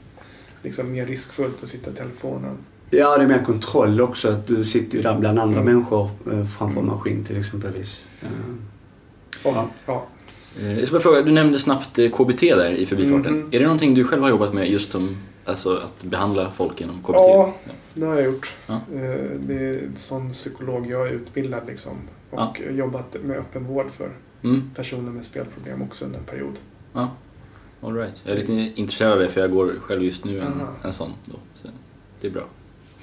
liksom, 0.62 0.92
mer 0.92 1.06
riskfullt 1.06 1.62
att 1.62 1.68
sitta 1.68 1.90
i 1.90 1.94
telefonen. 1.94 2.56
Ja, 2.90 3.16
det 3.18 3.24
är 3.24 3.28
mer 3.28 3.44
kontroll 3.44 4.00
också. 4.00 4.28
Att 4.28 4.46
du 4.46 4.64
sitter 4.64 4.96
ju 4.96 5.02
där 5.02 5.18
bland 5.18 5.38
andra 5.38 5.60
Mm. 5.60 5.74
människor 5.74 6.10
eh, 6.32 6.44
framför 6.44 6.80
en 6.80 6.86
maskin 6.86 7.24
till 7.24 7.38
exempelvis. 7.38 8.08
Och, 9.44 9.52
Ja. 9.54 9.68
ja. 9.86 10.06
Eh, 10.60 10.78
Jag 10.78 10.86
ska 10.86 10.94
bara 10.96 11.02
fråga, 11.02 11.22
du 11.22 11.32
nämnde 11.32 11.58
snabbt 11.58 11.98
eh, 11.98 12.10
KBT 12.10 12.40
där 12.54 12.70
i 12.70 12.86
förbifarten. 12.86 13.38
Mhm. 13.38 13.48
Är 13.52 13.58
det 13.58 13.64
någonting 13.64 13.94
du 13.94 14.04
själv 14.04 14.22
har 14.22 14.30
jobbat 14.30 14.52
med 14.54 14.70
just 14.70 14.90
som 14.90 15.16
alltså, 15.44 15.76
att 15.76 16.02
behandla 16.02 16.50
folk 16.50 16.80
genom 16.80 17.02
KBT? 17.02 17.12
Ja. 17.14 17.54
Det 17.94 18.06
har 18.06 18.14
jag 18.14 18.24
gjort. 18.24 18.52
Ja. 18.66 18.80
Det 19.38 19.54
är 19.54 19.90
sån 19.96 20.30
psykolog 20.32 20.86
jag 20.90 21.06
är 21.08 21.10
utbildad 21.12 21.62
liksom. 21.66 21.92
Och 22.30 22.60
jobbat 22.70 23.16
med 23.24 23.36
öppenvård 23.38 23.90
för 23.90 24.10
Mm, 24.44 24.70
personer 24.74 25.10
med 25.12 25.24
spelproblem 25.24 25.82
också 25.82 26.04
under 26.04 26.18
en 26.18 26.24
period. 26.24 26.54
ja. 26.92 27.10
All 27.82 27.94
right. 27.94 28.20
Jag 28.24 28.32
är 28.32 28.40
lite 28.40 28.52
intresserad 28.80 29.12
av 29.12 29.18
det 29.18 29.28
för 29.28 29.40
jag 29.40 29.50
går 29.50 29.74
själv 29.82 30.02
just 30.02 30.24
nu 30.24 30.38
en, 30.38 30.46
Aha. 30.46 30.72
en 30.82 30.92
sån. 30.92 31.12
Då, 31.24 31.38
så 31.54 31.68
det 32.20 32.26
är 32.26 32.30
bra. 32.30 32.44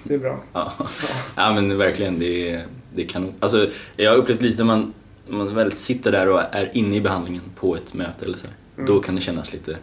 Det 0.03 0.13
är 0.13 0.19
bra. 0.19 0.43
Ja. 0.53 0.73
Ja. 0.79 0.87
ja 1.35 1.53
men 1.53 1.77
verkligen, 1.77 2.19
det 2.19 2.49
är, 2.51 2.65
det 2.93 3.05
kan 3.05 3.33
alltså, 3.39 3.67
Jag 3.95 4.11
har 4.11 4.17
upplevt 4.17 4.41
lite 4.41 4.57
när 4.63 4.65
man, 4.75 4.93
man 5.27 5.55
väl 5.55 5.71
sitter 5.71 6.11
där 6.11 6.29
och 6.29 6.41
är 6.51 6.69
inne 6.73 6.95
i 6.95 7.01
behandlingen 7.01 7.41
på 7.55 7.75
ett 7.75 7.93
möte 7.93 8.25
eller 8.25 8.37
så 8.37 8.47
här, 8.47 8.55
Mm. 8.79 8.87
Då 8.87 8.99
kan 8.99 9.15
det 9.15 9.21
kännas 9.21 9.53
lite, 9.53 9.77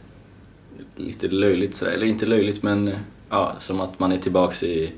lite 0.97 1.29
löjligt 1.29 1.75
sådär, 1.75 1.93
eller 1.93 2.07
inte 2.07 2.27
löjligt 2.27 2.63
men 2.63 2.91
ja, 3.31 3.57
som 3.59 3.81
att 3.81 3.99
man 3.99 4.13
är 4.13 4.19
tillbaks 4.19 4.63
i 4.63 4.93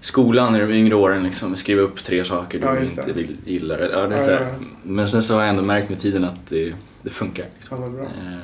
skolan 0.00 0.56
i 0.56 0.60
de 0.60 0.70
yngre 0.70 0.94
åren 0.94 1.22
liksom, 1.22 1.56
skriva 1.56 1.82
upp 1.82 2.04
tre 2.04 2.24
saker 2.24 2.58
du 2.58 2.66
Ja, 2.66 2.80
inte 2.80 3.12
vill, 3.12 3.36
gillar. 3.44 3.78
Ja, 3.78 4.06
det 4.06 4.14
är 4.14 4.32
Ja, 4.32 4.40
ja, 4.40 4.40
ja. 4.40 4.66
Men 4.82 5.08
sen 5.08 5.22
så 5.22 5.34
har 5.34 5.40
jag 5.40 5.50
ändå 5.50 5.62
märkt 5.62 5.88
med 5.88 6.00
tiden 6.00 6.24
att 6.24 6.46
det, 6.48 6.74
det 7.02 7.10
funkar. 7.10 7.46
Liksom. 7.54 7.84
Ehm, 7.84 8.40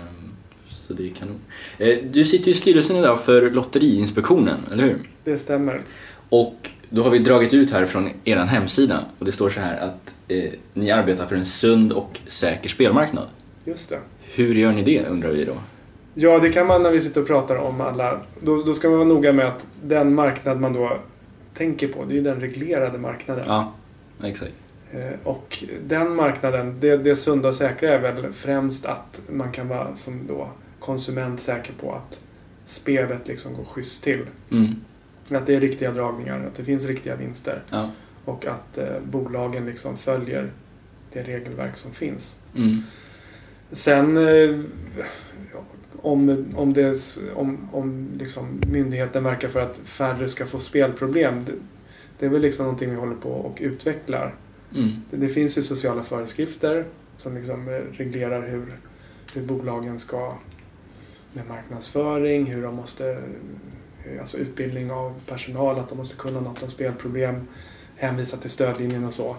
Så 0.97 1.03
det 1.03 1.09
är 1.09 1.13
kanon. 1.15 1.41
Eh, 1.79 1.99
Du 2.11 2.25
sitter 2.25 2.47
ju 2.47 2.53
i 2.53 2.55
styrelsen 2.55 2.97
idag 2.97 3.21
för 3.21 3.51
Lotteriinspektionen, 3.51 4.61
eller 4.73 4.83
hur? 4.85 4.99
Det 5.25 5.37
stämmer. 5.39 5.83
Och 6.29 6.71
då 6.91 7.03
har 7.03 7.11
vi 7.11 7.19
dragit 7.19 7.55
ut 7.55 7.73
här 7.73 7.87
från 7.87 8.09
er 8.25 8.37
hemsida 8.37 9.05
och 9.19 9.25
det 9.25 9.33
står 9.33 9.51
så 9.51 9.61
här 9.61 9.77
att 9.81 10.15
eh, 10.29 10.51
ni 10.75 10.91
arbetar 10.91 11.27
för 11.27 11.37
en 11.37 11.45
sund 11.47 11.93
och 11.93 12.21
säker 12.27 12.69
spelmarknad. 12.69 13.29
Just 13.65 13.89
det. 13.89 13.99
Hur 14.35 14.55
gör 14.55 14.73
ni 14.73 14.83
det 14.83 15.05
undrar 15.07 15.31
vi 15.31 15.45
då? 15.45 15.55
Ja, 16.15 16.39
det 16.39 16.53
kan 16.53 16.67
man 16.67 16.83
när 16.83 16.91
vi 16.91 17.01
sitter 17.01 17.21
och 17.21 17.27
pratar 17.27 17.57
om 17.57 17.81
alla. 17.81 18.21
Då, 18.41 18.63
då 18.63 18.75
ska 18.75 18.89
man 18.89 18.99
vara 18.99 19.09
noga 19.09 19.33
med 19.33 19.47
att 19.47 19.67
den 19.85 20.15
marknad 20.15 20.61
man 20.61 20.73
då 20.73 20.99
tänker 21.55 21.89
på, 21.89 22.05
det 22.05 22.13
är 22.13 22.17
ju 22.17 22.23
den 22.23 22.41
reglerade 22.41 22.99
marknaden. 22.99 23.45
Ja, 23.47 23.73
exakt. 24.25 24.53
Eh, 24.93 25.01
Och 25.25 25.65
den 25.87 26.15
marknaden, 26.15 26.77
det, 26.81 26.97
det 26.97 27.17
sunda 27.17 27.49
och 27.49 27.55
säkra 27.55 27.91
är 27.95 27.99
väl 27.99 28.33
främst 28.33 28.87
att 28.87 29.21
man 29.29 29.53
kan 29.53 29.69
vara 29.69 29.97
som 29.97 30.27
då 30.27 30.49
konsument 30.85 31.41
säker 31.41 31.73
på 31.73 31.95
att 31.95 32.21
spelet 32.65 33.29
liksom 33.29 33.55
går 33.55 33.65
schysst 33.65 34.03
till. 34.03 34.27
Mm. 34.51 34.75
Att 35.31 35.47
det 35.47 35.55
är 35.55 35.61
riktiga 35.61 35.91
dragningar, 35.93 36.47
att 36.47 36.55
det 36.55 36.65
finns 36.65 36.85
riktiga 36.85 37.17
vinster 37.17 37.63
Ja. 37.71 37.91
och 38.25 38.47
att 38.47 38.79
eh, 38.79 39.01
bolagen 39.05 39.67
liksom 39.67 39.97
följer 39.97 40.51
det 41.13 41.23
regelverk 41.23 41.77
som 41.77 41.93
finns. 41.93 42.39
Mm. 42.57 42.83
Sen 43.73 44.17
eh, 44.17 44.61
om, 46.03 46.47
om, 46.55 46.73
det, 46.73 46.99
om, 47.35 47.69
om 47.73 48.09
liksom 48.19 48.61
myndigheten 48.67 49.25
verkar 49.25 49.49
för 49.49 49.61
att 49.61 49.77
färre 49.77 50.29
ska 50.29 50.47
få 50.47 50.61
spelproblem. 50.61 51.45
Det, 51.45 51.53
det 52.19 52.27
är 52.27 52.31
väl 52.31 52.43
liksom 52.43 52.65
någonting 52.65 52.91
vi 52.91 52.97
håller 52.97 53.17
på 53.17 53.31
och 53.31 53.59
utvecklar. 53.61 54.35
Mm. 54.75 54.91
Det, 55.11 55.17
det 55.17 55.29
finns 55.29 55.59
ju 55.59 55.63
sociala 55.63 56.03
föreskrifter 56.03 56.85
som 57.17 57.35
liksom 57.37 57.69
eh, 57.69 57.73
reglerar 57.73 58.49
hur, 58.49 58.79
hur 59.35 59.43
bolagen 59.43 59.99
ska 59.99 60.35
med 61.35 61.49
marknadsföring, 61.49 62.47
hur 62.47 62.63
de 62.63 62.75
måste, 62.75 63.11
eh, 64.05 64.21
alltså 64.21 64.37
utbildning 64.37 64.91
av 64.91 65.21
personal, 65.27 65.79
att 65.79 65.89
de 65.89 65.99
måste 65.99 66.17
kunna 66.17 66.41
något 66.41 66.63
om 66.63 66.71
spelproblem, 66.71 67.49
hänvisa 67.97 68.37
till 68.37 68.51
stödlinjen 68.51 69.05
och 69.05 69.15
så. 69.15 69.37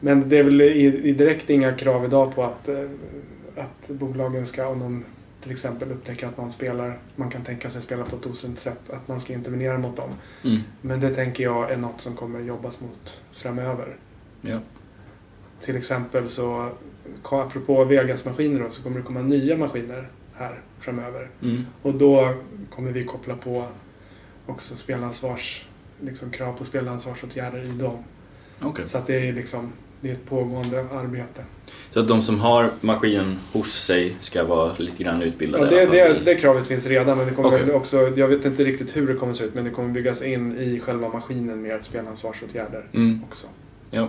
Men 0.00 0.28
det 0.28 0.38
är 0.38 0.44
väl 0.44 0.60
i, 0.60 1.12
direkt 1.12 1.50
inga 1.50 1.72
krav 1.72 2.04
idag 2.04 2.34
på 2.34 2.44
att, 2.44 2.68
eh, 2.68 2.90
att 3.56 3.88
bolagen 3.88 4.46
ska, 4.46 4.66
om 4.66 4.80
de 4.80 5.04
till 5.42 5.52
exempel 5.52 5.90
upptäcker 5.90 6.26
att 6.26 6.36
någon 6.36 6.50
spelar, 6.50 6.98
man 7.16 7.30
kan 7.30 7.44
tänka 7.44 7.70
sig 7.70 7.82
spela 7.82 8.04
på 8.04 8.16
ett 8.16 8.26
osunt 8.26 8.58
sätt, 8.58 8.90
att 8.90 9.08
man 9.08 9.20
ska 9.20 9.32
intervenera 9.32 9.78
mot 9.78 9.96
dem. 9.96 10.10
Mm. 10.44 10.60
Men 10.80 11.00
det 11.00 11.14
tänker 11.14 11.44
jag 11.44 11.70
är 11.70 11.76
något 11.76 12.00
som 12.00 12.16
kommer 12.16 12.40
jobbas 12.40 12.80
mot 12.80 13.20
framöver. 13.32 13.96
Ja. 14.40 14.58
Till 15.60 15.76
exempel 15.76 16.28
så, 16.28 16.70
apropå 17.22 17.84
Vegas-maskiner 17.84 18.60
då, 18.60 18.70
så 18.70 18.82
kommer 18.82 18.96
det 18.96 19.02
komma 19.02 19.22
nya 19.22 19.56
maskiner 19.56 20.08
här 20.40 20.60
framöver. 20.80 21.28
Mm. 21.42 21.66
Och 21.82 21.94
då 21.94 22.34
kommer 22.74 22.92
vi 22.92 23.04
koppla 23.04 23.36
på 23.36 23.64
också 24.46 24.76
spelansvars, 24.76 25.66
liksom 26.00 26.30
krav 26.30 26.52
på 26.58 26.64
spelansvarsåtgärder 26.64 27.62
i 27.62 27.68
dem. 27.68 28.04
Okej. 28.60 28.88
Så 28.88 28.98
att 28.98 29.06
det 29.06 29.28
är 29.28 29.32
liksom, 29.32 29.72
det 30.00 30.08
är 30.08 30.12
ett 30.12 30.26
pågående 30.28 30.80
arbete. 30.80 31.44
Så 31.90 32.00
att 32.00 32.08
de 32.08 32.22
som 32.22 32.40
har 32.40 32.70
maskinen 32.80 33.38
hos 33.52 33.72
sig 33.72 34.16
ska 34.20 34.44
vara 34.44 34.76
lite 34.76 35.02
grann 35.02 35.22
utbildade? 35.22 35.64
Ja, 35.64 35.70
det, 35.80 35.86
fall 35.86 36.24
det, 36.24 36.24
det 36.24 36.40
kravet 36.40 36.66
finns 36.66 36.86
redan 36.86 37.18
men 37.18 37.26
det 37.26 37.32
kommer 37.32 37.58
väl 37.58 37.70
också, 37.70 38.12
jag 38.16 38.28
vet 38.28 38.44
inte 38.44 38.64
riktigt 38.64 38.96
hur 38.96 39.06
det 39.08 39.14
kommer 39.14 39.34
se 39.34 39.44
ut 39.44 39.54
men 39.54 39.64
det 39.64 39.70
kommer 39.70 39.88
byggas 39.88 40.22
in 40.22 40.58
i 40.58 40.80
själva 40.80 41.08
maskinen 41.08 41.62
mer 41.62 41.80
spelansvarsåtgärder 41.80 42.84
Mm. 42.92 43.24
också. 43.28 43.46
Ja. 43.90 44.08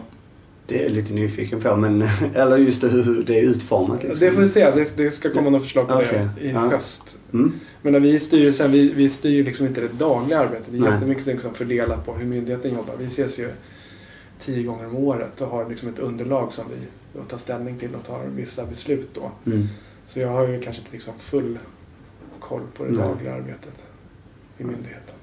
Det 0.71 0.79
är 0.79 0.83
jag 0.83 0.91
lite 0.91 1.13
nyfiken 1.13 1.61
på, 1.61 1.75
men 1.75 2.01
eller 2.35 2.57
just 2.57 2.81
det, 2.81 2.87
hur 2.87 3.23
det 3.23 3.39
är 3.39 3.43
utformat. 3.43 4.03
Liksom. 4.03 4.27
Det 4.27 4.33
får 4.33 4.41
vi 4.41 4.49
se, 4.49 4.71
det, 4.71 4.97
det 4.97 5.11
ska 5.11 5.31
komma 5.31 5.49
något 5.49 5.63
förslag 5.63 5.87
på 5.87 5.93
Okej, 5.93 6.27
det 6.35 6.41
i 6.41 6.51
ja. 6.51 6.59
höst. 6.59 7.19
Mm. 7.33 7.53
Men 7.81 7.93
när 7.93 7.99
vi 7.99 8.09
i 8.09 8.19
styrelsen, 8.19 8.71
vi, 8.71 8.89
vi 8.89 9.09
styr 9.09 9.43
liksom 9.43 9.67
inte 9.67 9.81
det 9.81 9.87
dagliga 9.87 10.39
arbetet. 10.39 10.67
Det 10.71 10.77
är 10.77 10.81
Nej. 10.81 10.91
jättemycket 10.93 11.25
liksom 11.25 11.53
fördelat 11.53 12.05
på 12.05 12.13
hur 12.13 12.25
myndigheten 12.25 12.73
jobbar. 12.73 12.95
Vi 12.99 13.05
ses 13.05 13.39
ju 13.39 13.49
tio 14.39 14.63
gånger 14.63 14.87
om 14.87 14.95
året 14.95 15.41
och 15.41 15.47
har 15.47 15.69
liksom 15.69 15.89
ett 15.89 15.99
underlag 15.99 16.53
som 16.53 16.65
vi 17.13 17.19
tar 17.27 17.37
ställning 17.37 17.77
till 17.77 17.95
och 17.95 18.05
tar 18.05 18.25
vissa 18.25 18.65
beslut 18.65 19.09
då. 19.13 19.31
Mm. 19.51 19.67
Så 20.05 20.19
jag 20.19 20.29
har 20.29 20.47
ju 20.47 20.61
kanske 20.61 20.81
inte 20.81 20.93
liksom 20.93 21.13
full 21.17 21.59
koll 22.39 22.61
på 22.77 22.83
det 22.83 22.91
Nej. 22.91 23.05
dagliga 23.05 23.33
arbetet 23.33 23.85
i 24.57 24.63
myndigheten. 24.63 25.15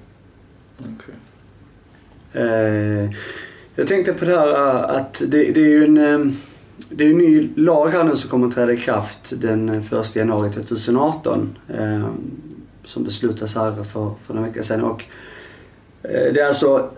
Okej. 0.77 1.15
Eh, 2.33 3.09
jag 3.75 3.87
tänkte 3.87 4.13
på 4.13 4.25
det 4.25 4.37
här 4.37 4.49
eh, 4.49 4.95
att 4.97 5.23
det, 5.27 5.51
det 5.51 5.61
är 5.61 5.69
ju 5.69 5.83
en, 5.83 5.97
eh, 5.97 6.33
det 6.89 7.05
är 7.05 7.09
en 7.09 7.17
ny 7.17 7.49
lag 7.55 7.89
här 7.89 8.03
nu 8.03 8.15
som 8.15 8.29
kommer 8.29 8.47
att 8.47 8.53
träda 8.53 8.73
i 8.73 8.77
kraft 8.77 9.33
den 9.41 9.69
1 9.69 10.15
januari 10.15 10.49
2018. 10.49 11.57
Eh, 11.67 12.07
som 12.89 13.03
beslutas 13.03 13.55
här 13.55 13.83
för, 13.83 14.13
för 14.23 14.33
några 14.33 14.47
veckor 14.47 14.61
sedan. 14.61 14.83
Och, 14.83 15.03
eh, 16.03 16.33
det 16.33 16.39
är 16.39 16.47
alltså 16.47 16.89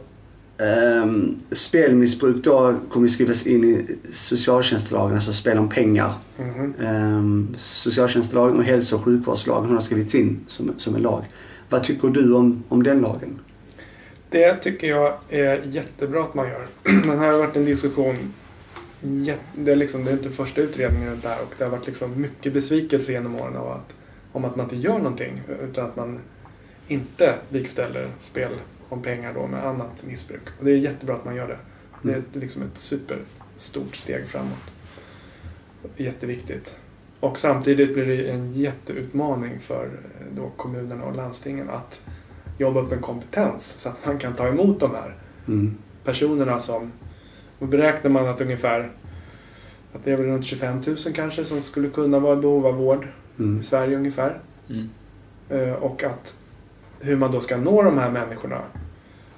eh, 0.57 1.11
spelmissbruk 1.51 2.43
då 2.43 2.76
kommer 2.89 3.05
att 3.05 3.11
skrivas 3.11 3.47
in 3.47 3.63
i 3.63 3.97
socialtjänstlagen, 4.11 5.15
alltså 5.15 5.34
spel 5.34 5.57
om 5.57 5.69
pengar. 5.69 6.13
Mhm. 6.39 6.74
Eh, 6.80 7.57
socialtjänstlagen 7.57 8.57
och 8.57 8.63
hälso 8.63 8.95
och 8.95 9.03
sjukvårdslagen 9.03 9.72
har 9.72 9.82
skrivits 9.82 10.15
in 10.15 10.39
som, 10.47 10.72
som 10.78 10.95
en 10.95 11.01
lag. 11.01 11.26
Vad 11.69 11.84
tycker 11.84 12.07
du 12.07 12.34
om, 12.34 12.63
om 12.69 12.84
den 12.84 13.01
lagen? 13.01 13.39
Det 14.32 14.56
tycker 14.56 14.88
jag 14.88 15.14
är 15.30 15.62
jättebra 15.66 16.24
att 16.24 16.34
man 16.34 16.48
gör. 16.48 16.68
Den 16.84 17.20
här 17.20 17.32
har 17.32 17.40
varit 17.40 17.56
en 17.56 17.66
diskussion. 17.66 18.34
Det 19.54 19.72
är, 19.72 19.76
liksom, 19.76 20.06
det 20.06 20.12
är 20.12 20.14
inte 20.14 20.30
första 20.30 20.62
utredningen 20.62 21.20
där 21.24 21.38
och 21.42 21.54
det 21.58 21.64
har 21.64 21.72
varit 21.72 21.88
liksom 21.88 22.22
mycket 22.22 22.54
besvikelse 22.54 23.12
genom 23.12 23.36
åren 23.36 23.58
av 23.58 23.68
att, 23.68 23.96
om 24.32 24.46
att 24.46 24.56
man 24.56 24.66
inte 24.66 24.76
gör 24.76 24.98
någonting. 24.98 25.42
Utan 25.62 25.86
att 25.86 25.96
man 25.96 26.20
inte 26.88 27.36
likställer 27.50 28.10
spel 28.20 28.52
om 28.90 29.02
pengar 29.02 29.34
då 29.34 29.48
med 29.48 29.68
annat 29.68 30.04
missbruk. 30.04 30.44
Och 30.60 30.66
det 30.66 30.72
är 30.72 30.78
jättebra 30.78 31.16
att 31.16 31.26
man 31.26 31.36
gör 31.36 31.48
det. 31.48 31.58
Det 32.02 32.14
är 32.14 32.24
liksom 32.34 32.62
ett 32.62 32.78
superstort 32.78 33.96
steg 33.96 34.28
framåt. 34.28 34.72
Jätteviktigt. 35.98 36.76
Och 37.20 37.40
samtidigt 37.40 37.94
blir 37.94 38.06
det 38.06 38.30
en 38.30 38.54
jätteutmaning 38.54 39.60
för 39.60 39.86
eh, 39.86 40.26
då 40.36 40.50
kommunerna 40.58 41.04
och 41.04 41.16
landstingen 41.16 41.70
att 41.70 42.02
jobba 42.62 42.80
upp 42.82 42.91
en 42.91 43.01
kompetens 43.01 43.66
så 43.66 43.89
att 43.89 44.05
man 44.05 44.18
kan 44.18 44.34
ta 44.34 44.47
emot 44.47 44.80
de 44.80 44.91
här 44.95 45.16
Mm. 45.47 45.78
personerna 46.03 46.59
som... 46.59 46.91
Då 47.59 47.66
beräknar 47.66 48.12
man 48.12 48.28
att 48.28 48.41
ungefär 48.41 48.91
att 49.93 50.03
det 50.03 50.12
är 50.12 50.18
väl 50.18 50.26
runt 50.26 50.45
25 50.45 50.82
000 50.88 50.97
kanske 51.16 51.45
som 51.45 51.62
skulle 51.62 51.89
kunna 51.89 52.20
vara 52.20 52.34
i 52.38 52.41
behov 52.41 52.66
av 52.68 52.76
vård 52.76 53.07
Mm. 53.39 53.59
i 53.59 53.64
Sverige 53.64 53.95
ungefär. 53.97 54.39
Mm. 54.70 54.89
Eh, 55.49 55.74
Och 55.74 56.03
att 56.03 56.36
hur 56.99 57.18
man 57.18 57.32
då 57.32 57.39
ska 57.41 57.57
nå 57.57 57.82
de 57.84 57.97
här 57.97 58.12
människorna. 58.12 58.62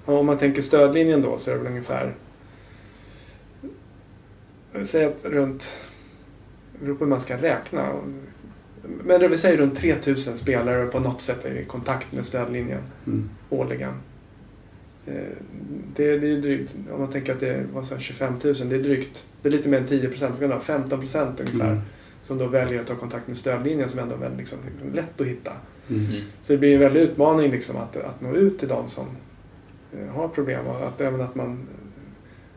Och 0.05 0.17
Om 0.19 0.25
man 0.25 0.37
tänker 0.37 0.61
stödlinjen 0.61 1.21
då 1.21 1.37
så 1.37 1.49
är 1.51 1.53
det 1.55 1.59
väl 1.59 1.71
ungefär 1.71 2.13
Säg 4.85 5.05
att 5.05 5.25
runt 5.25 5.79
Det 6.79 6.85
beror 6.85 6.95
på 6.95 7.03
hur 7.03 7.09
man 7.09 7.21
ska 7.21 7.37
räkna. 7.37 7.89
Men 9.03 9.19
det 9.19 9.27
vill 9.27 9.39
säga 9.39 9.57
runt 9.57 9.75
3000 9.75 10.37
spelare 10.37 10.85
på 10.85 10.99
något 10.99 11.21
sätt 11.21 11.45
är 11.45 11.55
i 11.55 11.65
kontakt 11.65 12.11
med 12.11 12.25
stödlinjen 12.25 12.81
Mm. 13.07 13.29
årligen. 13.49 13.93
Eh, 15.05 15.13
Det, 15.95 16.17
det 16.17 16.31
är 16.31 16.37
drygt, 16.37 16.75
om 16.93 16.99
man 16.99 17.07
tänker 17.11 17.33
att 17.33 17.39
det 17.39 17.65
sa 17.83 17.93
jag, 17.95 18.01
25 18.01 18.33
000, 18.43 18.53
det 18.69 18.75
är 18.75 18.83
drygt, 18.83 19.25
det 19.41 19.47
är 19.47 19.51
lite 19.51 19.69
mer 19.69 19.77
än 19.77 19.87
10 19.87 20.09
procent, 20.09 20.63
15 20.63 20.99
procent 20.99 21.39
ungefär. 21.39 21.71
Mm. 21.71 21.81
Som 22.21 22.37
då 22.37 22.47
väljer 22.47 22.79
att 22.79 22.87
ta 22.87 22.95
kontakt 22.95 23.27
med 23.27 23.37
stödlinjen 23.37 23.89
som 23.89 23.99
ändå 23.99 24.15
är 24.15 24.19
väldigt 24.19 24.39
liksom, 24.39 24.57
lätt 24.93 25.21
att 25.21 25.27
hitta. 25.27 25.51
Mm. 25.89 26.05
Mm. 26.05 26.21
Så 26.41 26.53
det 26.53 26.57
blir 26.57 26.73
en 26.73 26.79
väldig 26.79 27.01
utmaning 27.01 27.51
liksom 27.51 27.77
att, 27.77 27.97
att 27.97 28.21
nå 28.21 28.35
ut 28.35 28.59
till 28.59 28.67
de 28.67 28.89
som 28.89 29.05
eh, 29.99 30.07
har 30.07 30.27
problem. 30.27 30.67
Och 30.67 30.87
att 30.87 31.01
även 31.01 31.21
att 31.21 31.35
man 31.35 31.67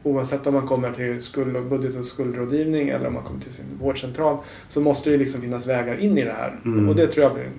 oavsett 0.07 0.46
om 0.46 0.54
man 0.54 0.66
kommer 0.66 0.92
till 0.92 1.22
skuld 1.22 1.57
och 1.57 1.64
budget 1.64 1.96
och 1.96 2.04
skuldrådgivning 2.04 2.88
eller 2.88 3.07
om 3.07 3.14
man 3.14 3.24
kommer 3.24 3.40
till 3.40 3.52
sin 3.52 3.64
vårdcentral 3.80 4.38
så 4.68 4.80
måste 4.80 5.11
det 5.11 5.16
liksom 5.16 5.40
finnas 5.40 5.66
vägar 5.66 5.96
in 6.00 6.18
i 6.18 6.24
det 6.24 6.32
här. 6.32 6.61
Mm. 6.64 6.88
Och 6.88 6.96
det 6.96 7.07
tror 7.07 7.24
jag 7.24 7.34
blir 7.34 7.50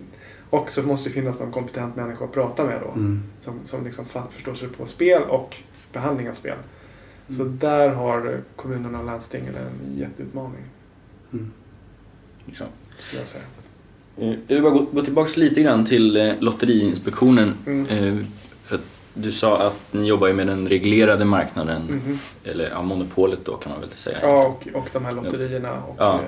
och 0.49 0.69
så 0.71 0.83
måste 0.83 1.09
det 1.09 1.13
finnas 1.13 1.39
någon 1.39 1.51
kompetent 1.51 1.95
människa 1.95 2.25
att 2.25 2.31
prata 2.31 2.65
med 2.65 2.81
då. 2.81 2.91
Mm. 2.91 3.23
Som, 3.39 3.53
som 3.63 3.83
liksom 3.83 4.05
förstår 4.31 4.53
sig 4.53 4.67
på 4.69 4.85
spel 4.85 5.21
och 5.23 5.55
behandling 5.93 6.29
av 6.29 6.33
spel. 6.33 6.57
Så 7.29 7.43
där 7.43 7.89
har 7.89 8.33
eh, 8.33 8.39
kommunerna 8.55 8.99
och 8.99 9.05
landstingen 9.05 9.53
en 9.55 9.97
jätteutmaning 9.99 10.61
Mm. 11.33 11.51
Ja. 12.45 12.65
skulle 12.97 13.21
jag 13.21 13.27
säga. 13.27 13.43
Eh, 14.17 14.39
Jag 14.47 14.55
vill 14.55 14.63
bara 14.63 14.73
gå, 14.73 14.85
gå 14.91 15.01
tillbaka 15.01 15.31
lite 15.39 15.61
grann 15.61 15.85
till 15.85 16.17
eh, 16.17 16.33
Lotteriinspektionen. 16.39 17.53
Mm. 17.65 18.25
Du 19.17 19.31
sa 19.31 19.67
att 19.67 19.93
ni 19.93 20.07
jobbar 20.07 20.27
ju 20.27 20.33
med 20.33 20.47
den 20.47 20.67
reglerade 20.67 21.25
marknaden, 21.25 21.81
Mhm. 21.81 22.19
eller 22.43 22.69
ja, 22.69 22.81
monopolet 22.81 23.39
då 23.45 23.55
kan 23.55 23.71
man 23.71 23.81
väl 23.81 23.89
säga. 23.91 24.17
Ja, 24.21 24.45
och, 24.47 24.67
och 24.73 24.89
de 24.93 25.05
här 25.05 25.11
lotterierna 25.11 25.83
och 25.83 25.95
Ja. 25.97 26.13
eh, 26.13 26.19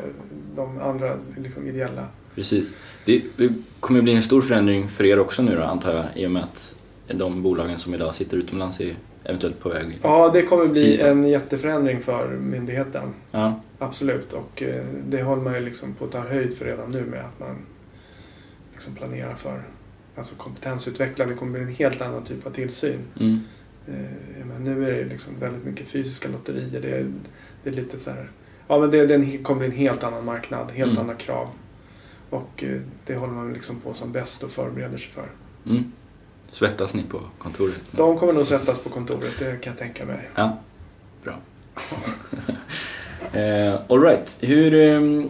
de 0.55 0.79
andra 0.81 1.13
liksom 1.37 1.67
ideella. 1.67 2.05
Precis. 2.35 2.73
Det, 3.05 3.21
det 3.37 3.49
kommer 3.79 4.01
bli 4.01 4.13
en 4.13 4.21
stor 4.23 4.41
förändring 4.41 4.89
för 4.89 5.03
er 5.03 5.19
också 5.19 5.41
nu 5.41 5.55
då, 5.55 5.63
antar 5.63 5.95
jag, 5.95 6.05
i 6.15 6.27
och 6.27 6.31
med 6.31 6.43
att 6.43 6.75
de 7.07 7.43
bolagen 7.43 7.77
som 7.77 7.93
idag 7.93 8.15
sitter 8.15 8.37
utomlands 8.37 8.81
är 8.81 8.95
eventuellt 9.23 9.59
på 9.59 9.69
väg. 9.69 9.99
Ja, 10.03 10.29
det 10.33 10.41
kommer 10.41 10.65
bli 10.67 10.83
Hit. 10.91 11.03
en 11.03 11.27
jätteförändring 11.27 12.01
för 12.01 12.27
myndigheten. 12.27 13.03
Ja, 13.31 13.59
Absolut. 13.79 14.33
Och 14.33 14.63
eh, 14.63 14.85
det 15.07 15.21
håller 15.23 15.41
man 15.41 15.53
ju 15.53 15.59
liksom 15.59 15.93
på 15.93 16.05
att 16.05 16.11
ta 16.11 16.19
höjd 16.19 16.53
för 16.57 16.65
redan 16.65 16.91
nu 16.91 17.01
med 17.05 17.19
att 17.19 17.39
man 17.39 17.55
liksom 18.73 18.95
planerar 18.95 19.35
för 19.35 19.63
alltså 20.15 20.35
kompetensutveckla. 20.35 21.25
Det 21.25 21.33
kommer 21.33 21.51
bli 21.51 21.61
en 21.61 21.75
helt 21.75 22.01
annan 22.01 22.23
typ 22.23 22.45
av 22.45 22.51
tillsyn. 22.51 22.99
mm, 23.19 23.39
Eh, 23.87 24.45
men 24.45 24.63
nu 24.63 24.87
är 24.89 24.91
det 25.03 25.05
liksom 25.05 25.33
väldigt 25.39 25.65
mycket 25.65 25.87
fysiska 25.87 26.29
lotterier. 26.29 26.81
Det 26.81 26.91
är, 26.91 27.11
det 27.63 27.69
är 27.69 27.73
lite 27.73 27.99
så 27.99 28.09
här... 28.11 28.29
Ja, 28.67 28.79
men 28.79 28.91
det, 28.91 29.05
det 29.05 29.37
kommer 29.37 29.59
bli 29.59 29.67
en 29.67 29.73
helt 29.85 30.03
annan 30.03 30.25
marknad, 30.25 30.71
helt 30.71 30.91
Mm. 30.91 31.01
andra 31.01 31.15
krav. 31.15 31.47
Och 32.29 32.63
eh, 32.63 32.81
det 33.05 33.15
håller 33.15 33.33
man 33.33 33.53
liksom 33.53 33.79
på 33.79 33.93
som 33.93 34.11
bäst 34.11 34.43
och 34.43 34.51
förbereder 34.51 34.97
sig 34.97 35.11
för. 35.11 35.25
mm. 35.65 35.91
Svettas 36.47 36.93
ni 36.93 37.03
på 37.03 37.21
kontoret? 37.37 37.81
De 37.91 38.17
kommer 38.17 38.33
nog 38.33 38.45
sättas 38.47 38.79
på 38.79 38.89
kontoret, 38.89 39.33
det 39.39 39.61
kan 39.61 39.71
jag 39.73 39.77
tänka 39.79 40.05
mig. 40.05 40.29
Ja, 40.35 40.57
bra. 41.23 41.39
eh, 43.39 43.79
all 43.89 44.01
right. 44.01 44.35
Hur, 44.39 44.73
ehm, 44.73 45.29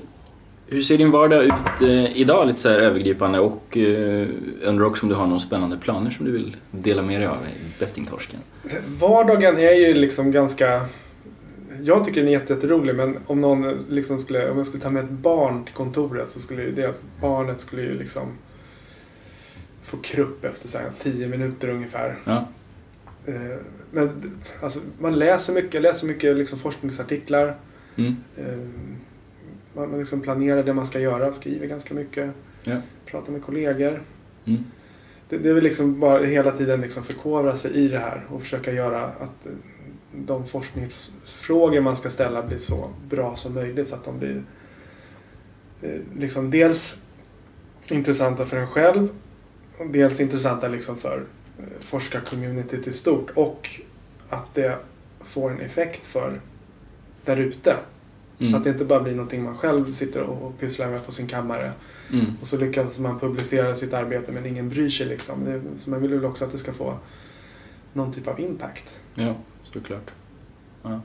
hur 0.72 0.82
ser 0.82 0.98
din 0.98 1.12
vardag 1.12 1.44
ut 1.44 1.82
eh, 1.82 2.18
idag 2.18 2.48
lite 2.48 2.60
så 2.60 2.70
här 2.70 2.80
övergripande 2.80 3.40
och 3.40 3.78
eh, 3.78 4.28
undrar 4.64 4.86
också 4.86 5.04
om 5.04 5.10
du 5.10 5.16
har 5.16 5.28
några 5.28 5.40
spännande 5.40 5.78
planer 5.78 6.12
som 6.12 6.26
du 6.26 6.32
vill 6.32 6.56
dela 6.72 7.02
med 7.02 7.20
dig 7.22 7.28
av 7.28 7.36
i 7.36 7.80
bettingtorsken? 7.80 8.40
Vardagen 9.00 9.58
är 9.58 9.74
ju 9.74 9.94
liksom 9.94 10.32
ganska... 10.32 10.86
Jag 11.84 12.06
tycker 12.06 12.22
den 12.22 12.28
är 12.28 12.34
jätte- 12.34 12.54
jätterolig 12.54 12.96
men 12.96 13.18
om 13.28 13.42
någon 13.42 13.78
liksom 13.90 14.20
skulle, 14.20 14.50
om 14.50 14.58
jag 14.58 14.66
skulle 14.66 14.84
ta 14.84 14.90
med 14.90 15.04
ett 15.04 15.10
barn 15.10 15.66
till 15.66 15.74
kontoret 15.74 16.32
så 16.32 16.40
skulle 16.40 16.64
ju 16.64 16.72
det 16.72 16.94
barnet 17.22 17.60
skulle 17.60 17.82
ju 17.82 17.98
liksom 18.00 18.24
få 19.84 19.98
krupp 19.98 20.46
efter 20.46 20.68
så 20.68 20.78
här 20.78 20.88
tio 21.04 21.28
minuter 21.28 21.70
ungefär. 21.70 22.16
Ja, 22.26 22.48
Eh, 23.26 23.58
Men 23.92 24.22
alltså, 24.62 24.80
man 25.00 25.20
läser 25.20 25.54
mycket, 25.54 25.74
jag 25.74 25.84
läser 25.84 26.08
mycket 26.08 26.36
liksom 26.38 26.60
forskningsartiklar. 26.60 27.56
mm, 27.96 28.16
Eh, 28.38 28.44
Man 29.88 30.00
liksom 30.00 30.22
planerar 30.22 30.64
det 30.64 30.74
man 30.74 30.88
ska 30.88 31.00
göra, 31.00 31.34
skriver 31.34 31.68
ganska 31.68 31.94
mycket. 31.94 32.32
Ja. 32.64 32.76
Pratar 33.06 33.32
med 33.32 33.44
kollegor. 33.44 34.02
mm, 34.46 34.64
Det, 35.30 35.38
det 35.38 35.50
är 35.50 35.54
väl 35.54 35.64
liksom 35.64 36.00
bara 36.00 36.24
hela 36.26 36.52
tiden 36.52 36.82
liksom 36.82 37.04
förkovra 37.04 37.56
sig 37.56 37.72
i 37.72 37.88
det 37.88 38.00
här 38.00 38.26
och 38.30 38.42
försöka 38.42 38.72
göra 38.72 39.06
att 39.06 39.46
eh, 39.46 39.52
de 40.16 40.46
forskningsfrågor 40.46 41.82
man 41.82 41.96
ska 41.96 42.10
ställa 42.10 42.44
blir 42.44 42.58
så 42.58 42.90
bra 43.10 43.36
som 43.36 43.54
möjligt 43.54 43.88
så 43.88 43.96
att 43.96 44.06
de 44.06 44.20
blir 44.20 44.44
eh, 45.82 46.00
liksom 46.18 46.52
dels 46.52 47.02
intressanta 47.90 48.46
för 48.46 48.58
en 48.58 48.68
själv 48.68 49.10
och 49.78 49.88
dels 49.88 50.20
intressanta 50.20 50.68
liksom 50.68 50.98
för 50.98 51.24
eh, 51.60 51.64
forskarcommunityt 51.80 52.88
i 52.88 52.92
stort 52.92 53.30
och 53.36 53.70
att 54.30 54.56
det 54.56 54.78
får 55.22 55.52
en 55.52 55.60
effekt 55.60 56.08
för 56.08 56.42
där 57.26 57.38
ute. 57.38 57.76
Mm, 58.40 58.56
Att 58.56 58.64
det 58.64 58.70
inte 58.70 58.86
bara 58.86 59.00
blir 59.00 59.14
någonting 59.14 59.44
man 59.44 59.58
själv 59.58 59.92
sitter 59.92 60.22
och 60.22 60.60
pysslar 60.60 60.88
med 60.90 61.06
på 61.06 61.12
sin 61.12 61.28
kammare 61.28 61.72
mm, 62.14 62.26
och 62.42 62.48
så 62.48 62.58
lyckas 62.58 63.00
man 63.00 63.20
publicera 63.20 63.76
sitt 63.76 63.94
arbete 63.94 64.32
men 64.32 64.46
ingen 64.46 64.70
bryr 64.70 64.90
sig 64.90 65.08
liksom. 65.08 65.46
Det, 65.46 65.62
så 65.78 65.90
man 65.90 66.02
vill 66.02 66.12
väl 66.14 66.26
också 66.26 66.46
att 66.46 66.52
det 66.52 66.58
ska 66.58 66.74
få 66.74 66.94
någon 67.94 68.14
typ 68.14 68.28
av 68.28 68.40
impact. 68.40 69.00
ja, 69.16 69.36
såklart. 69.64 70.12
Ja. 70.84 71.02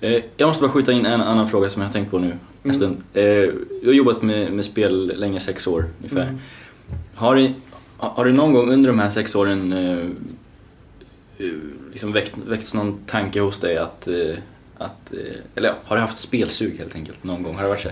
Eh, 0.00 0.22
jag 0.36 0.46
måste 0.46 0.62
bara 0.62 0.70
skjuta 0.72 0.92
in 0.92 1.06
en 1.06 1.20
annan 1.20 1.48
fråga 1.48 1.70
som 1.70 1.82
jag 1.82 1.88
har 1.88 1.92
tänkt 1.92 2.10
på 2.10 2.18
nu 2.18 2.30
en 2.30 2.38
Mm. 2.64 2.76
stund. 2.76 2.96
Eh, 3.14 3.22
jag 3.24 3.86
har 3.86 3.92
jobbat 3.92 4.22
med, 4.22 4.52
med 4.52 4.64
spel 4.64 5.12
länge, 5.16 5.40
sex 5.40 5.66
år 5.66 5.84
ungefär. 5.98 6.22
Mm. 6.22 6.38
Har 7.14 7.36
det, 7.36 7.52
har 7.96 8.24
det 8.24 8.32
någon 8.32 8.52
gång 8.52 8.72
under 8.72 8.88
de 8.88 8.98
här 8.98 9.10
sex 9.10 9.34
åren 9.34 9.72
eh, 9.72 9.98
eh, 11.46 11.52
liksom 11.92 12.12
väckt, 12.12 12.34
väckts 12.46 12.74
någon 12.74 12.98
tanke 13.06 13.40
hos 13.40 13.58
dig 13.58 13.76
att, 13.76 14.08
eh, 14.08 14.34
att 14.78 15.12
eh, 15.12 15.18
eller 15.54 15.68
ja, 15.68 15.74
har 15.84 15.96
du 15.96 16.02
haft 16.02 16.18
spelsug 16.18 16.78
helt 16.78 16.94
enkelt 16.94 17.24
någon 17.24 17.42
gång? 17.42 17.54
Har 17.54 17.62
det 17.62 17.68
varit 17.68 17.80
så? 17.80 17.90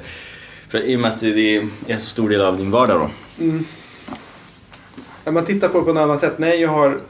För 0.68 0.82
i 0.82 0.96
och 0.96 1.00
med 1.00 1.12
att 1.12 1.20
det 1.20 1.56
är 1.56 1.68
en 1.86 2.00
så 2.00 2.08
stor 2.08 2.28
del 2.28 2.40
av 2.40 2.58
din 2.58 2.70
vardag 2.70 3.00
då. 3.00 3.44
Mm. 3.44 3.64
Man 5.24 5.44
tittar 5.44 5.68
på 5.68 5.78
det 5.78 5.84
på 5.84 5.90
ett 5.90 5.96
annat 5.96 6.20
sätt. 6.20 6.38
Nej, 6.38 6.60
jag 6.60 6.68
har... 6.68 7.00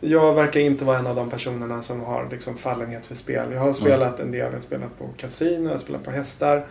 Jag 0.00 0.34
verkar 0.34 0.60
inte 0.60 0.84
vara 0.84 0.98
en 0.98 1.06
av 1.06 1.16
de 1.16 1.30
personerna 1.30 1.82
som 1.82 2.00
har 2.00 2.28
liksom 2.30 2.56
fallenhet 2.56 3.06
för 3.06 3.14
spel. 3.14 3.52
Jag 3.52 3.60
har 3.60 3.72
spelat 3.72 4.20
en 4.20 4.32
del. 4.32 4.40
Jag 4.40 4.52
har 4.52 4.60
spelat 4.60 4.98
på 4.98 5.08
kasino, 5.16 5.64
jag 5.64 5.70
har 5.70 5.78
spelat 5.78 6.04
på 6.04 6.10
hästar. 6.10 6.66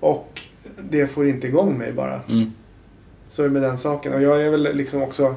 Och 0.00 0.40
det 0.78 1.06
får 1.06 1.28
inte 1.28 1.46
igång 1.46 1.78
mig 1.78 1.92
bara. 1.92 2.20
Mm. 2.28 2.52
Så 3.28 3.42
är 3.42 3.46
det 3.46 3.52
med 3.52 3.62
den 3.62 3.78
saken. 3.78 4.12
Och 4.12 4.22
jag 4.22 4.42
är 4.42 4.50
väl 4.50 4.76
liksom 4.76 5.02
också... 5.02 5.36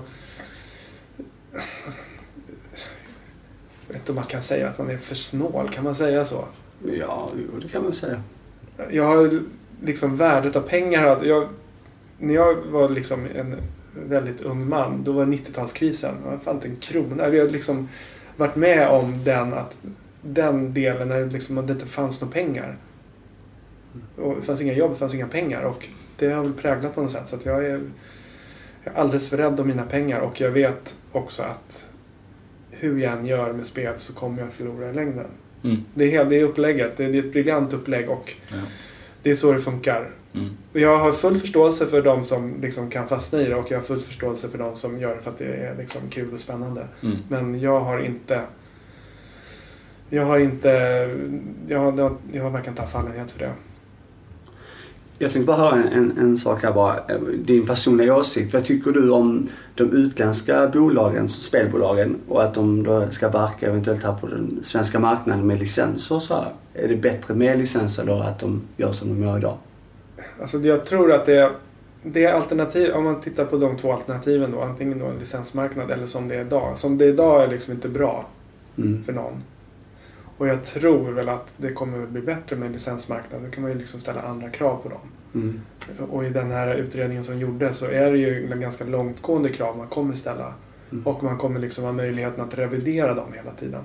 Jag 3.88 3.94
vet 3.94 4.02
inte 4.02 4.12
om 4.12 4.16
man 4.16 4.24
kan 4.24 4.44
säga 4.44 4.70
att 4.70 4.78
man 4.78 4.90
är 4.90 4.98
för 4.98 5.16
snål. 5.16 5.70
Kan 5.70 5.84
man 5.84 5.96
säga 5.96 6.26
så? 6.26 6.46
Ja, 6.86 7.30
jo, 7.36 7.60
det 7.62 7.68
kan 7.68 7.84
man 7.84 7.94
säga. 7.94 8.22
Jag 8.92 9.04
har 9.04 9.40
liksom 9.84 10.18
värdet 10.18 10.56
av 10.56 10.62
pengar. 10.62 11.24
Jag, 11.24 11.48
när 12.18 12.34
jag 12.34 12.56
var 12.56 12.90
liksom 12.90 13.28
en 13.36 13.56
väldigt 13.94 14.42
ung 14.42 14.70
man, 14.70 15.04
då 15.04 15.12
var 15.12 15.26
det 15.26 15.32
90-talskrisen. 15.32 16.14
Jag 16.32 16.42
fann 16.42 16.56
inte 16.56 16.68
en 16.68 16.76
krona. 16.76 17.30
Vi 17.30 17.40
har 17.40 17.48
liksom 17.48 17.90
varit 18.38 18.56
med 18.56 18.88
om 18.90 19.24
den, 19.24 19.54
att, 19.54 19.78
den 20.22 20.74
delen 20.74 21.08
när 21.08 21.20
det, 21.20 21.26
liksom, 21.26 21.66
det 21.68 21.74
inte 21.74 21.86
fanns 21.86 22.22
några 22.22 22.34
pengar. 22.34 22.76
Och 24.16 24.36
det 24.36 24.42
fanns 24.42 24.62
inga 24.62 24.74
jobb, 24.74 24.92
det 24.92 24.98
fanns 24.98 25.14
inga 25.14 25.28
pengar. 25.28 25.62
Och 25.62 25.88
det 26.18 26.32
har 26.32 26.44
väl 26.44 26.54
präglat 26.54 26.96
på 26.96 27.02
något 27.02 27.12
sätt. 27.12 27.30
Så 27.30 27.36
att 27.36 27.46
jag, 27.46 27.66
är, 27.66 27.82
jag 28.84 28.96
är 28.96 29.00
alldeles 29.00 29.30
för 29.30 29.38
rädd 29.38 29.60
om 29.60 29.68
mina 29.68 29.84
pengar. 29.84 30.20
Och 30.20 30.42
jag 30.42 30.52
vet 30.52 30.96
också 31.12 31.44
att 31.44 31.90
hur 32.80 33.00
jag 33.00 33.14
än 33.14 33.26
gör 33.26 33.54
med 33.54 33.66
spel 33.66 33.94
så 33.98 34.14
kommer 34.14 34.42
jag 34.42 34.54
förlora 34.54 34.90
i 34.90 34.94
längden. 34.94 35.26
Mm. 35.64 35.78
Det 35.94 36.04
är, 36.04 36.10
helt- 36.12 36.30
det 36.30 36.40
är 36.40 36.44
upplägget. 36.44 36.98
Det 36.98 37.06
är, 37.06 37.12
det 37.12 37.18
är 37.18 37.24
ett 37.24 37.32
briljant 37.32 37.74
upplägg 37.74 38.10
och 38.10 38.34
Ja. 38.50 38.56
det 39.24 39.30
är 39.30 39.36
så 39.36 39.52
det 39.54 39.60
funkar. 39.60 40.10
Mm. 40.34 40.50
Och 40.74 40.80
jag 40.80 40.98
har 40.98 41.12
full 41.12 41.38
förståelse 41.38 41.88
för 41.88 42.02
de 42.02 42.24
som 42.24 42.62
liksom 42.62 42.90
kan 42.90 43.08
fastna 43.08 43.42
i 43.42 43.46
det 43.46 43.56
och 43.56 43.72
jag 43.72 43.78
har 43.78 43.84
full 43.84 44.00
förståelse 44.00 44.50
för 44.50 44.58
de 44.58 44.76
som 44.76 45.00
gör 45.00 45.16
det 45.16 45.22
för 45.22 45.32
att 45.32 45.38
det 45.38 45.46
är 45.56 45.76
liksom 45.78 46.02
kul 46.10 46.34
och 46.34 46.40
spännande. 46.40 46.88
Mm. 47.04 47.18
Men 47.30 47.60
jag 47.60 47.80
har 47.80 48.00
inte... 48.00 48.42
Jag 50.10 50.26
har 50.26 50.40
inte... 50.40 50.70
Jag 51.68 51.80
har, 51.80 52.12
jag 52.32 52.44
har 52.44 52.50
verkligen 52.50 52.78
inte 52.78 52.88
fallenhet 52.92 53.32
för 53.32 53.40
det. 53.40 53.52
Jag 55.20 55.32
tänkte 55.32 55.48
bara 55.48 55.58
höra 55.58 55.76
en, 55.76 55.88
en, 55.88 56.18
en 56.18 56.38
sak 56.38 56.64
här 56.64 56.72
bara. 56.74 56.96
Eh, 56.98 57.20
Din 57.40 57.66
personliga 57.68 58.16
åsikt. 58.16 58.54
Vad 58.54 58.64
tycker 58.66 58.92
du 58.92 59.10
om 59.10 59.48
de 59.76 59.84
utländska 59.92 60.68
bolagen, 60.68 61.30
spelbolagen 61.30 62.16
och 62.28 62.44
att 62.44 62.54
de 62.54 62.84
då 62.84 63.08
ska 63.10 63.30
verka 63.30 63.68
eventuellt 63.68 64.04
här 64.04 64.14
på 64.14 64.28
den 64.28 64.60
svenska 64.64 65.00
marknaden 65.00 65.48
med 65.48 65.60
licenser 65.60 66.16
och 66.16 66.22
så 66.22 66.34
här? 66.34 66.54
Är 66.74 66.88
det 66.88 66.96
bättre 66.96 67.34
med 67.34 67.58
licenser 67.58 68.06
då 68.06 68.14
att 68.14 68.40
de 68.40 68.62
gör 68.78 68.92
som 68.92 69.08
de 69.10 69.24
gör 69.28 69.38
idag? 69.38 69.58
Alltså 70.42 70.58
jag 70.58 70.86
tror 70.86 71.12
att 71.12 71.26
det, 71.26 71.52
det 72.04 72.26
är 72.26 72.34
alternativ, 72.34 72.92
om 72.94 73.04
man 73.04 73.22
tittar 73.22 73.46
på 73.46 73.58
de 73.58 73.78
två 73.78 73.94
alternativen 73.94 74.52
då, 74.52 74.62
antingen 74.62 75.00
då 75.00 75.06
en 75.06 75.20
licensmarknad 75.20 75.92
eller 75.92 76.06
som 76.08 76.28
det 76.28 76.36
är 76.36 76.42
idag. 76.42 76.78
Som 76.78 76.98
det 76.98 77.06
är 77.06 77.10
idag 77.10 77.44
är 77.44 77.48
liksom 77.48 77.74
inte 77.74 77.90
bra 77.90 78.26
Mm. 78.78 79.04
för 79.04 79.14
någon. 79.14 79.34
Och 80.38 80.48
jag 80.48 80.64
tror 80.64 81.12
väl 81.12 81.30
att 81.30 81.54
det 81.58 81.72
kommer 81.72 82.04
att 82.04 82.10
bli 82.10 82.22
bättre 82.22 82.56
med 82.56 82.66
en 82.66 82.74
licensmarknad. 82.74 83.42
Då 83.42 83.52
kan 83.52 83.62
man 83.62 83.72
ju 83.72 83.78
liksom 83.78 84.00
ställa 84.00 84.22
andra 84.22 84.50
krav 84.50 84.82
på 84.84 84.90
dem. 84.90 85.00
Mm. 85.34 85.62
Och 86.10 86.26
i 86.26 86.30
den 86.30 86.52
här 86.52 86.76
utredningen 86.76 87.24
som 87.24 87.40
gjordes 87.40 87.78
så 87.78 87.86
är 87.86 88.12
det 88.12 88.18
ju 88.18 88.48
ganska 88.48 88.84
långtgående 88.84 89.50
krav 89.50 89.78
man 89.78 89.88
kommer 89.88 90.14
ställa. 90.14 90.54
Mm. 90.92 91.08
Och 91.08 91.24
man 91.24 91.38
kommer 91.38 91.60
liksom 91.60 91.84
ha 91.84 91.92
möjligheten 91.92 92.44
att 92.44 92.58
revidera 92.58 93.14
dem 93.14 93.34
hela 93.34 93.52
tiden. 93.52 93.82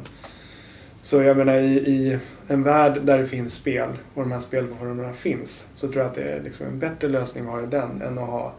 Så 1.02 1.22
jag 1.22 1.36
menar 1.36 1.58
i, 1.58 1.72
i 1.72 2.18
en 2.48 2.62
värld 2.62 3.00
där 3.02 3.18
det 3.18 3.26
finns 3.26 3.54
spel 3.54 3.88
och 4.14 4.22
de 4.22 4.32
här 4.32 4.40
spelformerna 4.40 5.12
finns 5.12 5.68
så 5.74 5.88
tror 5.88 6.02
jag 6.02 6.06
att 6.06 6.14
det 6.14 6.22
är 6.22 6.42
liksom 6.42 6.66
en 6.66 6.78
bättre 6.78 7.08
lösning 7.08 7.46
att 7.46 7.52
ha 7.52 7.60
den 7.60 8.02
än 8.02 8.18
att 8.18 8.28
ha 8.28 8.52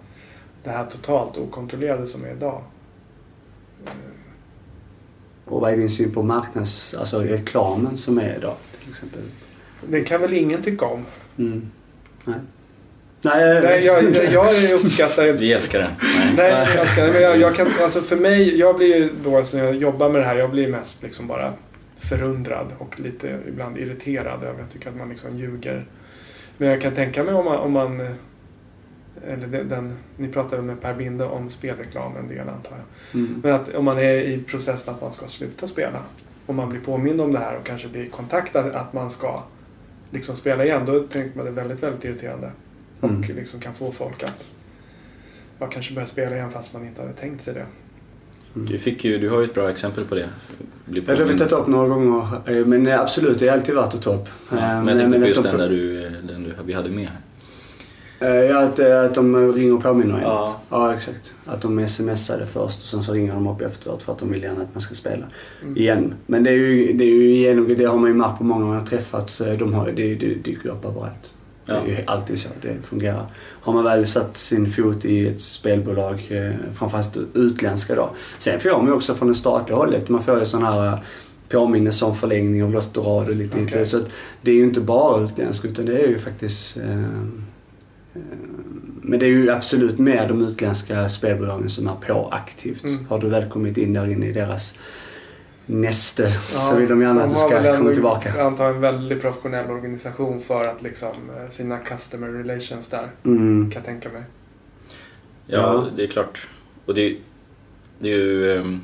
det 0.64 0.70
här 0.70 0.86
totalt 0.86 1.38
okontrollerade 1.38 2.08
som 2.08 2.24
är 2.24 2.32
idag. 2.32 2.62
Och 5.46 5.62
vad 5.62 5.74
är 5.74 5.78
din 5.78 5.90
syn 5.90 6.14
på 6.14 6.24
marknads, 6.24 6.94
alltså 6.94 7.20
reklamen 7.20 7.98
som 7.98 8.18
är 8.18 8.36
idag 8.38 8.56
till 8.82 8.90
exempel? 8.90 9.22
Det 9.88 10.02
kan 10.02 10.22
väl 10.22 10.34
ingen 10.34 10.64
tycka 10.64 10.86
om? 10.86 11.06
Mm. 11.38 11.72
Nej. 12.24 12.36
Nej, 13.22 13.62
Nej, 13.64 13.86
jag, 13.86 14.04
jag 14.34 14.72
uppskattar 14.72 15.34
Vi 15.34 15.54
älskar 15.54 15.80
den. 15.80 15.92
Nej. 16.02 16.34
Nej, 16.38 16.68
jag 16.76 16.82
älskar 16.82 17.06
det. 17.08 17.14
Men 17.14 17.22
jag, 17.22 17.40
jag 17.40 17.56
kan, 17.56 17.68
alltså 17.82 18.02
för 18.02 18.16
mig, 18.16 18.60
jag 18.60 18.78
blir 18.78 18.96
ju 18.96 19.10
då 19.24 19.44
när 19.54 19.64
jag 19.64 19.76
jobbar 19.76 20.10
med 20.10 20.22
det 20.22 20.26
här, 20.26 20.36
jag 20.36 20.52
blir 20.52 20.68
mest 20.68 21.04
liksom 21.04 21.28
bara 21.28 21.54
förundrad 21.98 22.68
och 22.78 23.00
lite 23.00 23.40
ibland 23.48 23.78
irriterad 23.78 24.44
över, 24.44 24.60
jag 24.60 24.70
tycker 24.70 24.90
att 24.90 24.96
man 24.96 25.10
liksom 25.10 25.38
ljuger. 25.38 25.86
Men 26.58 26.70
jag 26.70 26.82
kan 26.82 26.96
tänka 26.96 27.24
mig 27.24 27.34
om 27.34 27.46
man, 27.46 27.58
om 27.58 27.72
man 27.72 28.16
eller 29.28 29.48
den, 29.48 29.70
den, 29.70 29.94
ni 30.18 30.28
pratade 30.28 30.62
med 30.62 30.82
Per 30.82 30.94
Binde 30.94 31.26
om 31.26 31.50
spelreklam 31.50 32.18
en 32.18 32.28
del 32.28 32.50
antar 32.50 32.72
jag. 32.76 33.22
Mm. 33.22 33.42
Men 33.44 33.54
att 33.54 33.76
om 33.76 33.86
man 33.86 33.98
är 33.98 34.14
i 34.14 34.44
processen 34.48 34.94
att 34.94 35.02
man 35.02 35.12
ska 35.14 35.28
sluta 35.28 35.68
spela 35.68 36.00
och 36.46 36.56
man 36.56 36.70
blir 36.70 36.80
påmind 36.82 37.22
om 37.22 37.32
det 37.32 37.40
här 37.40 37.58
och 37.58 37.66
kanske 37.66 37.88
blir 37.88 38.10
kontaktad 38.10 38.66
att 38.76 38.94
man 38.94 39.10
ska 39.10 39.44
liksom 40.12 40.36
spela 40.36 40.66
igen. 40.66 40.82
Då 40.86 41.00
tänker 41.00 41.38
man 41.38 41.46
det 41.46 41.52
är 41.52 41.56
väldigt, 41.56 41.84
väldigt 41.84 42.06
irriterande. 42.06 42.52
Och 43.00 43.10
Mm. 43.10 43.36
liksom 43.36 43.60
kan 43.60 43.74
få 43.74 43.92
folk 43.92 44.24
att 44.24 44.46
ja, 45.60 45.68
kanske 45.68 45.94
börja 45.94 46.06
spela 46.08 46.36
igen 46.36 46.52
fast 46.52 46.74
man 46.74 46.86
inte 46.86 47.02
hade 47.02 47.14
tänkt 47.14 47.44
sig 47.44 47.54
det. 47.54 47.66
Du, 48.54 48.80
fick 48.80 49.06
ju, 49.06 49.18
du 49.18 49.30
har 49.30 49.40
ju 49.40 49.46
ett 49.46 49.54
bra 49.54 49.70
exempel 49.70 50.06
på 50.06 50.16
det. 50.16 50.30
Bli 50.86 51.04
Ja, 51.08 51.16
det 51.16 51.24
har 51.24 51.34
tagit 51.34 51.52
upp 51.52 51.68
några 51.68 51.88
gånger. 51.88 52.28
eh, 52.60 52.66
Men 52.66 52.88
absolut, 52.88 53.40
det 53.40 53.48
är 53.48 53.54
alltid 53.54 53.76
värt 53.76 53.94
att 53.94 54.02
ta 54.02 54.14
upp. 54.16 54.30
Ja, 54.52 54.58
Eh, 54.58 54.84
men 54.84 54.88
jag 54.88 54.98
tänkte 55.00 55.20
på 55.20 55.26
just 55.28 55.44
de- 55.44 55.50
den 55.50 55.58
där 55.58 55.70
du, 55.70 56.06
eh, 56.06 56.12
den 56.12 56.44
du, 56.44 56.54
vi 56.66 56.74
hade 56.74 56.90
med 56.90 57.08
här. 57.08 57.18
Ja, 58.26 58.60
att, 58.64 58.80
eh, 58.80 59.02
att 59.02 59.16
de 59.16 59.54
ringer 59.54 59.74
och 59.74 59.84
påminner 59.84 60.16
en. 60.16 60.22
Ja. 60.22 60.60
Ja, 60.70 60.94
exakt. 60.94 61.36
Att 61.46 61.62
de 61.62 61.88
smsade 61.88 62.46
först 62.46 62.78
och 62.82 62.88
sen 62.88 63.04
så 63.04 63.14
ringer 63.14 63.34
de 63.34 63.48
upp 63.48 63.62
efteråt 63.62 64.04
för 64.04 64.12
att 64.12 64.20
de 64.20 64.32
vill 64.32 64.44
gärna 64.44 64.62
att 64.62 64.74
man 64.74 64.82
ska 64.82 64.96
spela 64.96 65.26
Mm. 65.62 65.78
igen. 65.78 66.14
Men 66.26 66.44
det 66.44 66.50
är 66.50 66.54
ju, 66.54 66.94
det 66.94 67.04
är 67.04 67.08
ju 67.10 67.36
genom, 67.36 67.76
det 67.78 67.86
har 67.86 67.98
man 67.98 68.10
ju 68.10 68.14
märkt 68.16 68.38
på 68.38 68.44
många 68.44 68.66
man 68.66 68.78
har 68.78 68.86
träffat. 68.86 69.42
De 69.60 69.74
har, 69.74 69.92
det, 69.92 70.16
det 70.16 70.34
dyker 70.36 70.70
upp 70.70 70.86
överallt. 70.86 71.36
Det 71.66 71.72
är 71.72 71.76
Ja. 71.76 71.88
ju 71.88 71.98
alltid 72.08 72.40
så 72.40 72.50
det 72.62 72.76
fungerar. 72.84 73.26
Har 73.62 73.74
man 73.74 73.84
väl 73.84 74.08
satt 74.08 74.36
sin 74.38 74.70
fot 74.70 75.06
i 75.06 75.28
ett 75.28 75.42
spelbolag, 75.42 76.28
eh, 76.30 76.52
framförallt 76.74 77.18
utländska 77.34 77.96
då. 77.96 78.10
Sen 78.38 78.60
får 78.60 78.70
man 78.78 78.86
ju 78.88 78.94
också 78.94 79.16
från 79.16 79.28
det 79.28 79.36
statliga 79.36 79.78
hållet, 79.78 80.10
man 80.10 80.24
får 80.24 80.40
ju 80.40 80.46
sån 80.46 80.64
här 80.64 80.86
eh, 80.88 81.00
påminnelse 81.50 82.06
om 82.06 82.16
förlängning 82.16 82.64
av 82.64 82.72
lottorad 82.72 83.30
och 83.30 83.36
lite 83.36 83.60
lite. 83.62 83.86
Så 83.86 84.00
det 84.42 84.52
är 84.52 84.56
ju 84.56 84.64
inte 84.64 84.80
bara 84.82 85.24
utländskt 85.24 85.66
utan 85.66 85.86
det 85.86 85.98
är 86.00 86.08
ju 86.08 86.18
faktiskt 86.18 86.78
eh, 86.78 86.92
eh, 86.94 87.00
men 89.02 89.20
det 89.20 89.26
är 89.26 89.30
ju 89.30 89.50
absolut 89.52 90.00
mer 90.00 90.28
de 90.28 90.42
utländska 90.48 91.10
spelbolagen 91.10 91.70
som 91.70 91.88
är 91.88 91.96
på 91.96 92.30
aktivt. 92.32 92.84
Mm. 92.84 93.06
Har 93.06 93.20
du 93.20 93.30
väl 93.30 93.50
kommit 93.50 93.78
in 93.78 93.94
där 93.94 94.10
inne 94.12 94.28
i 94.28 94.32
deras 94.32 94.78
näste 95.66 96.30
så 96.32 96.74
Ja, 96.76 96.80
vill 96.80 96.90
de 96.90 97.02
gärna 97.02 97.24
att 97.24 97.30
du 97.30 97.36
har 97.36 97.50
ska 97.62 97.78
komma 97.78 97.92
tillbaka. 97.92 98.34
Jag 98.38 98.46
antar 98.48 98.70
en 98.70 98.82
väldigt 98.82 99.22
professionell 99.22 99.72
organisation 99.72 100.40
för 100.40 100.68
att 100.68 100.82
liksom 100.82 101.10
eh, 101.38 101.50
sina 101.52 101.78
customer 101.78 102.28
relations 102.28 102.88
där. 102.88 103.10
Mm. 103.26 103.72
Kan 103.72 103.80
jag 103.80 103.86
tänka 103.86 104.10
mig. 104.10 104.24
Ja, 105.48 105.58
Ja. 105.58 105.86
det 105.96 106.04
är 106.04 106.08
klart. 106.08 106.48
Och 106.86 106.94
det, 106.94 107.18
det 108.00 108.10
är 108.12 108.18
ju... 108.18 108.58
ehm, 108.58 108.80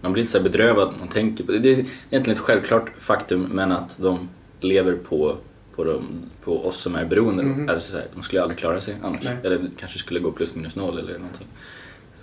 Man 0.00 0.12
blir 0.12 0.20
inte 0.20 0.32
så 0.32 0.38
här 0.38 0.44
bedrövad 0.44 0.94
man 0.98 1.08
tänker 1.08 1.44
på 1.44 1.52
det. 1.52 1.58
Det 1.58 1.68
är 1.70 1.72
egentligen 2.10 2.30
ett 2.36 2.38
självklart 2.38 2.90
faktum 3.00 3.42
men 3.42 3.72
att 3.72 3.98
de 3.98 4.28
lever 4.60 4.92
på, 4.96 5.36
på, 5.80 5.84
dem, 5.84 6.06
på 6.44 6.66
oss 6.66 6.76
som 6.80 6.94
är 6.94 7.04
beroende. 7.04 7.42
Mhm. 7.42 7.68
Alltså 7.68 7.92
så 7.92 7.98
här, 7.98 8.06
de 8.14 8.22
skulle 8.22 8.42
aldrig 8.42 8.58
klara 8.58 8.80
sig 8.80 8.96
annars. 9.02 9.24
Nej. 9.24 9.36
Eller 9.44 9.70
kanske 9.78 9.98
skulle 9.98 10.20
gå 10.20 10.32
plus 10.32 10.54
minus 10.54 10.76
noll 10.76 10.98
eller 10.98 11.18
någonting. 11.18 11.46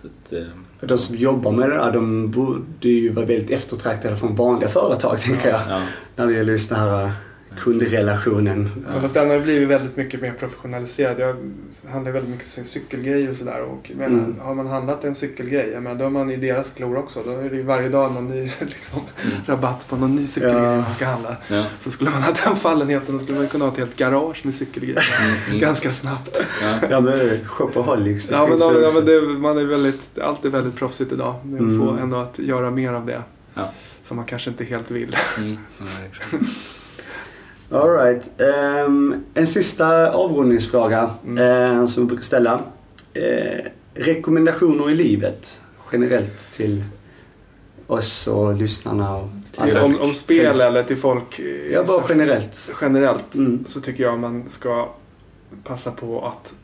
Så 0.02 0.08
att, 0.08 0.34
eh, 0.34 0.88
De 0.88 0.98
som 0.98 1.16
jobbar 1.16 1.52
med 1.52 1.70
det 1.70 1.76
där, 1.76 1.92
de 1.92 2.32
borde 2.32 2.90
ju 2.90 3.10
vara 3.10 3.26
väldigt 3.26 3.52
eftertraktade 3.52 4.16
från 4.16 4.36
vanliga 4.36 4.70
företag, 4.70 5.20
tänker 5.20 5.50
jag. 5.50 5.62
ja. 5.70 5.82
När 6.16 6.28
det 6.28 6.34
gäller 6.34 6.52
just 6.52 6.70
den 6.70 6.80
här 6.80 7.12
kundrelationen. 7.60 8.70
Ja. 8.94 9.02
Fast 9.02 9.14
den 9.14 9.30
har 9.30 9.40
blivit 9.40 9.70
väldigt 9.70 9.96
mycket 9.98 10.22
mer 10.22 10.34
professionaliserad. 10.34 11.20
Jag 11.20 11.36
handlar 11.92 12.12
väldigt 12.12 12.32
mycket 12.32 12.48
sin 12.48 12.66
cykelgrejer 12.66 13.30
och 13.30 13.36
sådär. 13.36 13.62
Och 13.62 13.90
jag 13.90 13.98
menar, 13.98 14.18
Mm. 14.20 14.40
Har 14.40 14.56
man 14.56 14.68
handlat 14.68 15.04
en 15.04 15.16
cykelgrej, 15.16 15.70
jag 15.74 15.84
menar, 15.84 15.96
då 16.00 16.06
är 16.06 16.10
man 16.10 16.32
i 16.32 16.36
deras 16.38 16.72
klor 16.72 16.98
också. 16.98 17.24
Då 17.26 17.32
är 17.32 17.50
det 17.50 17.56
ju 17.56 17.64
varje 17.64 17.90
dag 17.90 18.12
någon 18.14 18.28
ny 18.28 18.44
liksom, 18.60 19.00
Mm. 19.26 19.38
rabatt 19.46 19.88
på 19.90 19.96
någon 19.98 20.16
ny 20.16 20.28
cykelgrej 20.28 20.64
Ja. 20.64 20.76
man 20.82 20.94
ska 20.94 21.06
handla. 21.06 21.36
Ja. 21.48 21.66
Så 21.80 21.92
skulle 21.92 22.10
man 22.10 22.24
ha 22.24 22.34
den 22.46 22.56
fallenheten 22.56 23.14
då 23.14 23.20
skulle 23.20 23.38
man 23.38 23.48
kunna 23.48 23.66
ha 23.66 23.72
ett 23.72 23.78
helt 23.78 23.96
garage 23.98 24.46
med 24.46 24.54
cykelgrejer. 24.54 25.04
Mm, 25.22 25.36
mm. 25.48 25.60
Ganska 25.68 25.92
snabbt. 25.92 26.38
Ja. 26.62 26.80
Ja 26.90 27.00
men 27.00 27.40
shopaholics. 27.48 28.30
Ja, 28.32 28.48
men, 28.48 28.58
ja, 28.60 28.72
men, 28.72 28.94
men 28.94 29.06
det, 29.06 29.22
man 29.22 29.58
är 29.58 29.66
väldigt, 29.66 30.20
allt 30.20 30.46
är 30.46 30.50
väldigt 30.50 30.76
proffsigt 30.76 31.12
idag. 31.12 31.36
Det 31.44 31.58
Mm. 31.58 31.80
får 31.80 32.00
ändå 32.00 32.18
att 32.18 32.40
göra 32.40 32.72
mer 32.72 32.94
av 32.94 33.06
det. 33.06 33.22
Som 34.02 34.18
man 34.18 34.26
kanske 34.26 34.50
inte 34.50 34.64
helt 34.64 34.92
vill. 34.92 35.16
Mm. 37.72 37.80
Ja, 37.80 37.80
exakt. 37.80 37.84
All 37.84 37.90
right. 38.06 38.42
Ehm, 38.86 39.24
en 39.34 39.48
sista 39.48 40.12
avrundningsfråga 40.14 41.10
Mm. 41.26 41.38
eh, 41.80 41.86
som 41.86 42.02
jag 42.04 42.08
brukar 42.08 42.24
ställa. 42.24 42.62
Eh, 43.14 43.60
rekommendationer 43.94 44.90
i 44.90 44.96
livet 44.96 45.62
generellt 45.92 46.52
till 46.52 46.84
oss 47.88 48.28
och 48.28 48.54
lyssnarna 48.56 49.16
och 49.18 49.30
Till 49.52 49.78
om, 49.78 49.92
folk. 49.94 50.04
om 50.04 50.14
spel 50.14 50.62
eller 50.62 50.84
till 50.84 50.98
folk 50.98 51.40
eh, 51.40 51.46
Ja, 51.72 51.84
bara 51.84 52.04
generellt. 52.10 52.74
generellt 52.82 53.36
Mm. 53.36 53.66
så 53.68 53.82
tycker 53.82 54.04
jag 54.04 54.20
man 54.20 54.50
ska 54.50 54.90
passa 55.64 55.92
på 55.92 56.26
att 56.26 56.56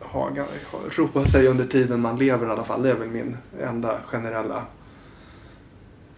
ha, 0.00 0.30
ha, 0.70 0.78
roa 0.96 1.26
sig 1.26 1.46
under 1.46 1.66
tiden 1.66 2.00
man 2.00 2.18
lever 2.18 2.46
i 2.46 2.50
alla 2.50 2.64
fall. 2.64 2.82
Det 2.82 2.90
är 2.90 2.94
väl 2.94 3.08
min 3.08 3.36
enda 3.62 3.98
generella... 4.06 4.62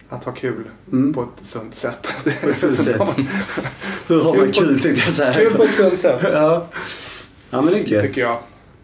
Att 0.09 0.23
ha 0.23 0.31
kul 0.31 0.69
Mm. 0.91 1.13
på 1.13 1.21
ett 1.23 1.29
sunt 1.45 1.75
sätt. 1.75 2.07
På 2.41 2.49
ett 2.49 2.59
sunt 2.59 2.77
sätt. 2.77 3.01
Hur 4.07 4.23
har 4.23 4.37
man 4.37 4.51
kul 4.51 4.79
tänkte 4.81 5.01
jag 5.05 5.13
säga. 5.13 5.33
kul 5.33 5.49
på 5.57 5.63
ett 5.63 5.73
sunt 5.75 5.99
sätt 5.99 6.19
Ja. 6.23 6.67
ja 7.49 7.61
men 7.61 7.73
det 7.73 7.79
är 7.79 7.83
gött. 7.85 8.01
tycker 8.03 8.21
jag 8.21 8.39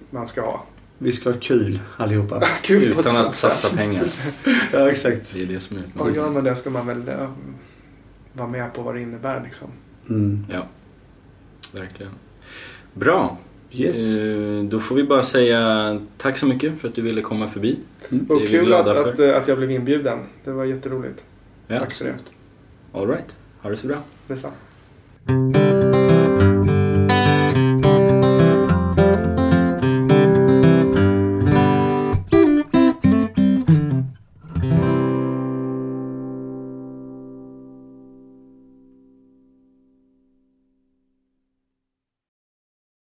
man 0.09 0.27
ska 0.27 0.41
ha. 0.41 0.63
Vi 0.97 1.11
ska 1.11 1.29
ha 1.31 1.37
kul 1.39 1.79
allihopa. 1.97 2.39
Kul 2.61 2.93
på 2.93 2.99
ett 2.99 3.05
Utan 3.07 3.25
att 3.25 3.35
satsa 3.35 3.69
pengar. 3.75 4.05
ja 4.73 4.89
exakt. 4.91 5.33
Det 5.35 5.41
är 5.41 5.45
det 5.45 5.59
som 5.59 5.77
är 5.77 6.01
Och 6.01 6.11
gör 6.11 6.29
man 6.29 6.43
det 6.43 6.55
ska 6.55 6.69
man 6.69 6.87
väl 6.87 7.07
eh, 7.09 7.29
vara 8.33 8.47
med 8.49 8.73
på 8.73 8.81
vad 8.81 8.95
det 8.95 9.01
innebär 9.01 9.41
liksom. 9.43 9.67
Mm. 10.09 10.45
Ja, 10.51 10.67
verkligen. 11.73 12.11
Bra. 12.93 13.37
Yes. 13.71 14.15
Eh, 14.17 14.63
Då 14.63 14.79
får 14.79 14.95
vi 14.95 15.03
bara 15.03 15.23
säga 15.23 16.01
tack 16.17 16.37
så 16.37 16.45
mycket 16.47 16.79
för 16.79 16.87
att 16.87 16.95
du 16.95 17.01
ville 17.01 17.21
komma 17.21 17.47
förbi. 17.47 17.79
Det 18.09 18.29
Och 18.33 18.35
är 18.35 18.41
vi 18.41 18.47
kul 18.47 18.59
att, 18.59 18.65
glada 18.65 18.93
för. 18.93 19.13
att, 19.13 19.19
eh, 19.19 19.37
att 19.37 19.47
jag 19.47 19.57
blev 19.57 19.71
inbjuden. 19.71 20.19
Det 20.43 20.51
var 20.51 20.65
jätteroligt. 20.65 21.23
Ja, 21.67 21.79
Tack 21.79 21.91
så 21.93 22.03
mycket. 22.03 22.21
All 22.91 23.07
right. 23.07 23.35
Ha 23.61 23.69
det 23.69 23.77
så 23.77 23.87
bra. 23.87 23.97
Detsamma. 24.27 25.84